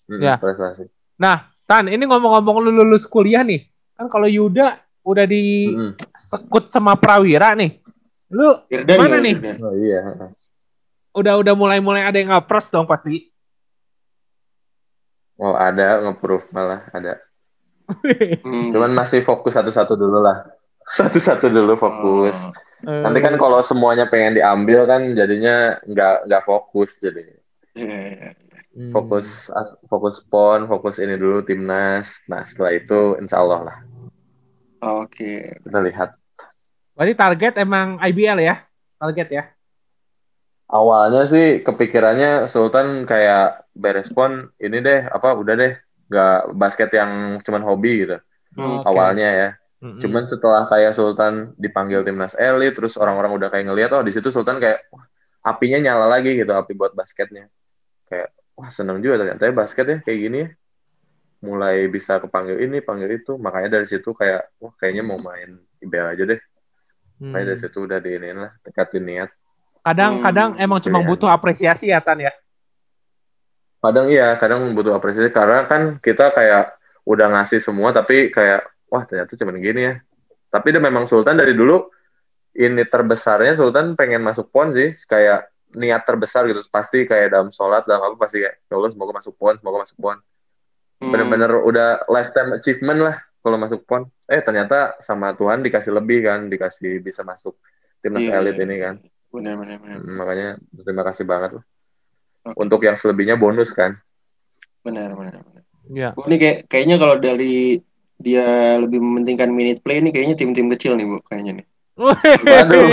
Mm, 0.09 0.19
Ya. 0.23 0.35
Prestasi. 0.41 0.89
Nah, 1.19 1.51
Tan, 1.67 1.91
ini 1.91 2.07
ngomong-ngomong 2.07 2.63
lu 2.63 2.71
lulus 2.71 3.03
kuliah 3.05 3.43
nih. 3.43 3.67
Kan 3.93 4.07
kalau 4.07 4.25
Yuda 4.25 4.79
udah 5.03 5.25
Mm-mm. 5.27 5.91
disekut 5.99 6.71
sama 6.71 6.95
Prawira 6.95 7.51
nih. 7.53 7.77
Lu 8.31 8.55
Irdan 8.71 8.97
Mana 8.97 9.19
gimana, 9.19 9.25
nih? 9.27 9.35
Irdan? 9.35 9.57
Oh 9.61 9.75
iya. 9.75 9.99
heeh. 10.01 10.29
udah 11.17 11.33
udah 11.41 11.53
mulai-mulai 11.57 12.05
ada 12.05 12.17
yang 12.21 12.29
ngapres 12.29 12.69
dong 12.69 12.85
pasti. 12.85 13.33
Oh 15.37 15.53
ada 15.53 16.01
nge-proof 16.07 16.49
malah 16.55 16.85
ada. 16.93 17.17
Hmm. 17.87 18.75
Cuman 18.75 18.91
masih 18.91 19.23
fokus 19.23 19.55
satu-satu 19.55 19.95
dulu 19.95 20.19
lah. 20.19 20.43
Satu-satu 20.97 21.47
dulu 21.51 21.75
fokus. 21.75 22.35
Oh, 22.87 23.01
Nanti 23.03 23.19
kan 23.19 23.35
kalau 23.35 23.59
semuanya 23.59 24.07
pengen 24.07 24.39
diambil 24.39 24.87
kan 24.87 25.15
jadinya 25.15 25.75
nggak 25.83 26.27
nggak 26.29 26.43
fokus 26.47 26.99
jadi. 26.99 27.23
iya, 27.75 27.99
iya. 28.11 28.29
Hmm. 28.77 28.93
Fokus 28.93 29.49
fokus 29.89 30.21
pon, 30.29 30.69
fokus 30.69 31.01
ini 31.01 31.17
dulu 31.17 31.41
timnas. 31.41 32.21
Nah 32.29 32.45
setelah 32.45 32.77
itu 32.77 33.17
insya 33.17 33.41
Allah 33.41 33.59
lah 33.73 33.77
Oke. 35.01 35.57
kita 35.65 35.79
lihat. 35.81 36.13
Berarti 36.93 37.13
target 37.17 37.53
emang 37.57 37.97
IBL 37.97 38.37
ya? 38.41 38.61
Target 39.01 39.27
ya? 39.33 39.43
Awalnya 40.67 41.23
sih 41.25 41.63
kepikirannya 41.65 42.45
Sultan 42.45 43.07
kayak 43.07 43.65
beres 43.73 44.11
pon 44.11 44.51
ini 44.59 44.83
deh 44.83 45.07
apa 45.09 45.33
udah 45.33 45.55
deh 45.55 45.73
nggak 46.07 46.55
basket 46.55 46.89
yang 46.95 47.39
cuman 47.43 47.61
hobi 47.63 48.07
gitu 48.07 48.17
Hmm. 48.57 48.81
Oke. 48.81 48.89
awalnya 48.89 49.29
ya. 49.29 49.49
Mm-mm. 49.77 50.01
Cuman 50.01 50.25
setelah 50.25 50.65
kayak 50.65 50.97
Sultan 50.97 51.53
dipanggil 51.61 52.01
timnas 52.01 52.33
elit, 52.33 52.73
terus 52.73 52.97
orang-orang 52.97 53.37
udah 53.37 53.53
kayak 53.53 53.69
ngeliat, 53.69 53.93
oh 53.93 54.01
di 54.01 54.09
situ 54.09 54.33
Sultan 54.33 54.57
kayak 54.57 54.89
wah, 54.89 55.05
apinya 55.45 55.77
nyala 55.77 56.09
lagi 56.09 56.33
gitu, 56.33 56.49
api 56.49 56.73
buat 56.73 56.97
basketnya. 56.97 57.45
Kayak 58.09 58.33
wah 58.57 58.65
seneng 58.73 58.97
juga 59.05 59.21
ternyata 59.21 59.45
ya 59.45 59.53
basketnya 59.53 60.01
kayak 60.01 60.17
gini 60.17 60.37
ya. 60.41 60.49
Mulai 61.45 61.85
bisa 61.93 62.17
kepanggil 62.17 62.65
ini, 62.65 62.81
panggil 62.81 63.21
itu, 63.21 63.37
makanya 63.37 63.77
dari 63.77 63.85
situ 63.85 64.09
kayak 64.17 64.57
wah 64.57 64.73
kayaknya 64.73 65.05
mau 65.05 65.21
main 65.21 65.61
IBL 65.85 66.17
aja 66.17 66.23
deh. 66.25 66.41
Hmm. 67.21 67.37
Makanya 67.37 67.45
dari 67.53 67.59
situ 67.61 67.77
udah 67.85 67.99
diinin 68.01 68.37
lah, 68.41 68.51
niat. 68.97 69.29
Kadang-kadang 69.85 70.57
Hmm, 70.57 70.65
emang 70.65 70.81
cuma 70.81 71.05
butuh 71.05 71.29
apresiasi 71.29 71.93
ya 71.93 72.01
Tan 72.01 72.17
ya. 72.17 72.33
Kadang 73.77 74.07
iya, 74.09 74.33
kadang 74.41 74.73
butuh 74.73 74.97
apresiasi 74.97 75.29
karena 75.29 75.69
kan 75.69 76.01
kita 76.01 76.33
kayak 76.33 76.77
udah 77.07 77.27
ngasih 77.37 77.61
semua 77.61 77.93
tapi 77.95 78.33
kayak 78.33 78.67
wah 78.89 79.05
ternyata 79.05 79.37
cuma 79.37 79.53
gini 79.55 79.81
ya. 79.87 79.95
Tapi 80.47 80.67
dia 80.73 80.81
memang 80.81 81.05
Sultan 81.05 81.37
dari 81.37 81.53
dulu 81.53 81.87
ini 82.57 82.83
terbesarnya 82.83 83.53
Sultan 83.53 83.93
pengen 83.93 84.25
masuk 84.25 84.49
pon 84.49 84.73
sih, 84.73 84.89
kayak 85.05 85.53
niat 85.77 86.01
terbesar 86.07 86.47
gitu 86.49 86.63
pasti 86.71 87.05
kayak 87.05 87.35
dalam 87.35 87.51
sholat 87.53 87.83
dalam 87.85 88.09
apa 88.09 88.15
pasti 88.17 88.41
kayak 88.41 88.55
ya 88.65 88.73
Allah 88.73 88.89
semoga 88.89 89.11
masuk 89.13 89.33
pon, 89.37 89.55
semoga 89.59 89.77
masuk 89.85 89.97
pon. 89.99 90.17
Hmm. 90.97 91.11
Bener-bener 91.13 91.51
udah 91.61 92.09
lifetime 92.09 92.57
achievement 92.57 92.99
lah 93.03 93.15
kalau 93.45 93.57
masuk 93.61 93.85
pon. 93.85 94.09
Eh 94.25 94.41
ternyata 94.41 94.97
sama 94.97 95.37
Tuhan 95.37 95.61
dikasih 95.61 95.93
lebih 95.93 96.25
kan, 96.25 96.49
dikasih 96.49 97.03
bisa 97.03 97.21
masuk 97.21 97.59
timnas 98.01 98.25
Iya, 98.25 98.41
elit 98.41 98.57
iya. 98.57 98.65
ini 98.65 98.75
kan. 98.81 98.95
Benar, 99.29 99.53
benar, 99.59 99.77
benar. 99.77 99.97
Hmm, 100.01 100.15
Makanya 100.17 100.47
terima 100.81 101.03
kasih 101.05 101.23
banget 101.27 101.51
lah. 101.61 101.63
Untuk 102.55 102.85
yang 102.85 102.95
selebihnya 102.95 103.35
bonus 103.35 103.73
kan. 103.73 103.97
Benar, 104.85 105.17
benar, 105.17 105.41
benar. 105.43 105.63
Iya. 105.91 106.09
Bu, 106.15 106.27
ini 106.31 106.37
kayak 106.39 106.57
kayaknya 106.71 106.95
kalau 106.99 107.15
dari 107.19 107.81
dia 108.17 108.75
lebih 108.79 108.99
mementingkan 108.99 109.51
minute 109.51 109.83
play 109.83 109.99
ini 109.99 110.15
kayaknya 110.15 110.35
tim-tim 110.39 110.71
kecil 110.71 110.95
nih, 110.95 111.05
Bu, 111.07 111.19
kayaknya 111.27 111.63
nih. 111.63 111.65
Waduh. 111.97 112.89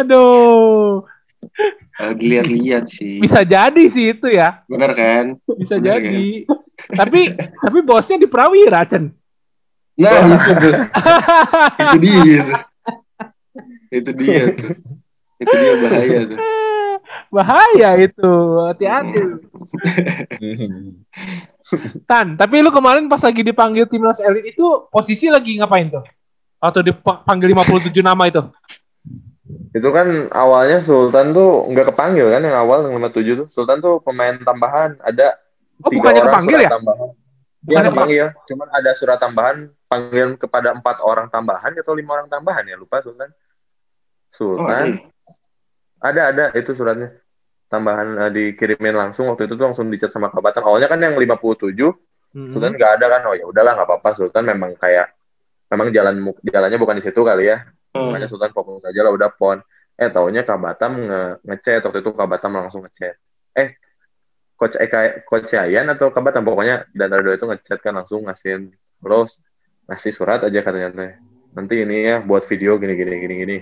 Aduh. 0.00 1.04
Kalau 2.00 2.14
dilihat-lihat 2.16 2.88
sih. 2.88 3.20
Bisa 3.20 3.44
jadi 3.44 3.84
sih 3.92 4.16
itu 4.16 4.28
ya. 4.32 4.64
Benar 4.64 4.96
kan? 4.96 5.24
Bisa 5.60 5.76
Bener, 5.76 6.00
jadi. 6.00 6.48
tapi 6.96 7.36
tapi 7.36 7.78
bosnya 7.84 8.16
di 8.16 8.28
Prawira, 8.28 8.80
Cen. 8.88 9.12
Nah, 10.00 10.16
itu 10.24 10.52
tuh. 10.56 10.74
itu 11.84 11.96
dia 12.00 12.40
tuh. 12.40 12.60
Itu 13.92 14.10
dia 14.16 14.42
tuh. 14.56 14.70
Itu 15.40 15.54
dia 15.56 15.74
bahaya 15.80 16.18
tuh. 16.28 16.38
Bahaya 17.34 17.88
itu. 17.98 18.32
Hati-hati. 18.70 19.18
Tan, 22.10 22.34
tapi 22.34 22.58
lu 22.58 22.70
kemarin 22.74 23.06
pas 23.06 23.22
lagi 23.22 23.46
dipanggil 23.46 23.86
timnas 23.86 24.18
elit 24.18 24.54
itu 24.54 24.66
posisi 24.90 25.30
lagi 25.30 25.54
ngapain 25.58 25.86
tuh? 25.86 26.02
Atau 26.58 26.82
dipanggil 26.82 27.54
57 27.54 27.94
nama 28.02 28.26
itu? 28.26 28.42
Itu 29.70 29.88
kan 29.94 30.28
awalnya 30.34 30.82
Sultan 30.82 31.30
tuh 31.30 31.70
nggak 31.70 31.94
kepanggil 31.94 32.26
kan 32.30 32.42
yang 32.42 32.58
awal 32.58 32.86
yang 32.86 32.98
57 32.98 33.46
tuh. 33.46 33.46
Sultan 33.46 33.78
tuh 33.78 34.02
pemain 34.02 34.34
tambahan. 34.42 34.98
Ada 35.00 35.38
Oh, 35.80 35.88
tiga 35.88 36.12
bukannya 36.12 36.20
orang 36.20 36.28
kepanggil 36.28 36.52
surat 36.52 36.60
ya? 36.60 36.70
tambahan. 36.76 37.08
Iya 37.08 37.64
Bukannya 37.64 37.88
kepanggil. 37.88 38.26
Cuman 38.52 38.68
ada 38.68 38.90
surat 38.92 39.16
tambahan 39.16 39.56
panggilan 39.88 40.30
kepada 40.36 40.68
empat 40.76 40.96
orang 41.00 41.26
tambahan 41.32 41.72
atau 41.72 41.94
lima 41.96 42.10
orang 42.20 42.28
tambahan 42.28 42.64
ya 42.68 42.76
lupa 42.76 43.00
Sultan. 43.00 43.30
Oh, 43.32 44.60
Sultan 44.60 44.86
iya. 45.00 45.08
Ada 46.00 46.20
ada 46.32 46.44
itu 46.56 46.72
suratnya 46.72 47.12
tambahan 47.70 48.08
eh, 48.26 48.30
dikirimin 48.34 48.96
langsung 48.96 49.30
waktu 49.30 49.46
itu 49.46 49.54
tuh 49.54 49.70
langsung 49.70 49.86
dicat 49.88 50.10
sama 50.10 50.32
Kabatan. 50.32 50.66
Awalnya 50.66 50.88
kan 50.90 50.98
yang 51.00 51.14
57 51.14 51.94
Hmm. 52.30 52.46
Sultan 52.54 52.78
nggak 52.78 52.92
ada 53.00 53.06
kan. 53.10 53.20
Oh 53.26 53.34
ya 53.34 53.44
udahlah 53.46 53.74
nggak 53.74 53.88
apa-apa. 53.90 54.10
Sultan 54.14 54.46
memang 54.46 54.78
kayak 54.78 55.10
memang 55.70 55.90
jalan 55.90 56.14
jalannya 56.46 56.78
bukan 56.78 56.96
di 56.98 57.02
situ 57.02 57.20
kali 57.26 57.50
ya. 57.50 57.66
Hmm. 57.94 58.14
Makanya 58.14 58.30
Sultan 58.30 58.54
fokus 58.54 58.86
aja 58.86 59.00
lah 59.02 59.12
udah 59.14 59.30
pon. 59.34 59.58
Eh 59.98 60.08
taunya 60.08 60.46
Kak 60.46 60.58
Batam 60.62 60.96
nge 60.96 61.22
ngechat 61.44 61.82
waktu 61.84 61.98
itu 62.00 62.10
Kak 62.14 62.28
Batam 62.30 62.50
langsung 62.56 62.86
ngechat. 62.86 63.18
Eh 63.58 63.74
coach 64.54 64.78
Eka 64.78 65.26
coach 65.26 65.50
Yayan 65.50 65.90
atau 65.90 66.14
Kak 66.14 66.22
Batam 66.22 66.46
pokoknya 66.46 66.86
dan 66.94 67.10
dua 67.10 67.34
itu 67.34 67.46
ngechat 67.50 67.82
kan 67.82 67.98
langsung 67.98 68.24
ngasihin 68.24 68.70
lo 69.02 69.26
ngasih 69.90 70.12
surat 70.14 70.40
aja 70.46 70.60
katanya. 70.62 71.18
Nanti 71.50 71.82
ini 71.82 72.06
ya 72.06 72.22
buat 72.22 72.46
video 72.46 72.78
gini 72.78 72.94
gini 72.94 73.12
gini 73.18 73.34
gini. 73.42 73.56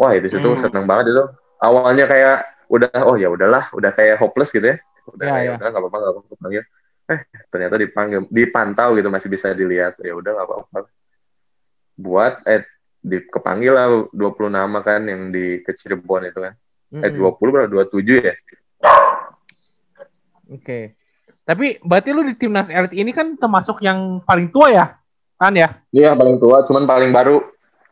Wah 0.00 0.16
itu 0.16 0.32
situ 0.32 0.48
Hmm. 0.48 0.56
seneng 0.56 0.88
banget 0.88 1.12
itu. 1.12 1.24
Awalnya 1.60 2.08
kayak 2.08 2.36
udah 2.72 2.88
oh 3.04 3.20
ya 3.20 3.28
udahlah 3.28 3.68
udah 3.76 3.92
kayak 3.92 4.16
hopeless 4.16 4.48
gitu 4.48 4.64
ya. 4.64 4.76
Udah 5.12 5.26
Ya, 5.28 5.36
ya, 5.44 5.50
udah 5.60 5.66
nggak 5.68 5.82
apa-apa 5.84 5.96
nggak 6.00 6.12
apa-apa 6.16 6.34
panggil. 6.40 6.62
Eh 7.10 7.20
ternyata 7.52 7.74
dipanggil 7.76 8.20
dipantau 8.32 8.96
gitu 8.96 9.12
masih 9.12 9.28
bisa 9.28 9.52
dilihat. 9.52 10.00
Ya 10.00 10.16
udah 10.16 10.32
nggak 10.32 10.46
apa-apa. 10.48 10.78
Buat 12.00 12.48
eh 12.48 12.64
di 13.00 13.20
kepanggil 13.28 13.72
lah 13.76 13.86
20 14.08 14.48
nama 14.48 14.80
kan 14.80 15.04
yang 15.04 15.28
di 15.28 15.60
ke 15.60 15.76
Cirebon 15.76 16.32
itu 16.32 16.40
kan. 16.40 16.56
Eh 16.96 17.12
Mm-mm. 17.12 17.36
20 17.36 17.52
berapa 17.52 17.68
27 17.68 18.24
ya? 18.24 18.34
Oke. 20.50 20.96
Tapi 21.44 21.82
berarti 21.82 22.10
lu 22.14 22.22
di 22.22 22.34
timnas 22.38 22.70
elit 22.70 22.94
ini 22.94 23.10
kan 23.10 23.34
termasuk 23.34 23.82
yang 23.82 24.22
paling 24.22 24.48
tua 24.54 24.70
ya? 24.70 24.86
Kan 25.34 25.56
ya? 25.56 25.68
Iya 25.90 26.14
paling 26.14 26.38
tua 26.38 26.62
cuman 26.64 26.84
paling 26.86 27.10
baru. 27.10 27.42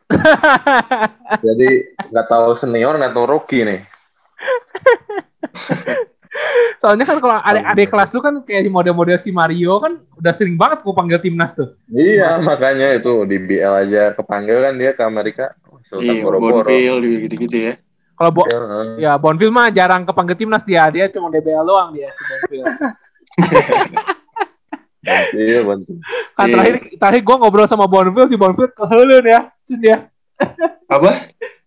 Jadi 1.47 1.69
nggak 2.09 2.27
tahu 2.27 2.49
senior 2.57 2.97
nggak 2.97 3.13
tahu 3.13 3.25
rookie 3.29 3.63
nih. 3.65 3.81
Soalnya 6.79 7.03
kan 7.03 7.19
kalau 7.19 7.35
adik-adik 7.43 7.91
kelas 7.91 8.09
lu 8.15 8.23
kan 8.23 8.39
kayak 8.47 8.71
model-model 8.71 9.19
si 9.19 9.35
Mario 9.35 9.83
kan 9.83 9.99
udah 10.15 10.33
sering 10.33 10.55
banget 10.55 10.79
gua 10.87 10.95
panggil 10.95 11.19
timnas 11.19 11.51
tuh. 11.51 11.75
Iya 11.91 12.39
makanya 12.39 12.95
itu 12.95 13.27
di 13.27 13.37
BL 13.37 13.73
aja 13.87 14.15
kepanggil 14.15 14.63
kan 14.63 14.73
dia 14.79 14.95
ke 14.95 15.03
Amerika. 15.03 15.51
Sultan 15.83 16.21
Iya, 16.21 16.23
Boro-Boro. 16.27 16.63
Bonfil 16.63 16.95
gitu-gitu 17.27 17.57
ya. 17.71 17.73
Kalau 18.19 18.31
Bo 18.35 18.43
Iya, 18.47 18.59
ya 18.99 19.11
Bonfil 19.15 19.51
mah 19.51 19.71
jarang 19.71 20.03
kepanggil 20.03 20.35
timnas 20.35 20.63
dia, 20.67 20.87
dia 20.91 21.07
cuma 21.11 21.31
DBL 21.31 21.63
doang 21.63 21.95
dia 21.95 22.11
si 22.11 22.23
Bonfil. 24.99 25.39
Iya, 25.39 25.59
bantu. 25.63 25.91
Kan 26.35 26.45
Iya. 26.45 26.53
terakhir 26.55 26.73
terakhir 26.99 27.21
gua 27.23 27.35
ngobrol 27.39 27.67
sama 27.67 27.85
Bonfil 27.87 28.27
si 28.27 28.35
Bonfil 28.35 28.67
kehelen 28.69 29.23
ya, 29.23 29.41
Cun 29.63 29.81
ya. 29.81 29.97
Apa? 30.87 31.11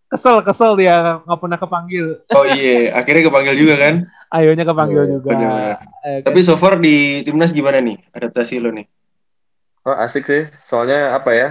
Kesel 0.06 0.44
kesel 0.44 0.76
dia 0.76 1.24
nggak 1.24 1.40
pernah 1.40 1.56
kepanggil. 1.56 2.06
Oh 2.30 2.44
iya, 2.44 2.92
akhirnya 2.92 3.24
kepanggil 3.26 3.54
juga 3.56 3.74
kan. 3.80 3.94
Ayonya 4.28 4.64
kepanggil 4.64 5.02
Iya, 5.02 5.12
juga. 5.16 5.28
bener-bener. 5.32 5.76
Eh, 6.02 6.18
Tapi 6.20 6.38
so 6.40 6.56
far 6.56 6.76
di 6.76 7.20
timnas 7.20 7.52
gimana 7.52 7.80
nih 7.80 7.96
adaptasi 8.12 8.60
lo 8.60 8.68
nih? 8.68 8.84
Oh, 9.82 9.96
asik 9.96 10.22
sih. 10.22 10.44
Soalnya 10.62 11.16
apa 11.16 11.32
ya? 11.32 11.48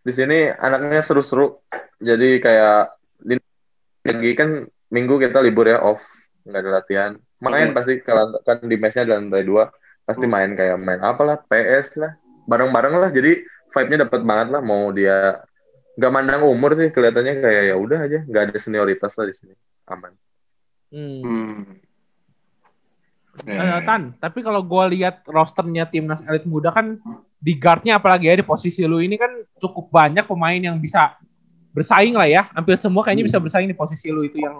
Di 0.00 0.12
sini 0.12 0.48
anaknya 0.48 1.00
seru-seru. 1.00 1.60
Jadi 2.00 2.40
kayak 2.40 2.96
di 3.20 3.36
lagi 4.00 4.30
kan 4.32 4.64
minggu 4.88 5.20
kita 5.20 5.44
libur 5.44 5.68
ya 5.68 5.84
off, 5.84 6.00
nggak 6.42 6.60
ada 6.60 6.70
latihan. 6.72 7.10
Main 7.38 7.70
Hmm. 7.70 7.76
pasti 7.76 8.00
kalau 8.00 8.32
kan 8.40 8.60
di 8.60 8.76
mesnya 8.76 9.04
ada 9.04 9.20
lantai 9.20 9.44
dua, 9.44 9.68
pasti 10.10 10.26
Hmm. 10.26 10.34
main 10.34 10.50
kayak 10.52 10.76
main 10.76 10.98
apalah 10.98 11.38
PS 11.40 11.94
lah, 11.94 12.18
bareng-bareng 12.44 12.98
lah. 12.98 13.10
Jadi 13.10 13.46
vibe-nya 13.70 13.98
dapet 14.02 14.20
banget 14.20 14.48
lah. 14.50 14.60
Mau 14.60 14.90
dia 14.90 15.46
nggak 15.94 16.10
mandang 16.10 16.42
umur 16.42 16.74
sih 16.74 16.90
kelihatannya 16.90 17.38
kayak 17.38 17.62
ya 17.70 17.76
udah 17.76 17.98
aja, 18.02 18.18
nggak 18.26 18.42
ada 18.50 18.56
senioritas 18.58 19.14
lah 19.14 19.24
di 19.24 19.34
sini, 19.34 19.54
aman. 19.86 20.12
hmm. 20.90 21.22
Hmm. 21.22 21.62
Eh, 23.40 23.80
Tan, 23.86 24.18
tapi 24.18 24.42
kalau 24.42 24.60
gue 24.60 24.84
lihat 24.98 25.22
rosternya 25.24 25.86
timnas 25.86 26.20
elit 26.26 26.44
muda 26.44 26.74
kan 26.74 26.98
di 27.38 27.56
guardnya 27.56 27.96
apalagi 27.96 28.26
ya 28.26 28.36
di 28.36 28.44
posisi 28.44 28.82
lu 28.84 28.98
ini 28.98 29.14
kan 29.16 29.30
cukup 29.56 29.88
banyak 29.88 30.26
pemain 30.26 30.58
yang 30.60 30.76
bisa 30.76 31.14
bersaing 31.70 32.18
lah 32.18 32.26
ya. 32.26 32.42
Hampir 32.52 32.74
semua 32.76 33.00
kayaknya 33.00 33.24
bisa 33.24 33.38
bersaing 33.38 33.70
di 33.70 33.78
posisi 33.78 34.10
lu 34.10 34.26
itu 34.26 34.42
yang 34.42 34.58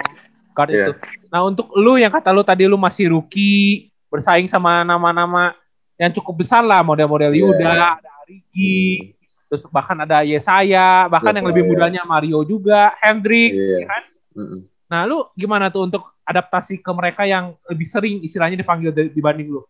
guard 0.54 0.70
Iya. 0.70 0.86
itu. 0.86 0.92
Nah 1.28 1.44
untuk 1.44 1.74
lu 1.76 1.98
yang 1.98 2.08
kata 2.08 2.30
lu 2.30 2.40
tadi 2.40 2.64
lu 2.64 2.78
masih 2.78 3.10
rookie 3.10 3.89
bersaing 4.10 4.50
sama 4.50 4.82
nama-nama 4.82 5.54
yang 5.96 6.10
cukup 6.10 6.42
besar 6.42 6.66
lah 6.66 6.82
model-model 6.82 7.30
Iya. 7.30 7.40
Yuda, 7.46 7.72
ada 8.02 8.10
Arigi, 8.26 9.14
terus 9.46 9.62
bahkan 9.70 9.96
ada 10.02 10.26
Yesaya, 10.26 11.06
bahkan 11.06 11.32
yang 11.32 11.46
lebih 11.46 11.62
mudanya 11.64 12.02
Mario 12.02 12.42
juga, 12.42 12.92
Hendrik, 12.98 13.54
Iya. 13.54 13.76
ya 13.78 13.86
kan? 13.86 14.02
Mm-mm. 14.36 14.60
Nah, 14.90 15.06
lu 15.06 15.22
gimana 15.38 15.70
tuh 15.70 15.86
untuk 15.86 16.02
adaptasi 16.26 16.82
ke 16.82 16.90
mereka 16.90 17.22
yang 17.22 17.54
lebih 17.70 17.86
sering 17.86 18.16
istilahnya 18.26 18.58
dipanggil 18.58 18.90
dibanding 18.90 19.54
lu? 19.54 19.62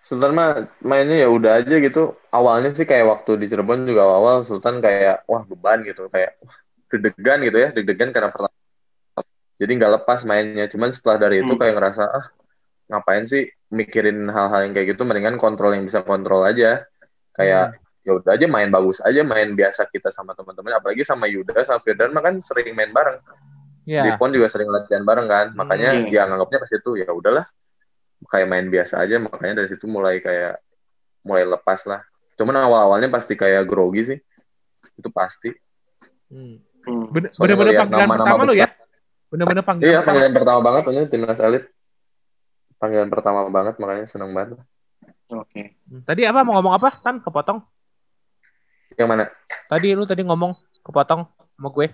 Sultan 0.00 0.32
mah 0.32 0.64
mainnya 0.80 1.20
ya 1.20 1.28
udah 1.28 1.60
aja 1.60 1.76
gitu. 1.76 2.16
Awalnya 2.32 2.72
sih 2.72 2.88
kayak 2.88 3.04
waktu 3.04 3.36
di 3.36 3.44
Cirebon 3.44 3.84
juga 3.84 4.08
awal 4.08 4.40
Sultan 4.48 4.80
kayak 4.80 5.28
wah 5.28 5.44
beban 5.44 5.84
gitu 5.84 6.08
kayak 6.08 6.40
wah, 6.40 6.56
deg-degan 6.88 7.44
gitu 7.44 7.56
ya, 7.60 7.68
deg-degan 7.76 8.08
karena 8.08 8.32
pertama. 8.32 8.56
Jadi 9.60 9.72
nggak 9.76 9.92
lepas 10.00 10.24
mainnya. 10.24 10.64
Cuman 10.72 10.88
setelah 10.88 11.28
dari 11.28 11.44
itu 11.44 11.52
Hmm. 11.52 11.60
kayak 11.60 11.74
ngerasa 11.76 12.02
ah 12.08 12.26
ngapain 12.88 13.24
sih 13.24 13.44
mikirin 13.68 14.26
hal-hal 14.28 14.64
yang 14.64 14.72
kayak 14.72 14.96
gitu 14.96 15.04
mendingan 15.04 15.36
kontrol 15.36 15.76
yang 15.76 15.84
bisa 15.84 16.00
kontrol 16.00 16.42
aja. 16.42 16.84
Kayak 17.32 17.78
ya 18.02 18.16
udah 18.16 18.32
aja 18.34 18.46
main 18.48 18.72
bagus 18.72 18.98
aja, 19.04 19.20
main 19.20 19.52
biasa 19.52 19.86
kita 19.86 20.08
sama 20.08 20.32
teman-teman. 20.32 20.80
Apalagi 20.80 21.04
sama 21.04 21.28
Yuda 21.28 21.60
sama 21.62 21.78
Firdan 21.84 22.16
kan 22.16 22.34
sering 22.40 22.72
main 22.72 22.90
bareng. 22.90 23.20
Ya. 23.84 24.04
Di 24.04 24.16
PON 24.16 24.32
juga 24.32 24.48
sering 24.48 24.68
latihan 24.68 25.04
bareng 25.04 25.28
kan. 25.28 25.46
Makanya 25.52 25.96
Hmm. 25.96 26.04
dia 26.08 26.24
nganggapnya 26.24 26.58
pas 26.60 26.72
itu 26.72 26.90
ya 26.96 27.08
udahlah 27.08 27.44
kayak 28.26 28.48
main 28.50 28.66
biasa 28.66 28.98
aja 29.00 29.16
makanya 29.16 29.62
dari 29.62 29.68
situ 29.70 29.86
mulai 29.86 30.18
kayak 30.18 30.58
mulai 31.22 31.44
lepas 31.44 31.84
lah. 31.86 32.00
Cuman 32.36 32.56
awal-awalnya 32.58 33.08
pasti 33.08 33.32
kayak 33.32 33.64
grogi 33.64 34.02
sih. 34.14 34.18
Itu 34.96 35.08
pasti. 35.08 35.52
Hmm. 36.32 36.60
Hmm. 36.84 37.12
Bener-bener 37.12 37.76
panggilan 37.76 38.08
pertama 38.08 38.42
besar. 38.44 38.56
ya? 38.56 38.68
Bener-bener 39.28 39.62
panggilan 39.64 39.84
Iya, 39.84 39.96
pertama. 40.00 40.08
panggilan 40.08 40.32
pertama 40.32 40.60
banget 40.64 40.82
ini 40.88 41.06
timnas 41.06 41.38
elit. 41.38 41.64
Panggilan 42.78 43.10
pertama 43.10 43.42
banget 43.50 43.74
makanya 43.82 44.06
seneng 44.06 44.30
banget. 44.30 44.62
Oke. 45.34 45.74
Hmm. 45.90 46.02
Tadi 46.06 46.22
apa 46.24 46.46
mau 46.46 46.54
ngomong 46.58 46.78
apa? 46.78 46.94
Tan 47.02 47.18
kepotong. 47.18 47.58
Yang 48.94 49.08
mana? 49.10 49.24
Tadi 49.66 49.98
lu 49.98 50.06
tadi 50.06 50.22
ngomong 50.22 50.54
kepotong 50.86 51.26
sama 51.26 51.68
gue. 51.74 51.86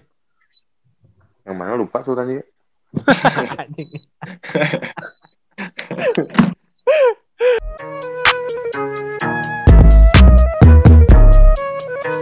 Yang 1.48 1.56
mana 1.56 1.72
lupa 1.80 2.04
juga. 2.04 2.22
Anjing. 3.64 3.90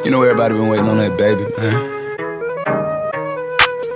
You 0.02 0.10
know 0.10 0.22
everybody 0.22 0.54
been 0.54 0.70
waiting 0.70 0.88
on 0.88 0.98
that 0.98 1.18
baby, 1.18 1.46
man. 1.58 1.91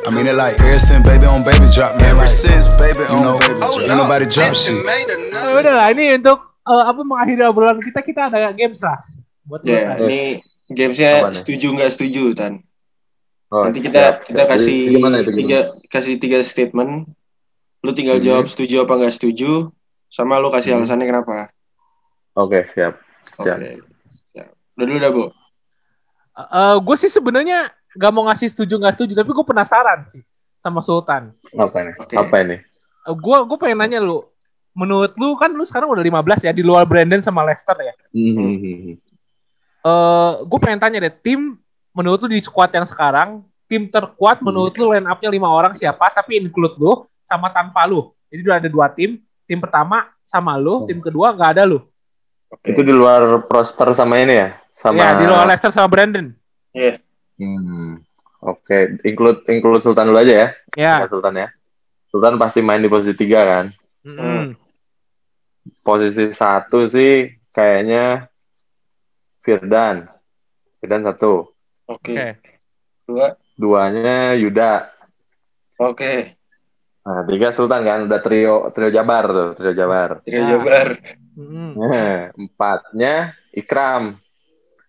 I 0.06 0.14
mean 0.14 0.26
it 0.30 0.38
like 0.38 0.54
ever 0.62 0.78
since 0.78 1.02
baby 1.02 1.26
on 1.26 1.42
baby 1.42 1.66
drop, 1.66 1.98
man. 1.98 2.14
Ever 2.14 2.30
since 2.30 2.70
baby 2.78 3.02
on 3.10 3.18
know, 3.18 3.34
baby 3.42 3.58
drop. 3.58 3.82
Ain't 3.82 3.98
nobody 3.98 4.26
drop 4.26 4.54
shit. 4.54 4.78
Eh, 4.78 5.50
udah 5.50 5.72
lah, 5.74 5.86
ini 5.90 6.14
untuk 6.14 6.38
eh, 6.62 6.84
apa 6.86 7.00
mengakhiri 7.02 7.42
obrolan 7.42 7.82
kita 7.82 8.00
kita 8.00 8.30
ada 8.30 8.54
games 8.54 8.78
lah. 8.78 9.02
Buat 9.42 9.62
Ya, 9.62 9.94
Tan. 9.94 10.06
ini 10.06 10.42
gamesnya 10.70 11.30
setuju 11.32 11.74
nggak 11.74 11.90
setuju, 11.90 12.22
Tan. 12.34 12.62
Oh, 13.46 13.62
Nanti 13.62 13.78
kita 13.78 13.98
siap, 13.98 14.14
kita 14.22 14.42
siap. 14.42 14.50
kasih 14.52 14.78
Jadi 14.80 14.94
gimana 14.94 15.16
itu, 15.22 15.30
tiga 15.32 15.58
kasih 15.86 16.14
tiga 16.18 16.38
statement. 16.42 17.10
Lu 17.82 17.90
tinggal 17.90 18.18
Hmm. 18.18 18.26
jawab 18.26 18.44
setuju 18.46 18.82
apa 18.82 18.94
nggak 18.96 19.14
setuju, 19.14 19.70
sama 20.06 20.38
lu 20.38 20.50
kasih 20.50 20.74
Hmm. 20.74 20.82
alasannya 20.82 21.06
kenapa. 21.06 21.50
Oke, 22.32 22.62
siap. 22.62 22.98
Oke. 23.38 23.46
Siap. 23.46 23.58
Siap. 24.32 24.48
Udah 24.74 24.86
dulu 24.86 24.98
dah, 24.98 25.10
Bu. 25.10 25.24
Eh, 26.36 26.76
gue 26.78 26.96
sih 26.96 27.08
sebenarnya 27.08 27.70
gak 27.96 28.12
mau 28.12 28.28
ngasih 28.28 28.52
setuju 28.52 28.76
nggak 28.78 28.94
setuju, 29.00 29.12
tapi 29.16 29.30
gue 29.32 29.46
penasaran 29.46 30.06
sih 30.12 30.22
sama 30.60 30.80
Sultan. 30.84 31.32
Apa 31.56 31.76
ini? 31.82 31.92
Oke. 31.96 32.14
Apa 32.14 32.36
ini? 32.44 32.56
Eh, 33.06 33.14
gue 33.16 33.36
gue 33.48 33.58
pengen 33.58 33.78
nanya 33.82 33.98
lu, 34.02 34.22
menurut 34.76 35.16
lu 35.16 35.34
kan 35.40 35.50
lu 35.50 35.64
sekarang 35.64 35.88
udah 35.88 36.04
15 36.04 36.46
ya 36.46 36.52
di 36.52 36.62
luar 36.66 36.84
Brandon 36.84 37.22
sama 37.24 37.46
Leicester 37.46 37.76
ya. 37.80 37.94
Hmm. 38.12 38.98
Eh, 39.86 40.32
gue 40.42 40.58
pengen 40.58 40.80
tanya 40.82 40.98
deh, 40.98 41.14
tim 41.22 41.56
menurut 41.96 42.18
lu 42.26 42.28
di 42.34 42.42
squad 42.42 42.74
yang 42.74 42.84
sekarang, 42.84 43.46
tim 43.70 43.86
terkuat 43.86 44.42
menurut 44.42 44.74
lu 44.76 44.90
line 44.90 45.06
up-nya 45.06 45.30
lima 45.30 45.48
orang 45.48 45.72
siapa? 45.72 46.10
Tapi 46.10 46.42
include 46.42 46.76
lu 46.76 46.92
sama 47.22 47.48
tanpa 47.54 47.86
lu. 47.86 48.10
Jadi 48.28 48.40
udah 48.42 48.56
ada 48.58 48.68
dua 48.68 48.86
tim. 48.90 49.22
Tim 49.46 49.62
pertama 49.62 50.10
sama 50.26 50.58
lu, 50.58 50.90
tim 50.90 50.98
kedua 50.98 51.30
nggak 51.30 51.50
ada 51.54 51.62
lu. 51.62 51.78
Oke. 52.50 52.74
Itu 52.74 52.82
di 52.82 52.90
luar 52.90 53.46
Prosper 53.46 53.94
sama 53.94 54.18
ini 54.18 54.34
ya? 54.34 54.58
Sama 54.74 54.98
Ya, 54.98 55.08
di 55.22 55.24
luar 55.26 55.46
Leicester 55.46 55.70
sama 55.70 55.86
Brandon. 55.86 56.34
Iya. 56.74 56.98
Hmm. 57.36 58.00
Oke, 58.38 59.00
include 59.02 59.42
include 59.48 59.80
Sultan 59.80 60.06
dulu 60.06 60.18
aja 60.18 60.34
ya. 60.34 60.48
Ya. 60.74 60.92
Sama 60.96 61.08
Sultan 61.08 61.34
ya. 61.36 61.48
Sultan 62.06 62.36
pasti 62.36 62.60
main 62.60 62.78
di 62.78 62.86
posisi 62.86 63.12
tiga 63.12 63.42
kan. 63.42 63.66
Mm-mm. 64.02 64.54
Posisi 65.80 66.30
satu 66.30 66.84
sih 66.84 67.26
kayaknya 67.50 68.30
Firdan. 69.40 70.06
Firdan 70.78 71.02
satu. 71.02 71.50
Oke. 71.86 72.14
Oke. 72.14 72.26
Dua. 73.04 73.26
Duanya 73.52 74.32
Yuda. 74.32 74.92
Oke. 75.78 76.36
Nah, 77.02 77.22
tiga 77.24 77.50
Sultan 77.50 77.82
kan 77.82 78.04
udah 78.04 78.18
trio 78.18 78.68
trio 78.70 78.90
Jabar 78.90 79.24
tuh, 79.26 79.48
trio 79.54 79.72
Jabar. 79.72 80.20
Trio 80.22 80.36
Ya. 80.36 80.48
Jabar. 80.54 80.88
Nah, 81.36 82.30
empatnya 82.38 83.14
Ikram. 83.50 84.18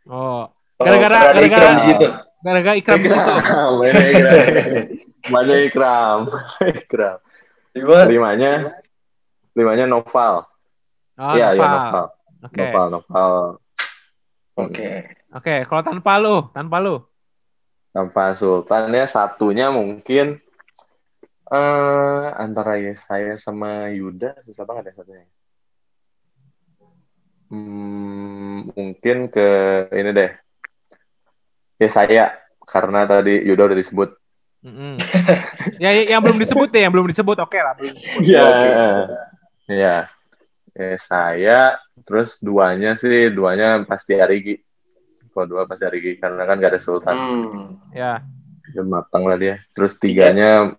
Oh, 0.06 0.50
Oh, 0.78 0.86
Gara-gara- 0.86 1.10
karena 1.10 1.18
ada 1.18 1.41
gara-gara- 1.41 1.48
Ikram 1.50 1.74
di 1.74 1.84
situ. 1.84 2.08
Gara-gara 2.48 2.80
ikram 2.80 3.04
di 3.04 3.10
situ. 3.12 3.20
Ikram, 3.43 3.72
mainnya 5.28 5.58
Ikram. 5.68 5.68
Ikram. 5.68 6.20
Ikram. 6.72 7.18
Lima. 7.76 8.00
Limanya 8.08 8.52
limanya 9.52 9.86
Noval. 9.86 10.48
Oh, 11.20 11.34
Iya, 11.36 11.58
iya 11.58 11.66
Noval. 11.68 11.84
Noval. 11.84 12.06
Oke. 12.48 12.56
Noval, 12.56 12.88
Noval. 12.95 13.34
Oke. 14.58 14.91
Oke, 15.36 15.56
kalau 15.68 15.82
tanpa 15.84 16.14
lu, 16.18 16.36
tanpa 16.56 16.78
lu. 16.80 17.04
Tanpa 17.91 18.32
Sultan 18.38 18.93
ya 18.93 19.04
satunya 19.10 19.68
mungkin 19.74 20.39
eh 21.48 22.26
antara 22.36 22.76
Yesaya 22.78 23.39
sama 23.39 23.89
Yuda 23.91 24.39
susah 24.45 24.64
banget 24.64 24.93
ya 24.93 25.04
satunya. 25.04 25.26
Hmm, 27.48 28.68
mungkin 28.76 29.32
ke 29.32 29.48
ini 29.95 30.12
deh. 30.12 30.32
Yesaya 31.78 32.34
karena 32.65 33.05
tadi 33.05 33.41
Yuda 33.45 33.71
udah 33.71 33.78
disebut. 33.78 34.09
Mm-mm. 34.65 34.97
ya, 35.84 35.93
ya, 35.93 36.17
yang 36.17 36.21
belum 36.25 36.41
disebut 36.41 36.73
deh, 36.73 36.82
yang 36.84 36.91
belum 36.91 37.07
disebut 37.07 37.38
oke 37.39 37.57
lah. 37.61 37.73
Belum 37.78 37.93
disebut. 37.93 38.21
Iya. 38.25 38.47
Iya. 39.69 39.97
Yesaya 40.78 41.82
terus 42.05 42.38
duanya 42.38 42.93
sih 42.93 43.34
duanya 43.34 43.82
pasti 43.86 44.13
Arigi. 44.17 44.61
Kalau 45.34 45.45
dua 45.45 45.69
pasti 45.69 45.86
Arigi 45.86 46.17
karena 46.17 46.45
kan 46.45 46.57
gak 46.57 46.73
ada 46.73 46.82
Sultan. 46.82 47.15
Hmm. 47.17 47.67
Ya, 47.93 48.25
Udah 48.73 48.86
matang 48.86 49.23
lah 49.30 49.38
dia. 49.38 49.61
Terus 49.71 49.95
tiganya 49.97 50.73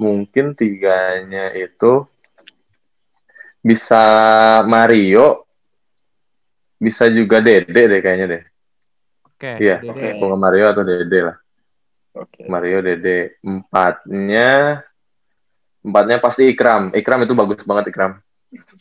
mungkin 0.00 0.56
tiganya 0.58 1.54
itu 1.54 2.08
bisa 3.64 4.04
Mario, 4.68 5.48
bisa 6.76 7.08
juga 7.08 7.40
Dede 7.40 7.88
deh 7.88 8.00
kayaknya 8.04 8.26
deh. 8.28 8.42
Oke. 9.34 9.50
Iya. 9.58 9.76
Dede. 9.82 9.90
Oke. 9.90 10.08
Kalau 10.22 10.36
nggak 10.38 10.42
Mario 10.42 10.66
atau 10.70 10.82
Dede 10.86 11.20
lah. 11.20 11.36
Oke. 12.14 12.46
Mario, 12.46 12.78
Dede. 12.78 13.42
Empatnya, 13.42 14.80
empatnya 15.82 16.16
pasti 16.22 16.46
Ikram. 16.54 16.94
Ikram 16.94 17.26
itu 17.26 17.34
bagus 17.34 17.58
banget 17.66 17.90
Ikram. 17.90 18.22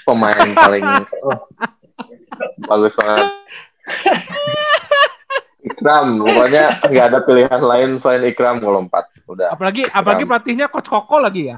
Pemain 0.06 0.50
paling 0.70 0.86
oh, 1.26 1.50
bagus 2.70 2.94
banget. 2.94 3.28
Ikram, 5.66 6.22
pokoknya 6.22 6.64
nggak 6.86 7.06
ada 7.10 7.20
pilihan 7.26 7.62
lain 7.62 7.90
selain 7.98 8.22
Ikram 8.30 8.62
kalau 8.62 8.86
empat. 8.86 9.10
Udah. 9.26 9.50
Apalagi 9.50 9.90
apalagi 9.90 10.30
pelatihnya 10.30 10.70
coach 10.70 10.94
Koko 10.94 11.18
lagi 11.18 11.50
ya. 11.50 11.58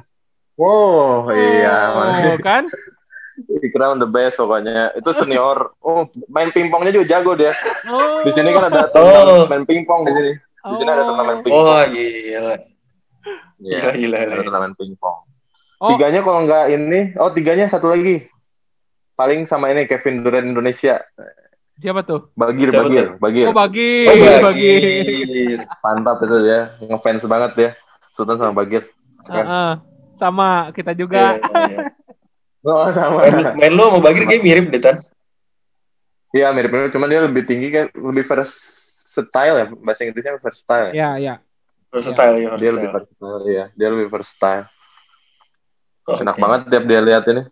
Wow, 0.56 1.28
iya. 1.36 1.92
Oh, 1.92 2.40
kan? 2.40 2.72
Ikram 3.62 3.98
the 3.98 4.08
best 4.08 4.36
pokoknya. 4.36 4.96
Itu 4.96 5.12
senior. 5.12 5.76
Oh, 5.80 6.08
main 6.28 6.50
pingpongnya 6.50 6.90
juga 6.90 7.06
jago 7.10 7.36
dia. 7.36 7.52
Oh. 7.86 8.24
Di 8.24 8.32
sini 8.32 8.50
kan 8.50 8.70
ada 8.70 8.88
Oh. 8.90 9.44
turnamen 9.44 9.48
main 9.52 9.64
pingpong 9.66 10.02
di 10.04 10.12
sini. 10.12 10.32
Di 10.40 10.76
sini 10.78 10.90
ada 10.90 11.04
Oh. 11.04 11.08
turnamen 11.10 11.38
pingpong. 11.42 11.66
Oh, 11.66 11.84
gila. 11.86 12.56
Iya, 13.56 13.80
Gila, 13.80 13.92
gila, 13.94 14.16
ada 14.18 14.28
gila. 14.32 14.44
turnamen 14.44 14.72
pingpong. 14.74 15.18
Oh. 15.76 15.90
Tiganya 15.92 16.20
kalau 16.22 16.40
nggak 16.44 16.66
ini, 16.72 17.00
oh 17.18 17.30
tiganya 17.30 17.66
satu 17.66 17.88
lagi. 17.88 18.24
Paling 19.14 19.44
sama 19.44 19.72
ini 19.72 19.84
Kevin 19.86 20.24
Durant 20.24 20.44
Indonesia. 20.46 21.00
Siapa 21.76 22.04
tuh? 22.04 22.32
Bagir, 22.34 22.72
Siapa 22.72 22.88
Bagir, 22.88 23.06
Bagir. 23.20 23.46
Oh, 23.48 23.56
bagi, 23.56 23.92
Oh, 24.08 24.16
bagi. 24.16 24.72
Bagir. 24.80 25.60
Mantap 25.84 26.24
itu 26.24 26.36
dia. 26.42 26.60
Ngefans 26.80 27.24
banget 27.26 27.52
ya. 27.58 27.70
Sultan 28.12 28.40
sama 28.40 28.56
Bagir. 28.56 28.88
Heeh. 29.28 29.72
sama 30.16 30.72
kita 30.72 30.96
juga. 30.96 31.36
Iya, 31.36 31.68
iya. 31.68 31.80
Oh, 32.66 32.90
sama. 32.90 33.30
Main, 33.30 33.62
main 33.62 33.72
lu 33.78 33.84
sama 33.86 34.00
Bagir 34.02 34.26
kayak 34.26 34.42
mirip 34.42 34.66
deh, 34.74 34.82
Tan. 34.82 34.98
Iya 36.36 36.52
mirip-mirip, 36.52 36.92
cuman 36.92 37.08
dia 37.08 37.22
lebih 37.24 37.48
tinggi 37.48 37.72
kan, 37.72 37.88
lebih 37.96 38.28
versatile 38.28 39.56
ya, 39.56 39.66
bahasa 39.72 40.04
Inggrisnya 40.04 40.36
versatile. 40.42 40.92
Ya. 40.92 40.92
Ya, 40.92 41.10
ya. 41.16 41.36
Versatile 41.94 42.36
ya, 42.44 42.50
Dia 42.60 42.72
lebih 42.76 42.90
versatile. 42.92 43.42
iya. 43.48 43.66
Dia 43.72 43.88
lebih 43.94 44.08
versatile. 44.12 44.66
Oke. 46.06 46.22
Enak 46.28 46.36
banget 46.36 46.60
tiap 46.74 46.84
dia 46.90 47.00
lihat 47.00 47.24
ini. 47.32 47.44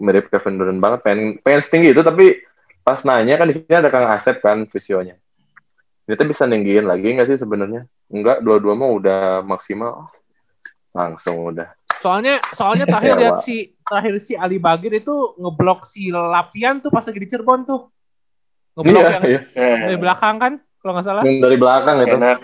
Mirip 0.00 0.30
Kevin 0.30 0.62
Durant 0.62 0.78
banget. 0.78 1.00
Pengen, 1.02 1.42
pengen 1.42 1.60
setinggi 1.60 1.90
itu, 1.90 2.00
tapi 2.00 2.38
pas 2.86 3.02
nanya 3.02 3.34
kan 3.34 3.50
di 3.50 3.54
sini 3.58 3.74
ada 3.74 3.90
Kang 3.90 4.06
Asep 4.06 4.38
kan 4.38 4.62
visionya. 4.70 5.18
Kita 6.06 6.22
bisa 6.22 6.46
ninggiin 6.46 6.86
lagi 6.86 7.12
nggak 7.12 7.26
sih 7.26 7.34
sebenarnya? 7.34 7.82
Enggak, 8.06 8.46
dua-dua 8.46 8.78
mah 8.78 8.90
udah 8.94 9.20
maksimal. 9.42 10.06
Langsung 10.94 11.50
udah. 11.50 11.74
Soalnya 11.98 12.38
soalnya 12.54 12.86
terakhir 12.86 13.14
Ya, 13.18 13.20
lihat 13.20 13.38
si 13.42 13.75
terakhir 13.86 14.14
si 14.18 14.34
Ali 14.34 14.58
Bagir 14.58 14.90
itu 14.92 15.14
ngeblok 15.38 15.86
si 15.86 16.10
Lapian 16.10 16.82
tuh 16.82 16.90
pas 16.90 17.06
lagi 17.06 17.20
di 17.22 17.28
Cirebon 17.30 17.62
tuh. 17.64 17.80
Ngeblok 18.76 19.00
Iya, 19.00 19.08
yang 19.08 19.24
iya. 19.24 19.40
dari 19.86 19.96
Nah, 19.96 20.00
belakang 20.02 20.36
kan 20.36 20.52
kalau 20.82 20.92
nggak 20.98 21.06
salah. 21.06 21.22
Yang 21.24 21.36
dari 21.42 21.56
belakang 21.56 21.96
itu. 22.02 22.16
enak. 22.18 22.38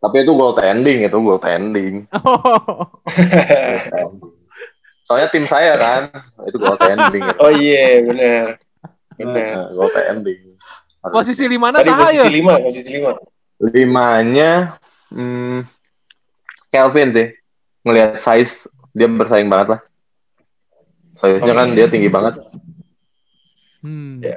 Tapi 0.00 0.16
itu 0.24 0.32
goal 0.32 0.56
tending, 0.56 1.04
itu 1.04 1.18
goal 1.20 1.36
tending. 1.36 2.08
Soalnya 5.04 5.28
tim 5.28 5.44
saya 5.44 5.76
kan, 5.76 6.08
itu 6.46 6.56
goal 6.56 6.78
tending. 6.80 7.20
Itu. 7.20 7.36
oh 7.44 7.52
iya, 7.52 8.00
benar. 8.00 8.44
Benar. 9.18 9.54
Nah, 9.56 9.66
goal 9.76 9.90
tending. 9.92 10.40
Posisi 11.00 11.44
di 11.48 11.56
mana 11.56 11.80
Tadi 11.80 11.90
Saha 11.92 12.12
posisi 12.12 12.20
ya? 12.20 12.28
lima, 12.28 12.54
posisi 12.60 12.90
lima. 13.00 13.12
Limanya, 13.60 14.52
hmm, 15.12 15.64
Kelvin 16.68 17.08
sih. 17.12 17.28
Ngelihat 17.84 18.20
size, 18.20 18.68
dia 18.92 19.08
bersaing 19.08 19.48
banget 19.48 19.76
lah. 19.76 19.80
Size-nya 21.20 21.54
kan 21.54 21.68
dia 21.70 21.86
tinggi 21.86 22.08
banget. 22.08 22.40
Hmm. 23.80 24.20
Ya, 24.20 24.36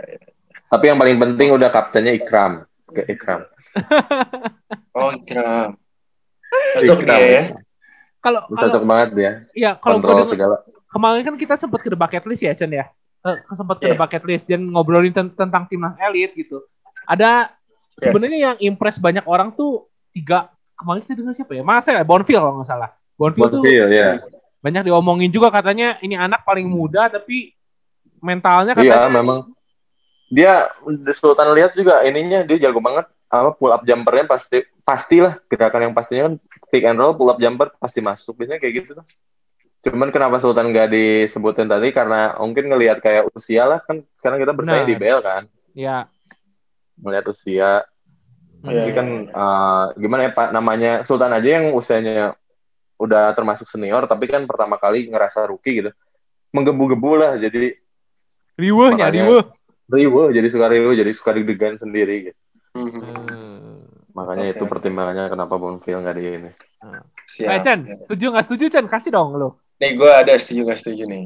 Tapi 0.68 0.84
yang 0.86 0.98
paling 0.98 1.18
penting 1.18 1.52
udah 1.52 1.68
kaptennya 1.68 2.12
Ikram. 2.12 2.64
Oke, 2.86 3.04
Ikram. 3.08 3.42
Oh, 4.94 5.10
Ikram. 5.10 5.74
Cocok 6.78 7.00
Ikram. 7.00 7.18
dia 7.18 7.26
ya. 7.26 7.44
Kalau 8.20 8.46
kalau 8.46 8.62
Cocok 8.70 8.84
banget 8.86 9.10
dia. 9.14 9.32
ya 9.52 9.72
kalau 9.76 9.98
Kontrol 9.98 10.22
segala. 10.24 10.56
kemarin 10.88 11.24
kan 11.24 11.36
kita 11.36 11.56
sempat 11.56 11.82
ke 11.82 11.90
The 11.90 11.98
Bucket 11.98 12.24
List 12.24 12.42
ya 12.42 12.54
Chen 12.54 12.70
ya. 12.70 12.86
Eh, 13.20 13.36
sempat 13.52 13.80
ke 13.80 13.90
The 13.90 13.98
Iya. 13.98 14.00
Bucket 14.00 14.24
List 14.24 14.46
dan 14.46 14.62
ngobrolin 14.66 15.10
ten- 15.10 15.34
tentang 15.34 15.66
timnas 15.66 15.98
elit 16.00 16.32
gitu. 16.34 16.62
Ada 17.04 17.50
Yes. 17.94 18.06
sebenarnya 18.06 18.40
yang 18.44 18.56
impress 18.60 18.98
banyak 18.98 19.26
orang 19.26 19.50
tuh 19.52 19.86
tiga 20.10 20.48
kemarin 20.74 21.02
kita 21.02 21.14
dengar 21.16 21.34
siapa 21.34 21.52
ya? 21.52 21.62
Masa 21.62 21.90
ya 21.92 22.06
Bonfil 22.06 22.38
kalau 22.38 22.62
nggak 22.62 22.70
salah. 22.70 22.90
Bonfil 23.14 23.44
tuh 23.44 23.60
Bonfil, 23.60 23.86
ya. 23.90 24.22
Banyak 24.64 24.88
diomongin 24.88 25.28
juga 25.28 25.52
katanya 25.52 26.00
ini 26.00 26.16
anak 26.16 26.48
paling 26.48 26.64
muda 26.72 27.12
tapi 27.12 27.52
mentalnya 28.24 28.72
Iya, 28.80 28.96
katanya 29.04 29.12
memang. 29.12 29.40
Dia 30.32 30.72
Sultan 31.12 31.52
lihat 31.52 31.76
juga 31.76 32.00
ininya 32.08 32.48
dia 32.48 32.58
jago 32.58 32.80
banget. 32.80 33.12
Apa 33.28 33.52
pull 33.60 33.76
up 33.76 33.84
jumpernya 33.84 34.24
pasti 34.24 34.64
pastilah. 34.88 35.36
Gerakan 35.52 35.92
yang 35.92 35.94
pastinya 35.94 36.32
kan 36.32 36.34
pick 36.72 36.88
and 36.88 36.96
roll 36.96 37.12
pull 37.12 37.28
up 37.28 37.38
jumper 37.44 37.76
pasti 37.76 38.00
masuk. 38.00 38.40
Biasanya 38.40 38.64
kayak 38.64 38.74
gitu 38.82 38.90
tuh. 38.98 39.06
Cuman 39.84 40.16
kenapa 40.16 40.40
Sultan 40.40 40.72
nggak 40.72 40.88
disebutin 40.88 41.68
tadi? 41.68 41.92
Karena 41.92 42.40
mungkin 42.40 42.72
ngelihat 42.72 43.04
kayak 43.04 43.36
usia 43.36 43.68
lah 43.68 43.84
kan. 43.84 44.00
Karena 44.24 44.40
kita 44.40 44.56
bersaing 44.56 44.88
Benar. 44.88 44.90
di 44.90 44.96
BL 44.96 45.20
kan. 45.20 45.44
Ya 45.76 46.08
melihat 46.96 47.28
usia. 47.28 47.84
Iya, 48.64 48.88
Jadi 48.88 48.92
kan 48.96 49.08
eh, 49.28 49.86
gimana 50.00 50.22
ya 50.24 50.32
Pak? 50.32 50.48
Namanya 50.56 50.92
Sultan 51.04 51.36
aja 51.36 51.50
yang 51.60 51.76
usianya 51.76 52.32
udah 53.04 53.36
termasuk 53.36 53.68
senior 53.68 54.08
tapi 54.08 54.32
kan 54.32 54.48
pertama 54.48 54.80
kali 54.80 55.12
ngerasa 55.12 55.44
rookie 55.52 55.84
gitu 55.84 55.92
menggebu-gebu 56.56 57.12
lah 57.20 57.32
jadi 57.36 57.76
riwehnya 58.56 59.12
riweh. 59.12 59.44
riuh 59.92 60.28
jadi 60.32 60.48
suka 60.48 60.72
riuh 60.72 60.94
jadi 60.96 61.12
suka 61.12 61.36
deg-degan 61.36 61.76
sendiri 61.76 62.32
gitu. 62.32 62.40
Hmm. 62.74 63.84
makanya 64.16 64.50
Oke. 64.50 64.54
itu 64.58 64.64
pertimbangannya 64.66 65.28
kenapa 65.30 65.60
Bonfil 65.60 66.00
nggak 66.00 66.16
di 66.16 66.24
ini 66.26 66.52
Siap. 67.24 67.50
Eh 67.50 67.60
Chen, 67.64 67.80
siap. 67.84 67.98
setuju 68.06 68.26
nggak 68.30 68.46
setuju 68.46 68.66
Chen? 68.70 68.86
Kasih 68.86 69.10
dong 69.16 69.34
lo. 69.40 69.58
Nih 69.82 69.98
gue 69.98 70.12
ada 70.12 70.34
setuju 70.38 70.70
gak 70.70 70.80
setuju 70.80 71.04
nih. 71.10 71.26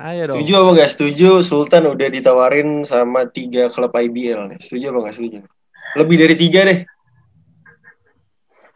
Ayo 0.00 0.24
dong. 0.24 0.40
Setuju 0.40 0.52
apa 0.56 0.70
gak 0.80 0.90
setuju? 0.96 1.28
Sultan 1.44 1.84
udah 1.92 2.08
ditawarin 2.08 2.82
sama 2.88 3.28
tiga 3.28 3.68
klub 3.68 3.92
IBL 3.92 4.48
nih. 4.48 4.58
Setuju 4.64 4.84
apa 4.90 4.98
gak 5.10 5.16
setuju? 5.20 5.38
Lebih 6.00 6.16
dari 6.16 6.34
tiga 6.38 6.60
deh. 6.64 6.78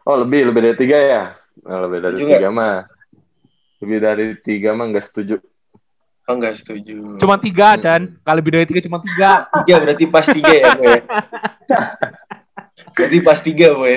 oh 0.07 0.15
lebih 0.23 0.47
lebih 0.47 0.61
dari 0.63 0.77
tiga 0.79 0.97
ya 1.03 1.23
Nah, 1.63 1.77
lebih 1.87 1.99
dari 2.03 2.17
tiga 2.19 2.49
mah 2.49 2.75
lebih 3.77 3.97
dari 4.01 4.25
tiga 4.41 4.69
mah 4.73 4.85
nggak 4.89 5.05
setuju 5.05 5.37
Oh 6.27 6.35
gak 6.35 6.59
setuju. 6.59 7.15
Cuma 7.23 7.39
tiga 7.39 7.79
Chan. 7.79 8.19
Kalau 8.19 8.37
lebih 8.43 8.51
dari 8.51 8.67
tiga 8.67 8.83
cuma 8.83 8.99
tiga. 8.99 9.47
tiga 9.63 9.75
berarti 9.79 10.03
pas 10.11 10.27
tiga 10.27 10.51
ya 10.51 10.75
gue. 10.75 10.83
ya? 10.91 10.99
Berarti 12.99 13.17
pas 13.23 13.39
tiga 13.39 13.67
gue. 13.71 13.95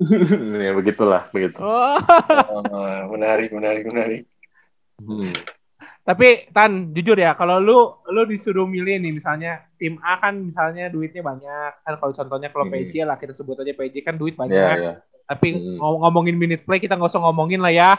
ya 0.64 0.72
begitulah 0.72 1.28
begitu 1.36 1.60
Oh. 1.60 2.00
Oh, 2.48 3.12
menarik, 3.12 3.52
menarik, 3.52 3.84
menarik. 3.84 4.24
Hmm. 4.96 5.36
Tapi 6.00 6.48
Tan, 6.48 6.96
jujur 6.96 7.16
ya, 7.20 7.36
kalau 7.36 7.60
lu 7.60 7.92
lu 8.08 8.24
disuruh 8.24 8.64
milih 8.64 8.96
nih 9.04 9.12
misalnya 9.12 9.68
tim 9.76 10.00
A 10.00 10.24
kan 10.24 10.48
misalnya 10.48 10.88
duitnya 10.88 11.20
banyak. 11.20 11.84
Kan 11.84 11.94
kalau 12.00 12.12
contohnya 12.16 12.48
kalau 12.56 12.64
Hmm. 12.68 12.72
PJ 12.72 13.04
lah 13.04 13.20
kita 13.20 13.36
sebut 13.36 13.60
aja 13.60 13.76
PJ 13.76 14.00
kan 14.00 14.16
duit 14.16 14.32
ya 14.32 14.40
banyak. 14.48 14.76
ya 14.80 14.94
Tapi 15.24 15.48
Hmm. 15.56 15.76
ngom- 15.78 16.00
ngomongin 16.04 16.36
minute 16.36 16.62
play 16.62 16.78
kita 16.78 16.94
nggak 16.94 17.08
usah 17.08 17.22
ngomongin 17.22 17.58
lah 17.58 17.70
ya. 17.70 17.90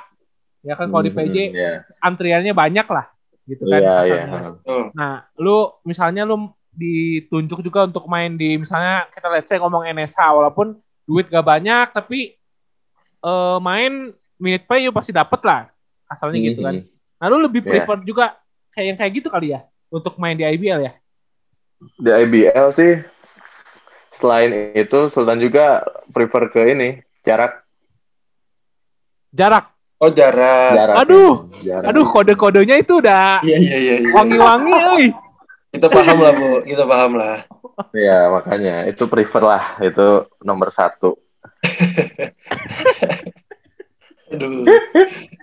Ya 0.61 0.73
kan 0.73 0.89
kalau 0.89 1.01
di 1.01 1.09
Hmm, 1.09 1.19
PJ 1.19 1.37
ya 1.51 1.71
antriannya 1.99 2.51
banyak 2.51 2.85
lah 2.85 3.05
gitu 3.45 3.65
kan. 3.65 3.77
iya 3.77 3.95
iya 4.03 4.15
kasarnya. 4.25 4.51
Oh, 4.65 4.89
Nah, 4.91 5.13
lu 5.35 5.57
misalnya 5.81 6.25
lu 6.25 6.49
ditunjuk 6.71 7.61
juga 7.61 7.85
untuk 7.85 8.05
main 8.05 8.33
di 8.33 8.57
misalnya 8.57 9.05
kita 9.09 9.29
let's 9.29 9.47
say 9.47 9.55
ngomong 9.55 9.85
NSH 9.85 10.17
walaupun 10.17 10.75
duit 11.05 11.27
gak 11.27 11.45
banyak 11.45 11.87
tapi 11.91 12.33
eh, 13.21 13.57
main 13.59 14.09
minute 14.37 14.65
play 14.65 14.83
you 14.83 14.91
pasti 14.91 15.09
dapet 15.09 15.41
lah. 15.41 15.69
Asalnya 16.05 16.37
gitu 16.43 16.61
kan. 16.61 16.75
Hmm. 16.77 16.89
Nah, 17.15 17.25
lu 17.27 17.37
lebih 17.41 17.61
Iya. 17.61 17.69
prefer 17.81 17.97
juga 18.01 18.25
kayak 18.69 18.85
yang 18.85 18.97
kayak 18.97 19.13
gitu 19.15 19.27
kali 19.29 19.49
ya 19.49 19.65
untuk 19.87 20.17
main 20.17 20.33
di 20.33 20.43
IBL 20.43 20.81
ya? 20.81 20.93
di 21.95 22.07
IBL 22.07 22.71
sih 22.71 23.03
selain 24.09 24.49
itu 24.73 25.07
Sultan 25.07 25.37
juga 25.37 25.83
prefer 26.09 26.47
ke 26.47 26.61
ini 26.71 27.03
jarak 27.25 27.65
Jarak. 29.35 29.67
oh 29.99 30.07
jarak. 30.07 30.71
jarak 30.71 30.95
Aduh. 31.03 31.51
jarak. 31.59 31.91
Aduh, 31.91 32.07
kode-kodenya 32.07 32.79
itu 32.79 33.03
udah 33.03 33.43
Iya, 33.43 33.59
iya, 33.59 33.75
iya. 33.75 33.95
iya. 33.99 34.09
wangi-wangi, 34.15 34.71
euy. 34.71 35.05
Kita 35.75 35.91
paham 35.91 36.23
lah, 36.23 36.31
Bu. 36.31 36.63
Kita 36.63 36.87
paham 36.87 37.19
lah. 37.19 37.43
ya 37.91 38.31
makanya 38.31 38.87
itu 38.87 39.03
prefer 39.11 39.43
lah 39.43 39.75
itu 39.83 40.23
nomor 40.39 40.71
satu 40.71 41.19
Aduh. 44.31 44.63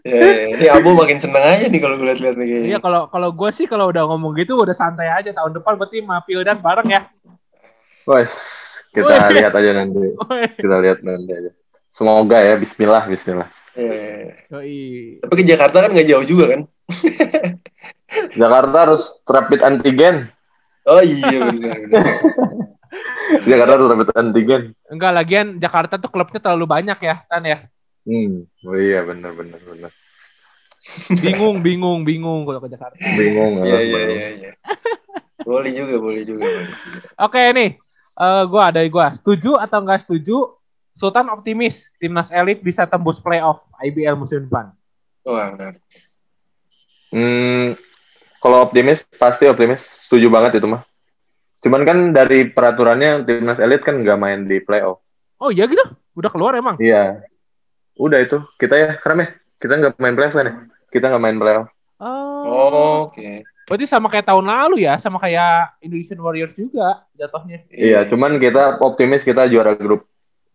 Ya, 0.02 0.18
ya. 0.18 0.44
Ini 0.58 0.66
Abu 0.72 0.96
makin 0.96 1.20
seneng 1.20 1.44
aja 1.44 1.68
nih 1.68 1.78
kalau 1.78 1.94
gue 1.94 2.08
liat-liat 2.08 2.34
nih. 2.34 2.72
Iya, 2.72 2.78
kalau 2.82 3.06
kalau 3.06 3.30
gue 3.30 3.50
sih 3.52 3.68
kalau 3.68 3.92
udah 3.92 4.08
ngomong 4.08 4.34
gitu 4.34 4.58
udah 4.58 4.72
santai 4.72 5.06
aja 5.06 5.30
tahun 5.30 5.54
depan 5.54 5.76
berarti 5.76 6.02
sama 6.02 6.24
Pildan 6.24 6.58
bareng 6.58 6.88
ya. 6.90 7.00
Wes 8.02 8.32
kita 8.90 9.30
Wih. 9.30 9.38
lihat 9.38 9.52
aja 9.54 9.70
nanti 9.72 10.04
kita 10.64 10.76
lihat 10.82 10.98
nanti 11.00 11.30
aja 11.32 11.50
semoga 11.92 12.40
ya 12.40 12.56
Bismillah 12.56 13.04
Bismillah. 13.06 13.48
Yoi. 14.52 15.20
Tapi 15.20 15.34
ke 15.36 15.44
Jakarta 15.44 15.84
kan 15.84 15.92
gak 15.92 16.08
jauh 16.08 16.24
juga 16.24 16.56
kan? 16.56 16.60
Jakarta 18.40 18.76
harus 18.88 19.02
rapid 19.24 19.60
antigen 19.64 20.28
Oh 20.84 21.00
iya 21.00 21.38
benar 21.40 21.76
benar. 21.80 22.04
Jakarta 23.48 23.72
harus 23.80 23.88
rapid 23.88 24.08
antigen 24.12 24.62
Enggak 24.92 25.12
lagian 25.16 25.46
Jakarta 25.56 25.96
tuh 25.96 26.12
klubnya 26.12 26.40
terlalu 26.40 26.66
banyak 26.68 26.98
ya, 27.00 27.24
Tan 27.28 27.44
ya. 27.48 27.58
hmm 28.02 28.44
oh 28.66 28.76
iya 28.76 29.00
benar 29.06 29.32
benar 29.32 29.60
benar 29.62 29.92
Bingung, 31.22 31.62
bingung, 31.62 32.02
bingung 32.02 32.42
kalau 32.42 32.58
ke 32.58 32.66
Jakarta. 32.74 32.98
bingung 33.14 33.62
Iya 33.62 33.78
iya 33.86 34.00
iya 34.02 34.28
iya. 34.34 34.52
Boleh 35.46 35.70
juga, 35.70 35.94
boleh 36.02 36.22
juga. 36.26 36.42
Oke 37.22 37.38
nih, 37.54 37.78
eh 38.18 38.42
gua 38.50 38.74
dari 38.74 38.90
gua 38.90 39.14
setuju 39.14 39.54
atau 39.62 39.78
enggak 39.78 40.02
setuju? 40.02 40.58
Sultan 40.92 41.32
optimis 41.32 41.88
timnas 41.96 42.28
elit 42.28 42.60
bisa 42.60 42.84
tembus 42.84 43.18
playoff 43.18 43.64
IBL 43.80 44.16
musim 44.16 44.44
depan. 44.44 44.72
Wah 45.24 45.54
benar. 45.56 45.80
Hmm, 47.12 47.76
kalau 48.40 48.64
optimis 48.64 49.04
pasti 49.20 49.46
optimis, 49.46 49.80
setuju 49.80 50.32
banget 50.32 50.58
itu 50.60 50.66
mah. 50.66 50.82
Cuman 51.62 51.86
kan 51.86 51.98
dari 52.10 52.50
peraturannya 52.50 53.22
timnas 53.22 53.62
elit 53.62 53.86
kan 53.86 54.02
nggak 54.02 54.18
main 54.18 54.48
di 54.48 54.58
playoff. 54.58 54.98
Oh 55.38 55.54
iya 55.54 55.68
gitu? 55.70 55.82
Udah 56.18 56.30
keluar 56.32 56.52
emang? 56.58 56.76
Iya, 56.82 57.22
udah 57.96 58.18
itu 58.18 58.42
kita 58.58 58.74
ya 58.76 58.90
keren 58.98 59.24
ya. 59.24 59.28
Kita 59.62 59.78
nggak 59.78 59.94
main 60.02 60.14
playoff 60.18 60.34
kan 60.34 60.46
ya? 60.48 60.54
Kita 60.90 61.08
nggak 61.08 61.22
main 61.22 61.38
playoff. 61.38 61.66
Oh. 62.02 62.42
Oh, 62.42 62.96
Oke. 63.08 63.46
Berarti 63.70 63.86
sama 63.86 64.10
kayak 64.10 64.26
tahun 64.26 64.50
lalu 64.50 64.84
ya, 64.84 64.98
sama 64.98 65.22
kayak 65.22 65.78
Indonesian 65.80 66.18
Warriors 66.18 66.52
juga 66.52 67.06
jatuhnya. 67.14 67.62
Iya, 67.70 68.04
cuman 68.10 68.36
kita 68.36 68.82
optimis 68.82 69.22
kita 69.22 69.46
juara 69.46 69.78
grup. 69.78 70.11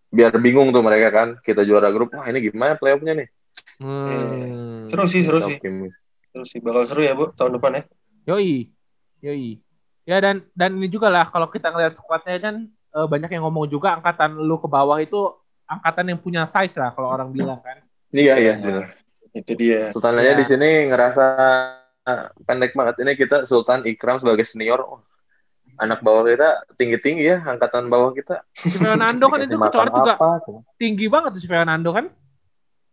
Biar 0.08 0.32
bingung 0.39 0.72
tuh 0.72 0.80
mereka 0.80 1.12
kan, 1.12 1.28
kita 1.43 1.68
juara 1.68 1.91
grup. 1.91 2.16
Wah 2.16 2.26
ini 2.32 2.47
gimana 2.47 2.80
playoffnya 2.80 3.14
nih? 3.14 3.28
Hmm. 3.78 4.88
Seru 4.89 5.05
sih, 5.05 5.22
seru 5.28 5.39
sih. 5.43 5.60
Terus 6.34 6.47
sih 6.47 6.60
bakal 6.64 6.88
seru 6.88 7.03
ya 7.03 7.14
bu 7.14 7.30
tahun 7.36 7.60
depan 7.60 7.78
ya. 7.78 7.84
Yoi, 8.28 8.72
yoi. 9.22 9.60
Ya 10.08 10.18
dan 10.24 10.47
dan 10.55 10.80
ini 10.80 10.88
juga 10.88 11.12
lah 11.12 11.28
kalau 11.28 11.51
kita 11.51 11.68
ngeliat 11.68 11.99
squadnya 11.99 12.39
kan 12.39 12.55
eh, 12.72 13.08
banyak 13.08 13.28
yang 13.28 13.43
ngomong 13.43 13.68
juga 13.68 13.99
angkatan 13.99 14.39
lu 14.39 14.55
ke 14.55 14.68
bawah 14.72 14.95
itu 15.03 15.36
angkatan 15.68 16.16
yang 16.16 16.20
punya 16.24 16.47
size 16.47 16.80
lah 16.80 16.95
kalau 16.95 17.12
orang 17.12 17.36
bilang 17.36 17.60
kan. 17.60 17.84
Iya 18.16 18.39
iya 18.39 18.53
benar. 18.55 18.95
Itu 19.36 19.51
dia. 19.60 19.91
Sultan 19.91 20.16
aja 20.24 20.32
Iya. 20.32 20.39
di 20.39 20.45
sini 20.47 20.70
ngerasa 20.88 21.24
pendek 22.47 22.72
banget 22.72 23.03
ini 23.03 23.12
kita 23.20 23.43
Sultan 23.43 23.84
Ikram 23.84 24.24
sebagai 24.24 24.47
senior. 24.47 24.80
Oh, 25.78 25.84
anak 25.84 26.02
bawah 26.02 26.26
kita 26.26 26.66
tinggi-tinggi 26.74 27.24
ya 27.24 27.38
angkatan 27.46 27.86
bawah 27.86 28.10
kita. 28.12 28.42
Si 28.58 28.74
Fernando 28.74 29.30
kan 29.30 29.40
itu 29.46 29.56
kecuali 29.56 29.90
juga 29.94 30.14
apa. 30.18 30.42
tinggi 30.82 31.06
banget 31.06 31.38
tuh 31.38 31.42
si 31.42 31.48
Fernando 31.48 31.90
kan. 31.94 32.10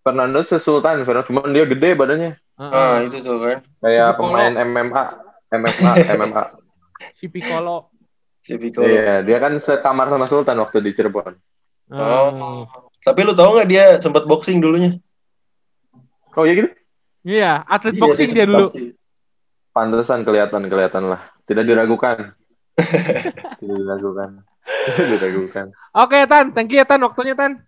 Fernando 0.04 0.38
sesultan, 0.44 1.00
Fernando 1.00 1.24
cuman 1.24 1.48
dia 1.48 1.64
gede 1.64 1.96
badannya. 1.96 2.32
Heeh. 2.36 2.72
Ah 2.76 3.00
itu 3.00 3.24
tuh 3.24 3.40
kan. 3.40 3.58
Kayak 3.80 4.08
Piccolo. 4.14 4.28
pemain 4.28 4.52
MMA, 4.60 5.04
MMA, 5.48 5.92
MMA. 6.20 6.42
Si 7.16 7.24
Piccolo. 7.32 7.88
Si 8.44 8.52
Piccolo. 8.60 8.84
Iya, 8.84 9.24
dia 9.24 9.40
kan 9.40 9.56
sekamar 9.56 10.12
sama 10.12 10.28
Sultan 10.28 10.60
waktu 10.60 10.84
di 10.84 10.92
Cirebon. 10.92 11.32
Oh. 11.88 12.68
Tapi 13.00 13.20
lu 13.24 13.32
tahu 13.32 13.56
nggak 13.56 13.68
dia 13.68 13.84
sempat 14.00 14.28
boxing 14.28 14.60
dulunya? 14.60 14.96
Oh 16.36 16.44
iya 16.44 16.52
gitu? 16.56 16.68
Iya, 17.24 17.64
atlet 17.64 17.96
Iya, 17.96 18.02
boxing 18.04 18.28
dia 18.28 18.44
sempat 18.44 18.48
dulu. 18.52 18.66
boxing. 18.68 18.88
Pantesan 19.72 20.20
kelihatan 20.22 20.62
kelihatan 20.68 21.02
lah. 21.08 21.20
Tidak 21.48 21.64
diragukan. 21.64 22.36
Tidak 22.78 23.60
diragukan. 23.80 24.30
Tidak 24.64 25.06
diragukan. 25.20 25.66
Oke, 25.94 26.18
Tan. 26.26 26.44
Thank 26.52 26.72
you 26.74 26.78
ya, 26.82 26.86
Tan. 26.86 27.00
Waktunya, 27.02 27.34
Tan. 27.34 27.62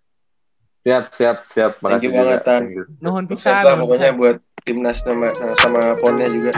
Siap, 0.83 1.03
siap, 1.15 1.37
siap. 1.51 1.73
Thank 1.79 1.83
Makasih 1.83 2.07
you 2.07 2.13
banget. 2.15 2.41
Tan. 2.47 2.63
Thank 2.67 2.77
you. 2.79 2.85
Nuhun 3.03 3.25
pisan. 3.27 3.63
lah 3.63 3.75
pokoknya 3.75 4.11
buat 4.15 4.37
timnas 4.63 5.03
sama 5.03 5.31
sama 5.59 5.81
ponnya 5.99 6.27
juga. 6.31 6.51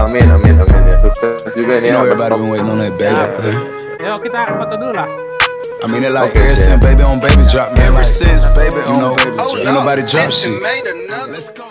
Amin, 0.00 0.24
amin, 0.24 0.54
amin. 0.56 0.80
Ya, 0.88 0.96
sukses 1.04 1.44
juga 1.52 1.76
ini. 1.80 1.88
You 1.88 1.92
know 1.92 2.08
ya, 2.08 2.16
everybody 2.16 2.32
been 2.40 2.48
waiting 2.48 2.70
on 2.72 2.78
that 2.80 2.94
baby. 2.96 3.12
huh? 3.12 3.56
Yuk, 4.00 4.16
kita 4.24 4.40
foto 4.56 4.74
dulu 4.80 4.92
lah. 4.96 5.08
I 5.82 5.86
mean 5.90 6.06
it 6.06 6.14
like 6.14 6.30
Okay, 6.30 6.46
ever 6.46 6.54
yeah. 6.54 6.62
since 6.62 6.80
baby 6.80 7.02
on 7.02 7.18
baby 7.18 7.44
drop. 7.50 7.74
Man, 7.74 7.90
ever 7.90 8.06
since 8.06 8.46
baby 8.54 8.80
on 8.86 9.14
baby 9.18 9.34
drop. 9.36 9.58
Ain't 9.60 9.74
nobody 9.74 10.02
drop 10.06 10.30
shit. 10.30 10.54
Let's 11.28 11.50
go. 11.52 11.66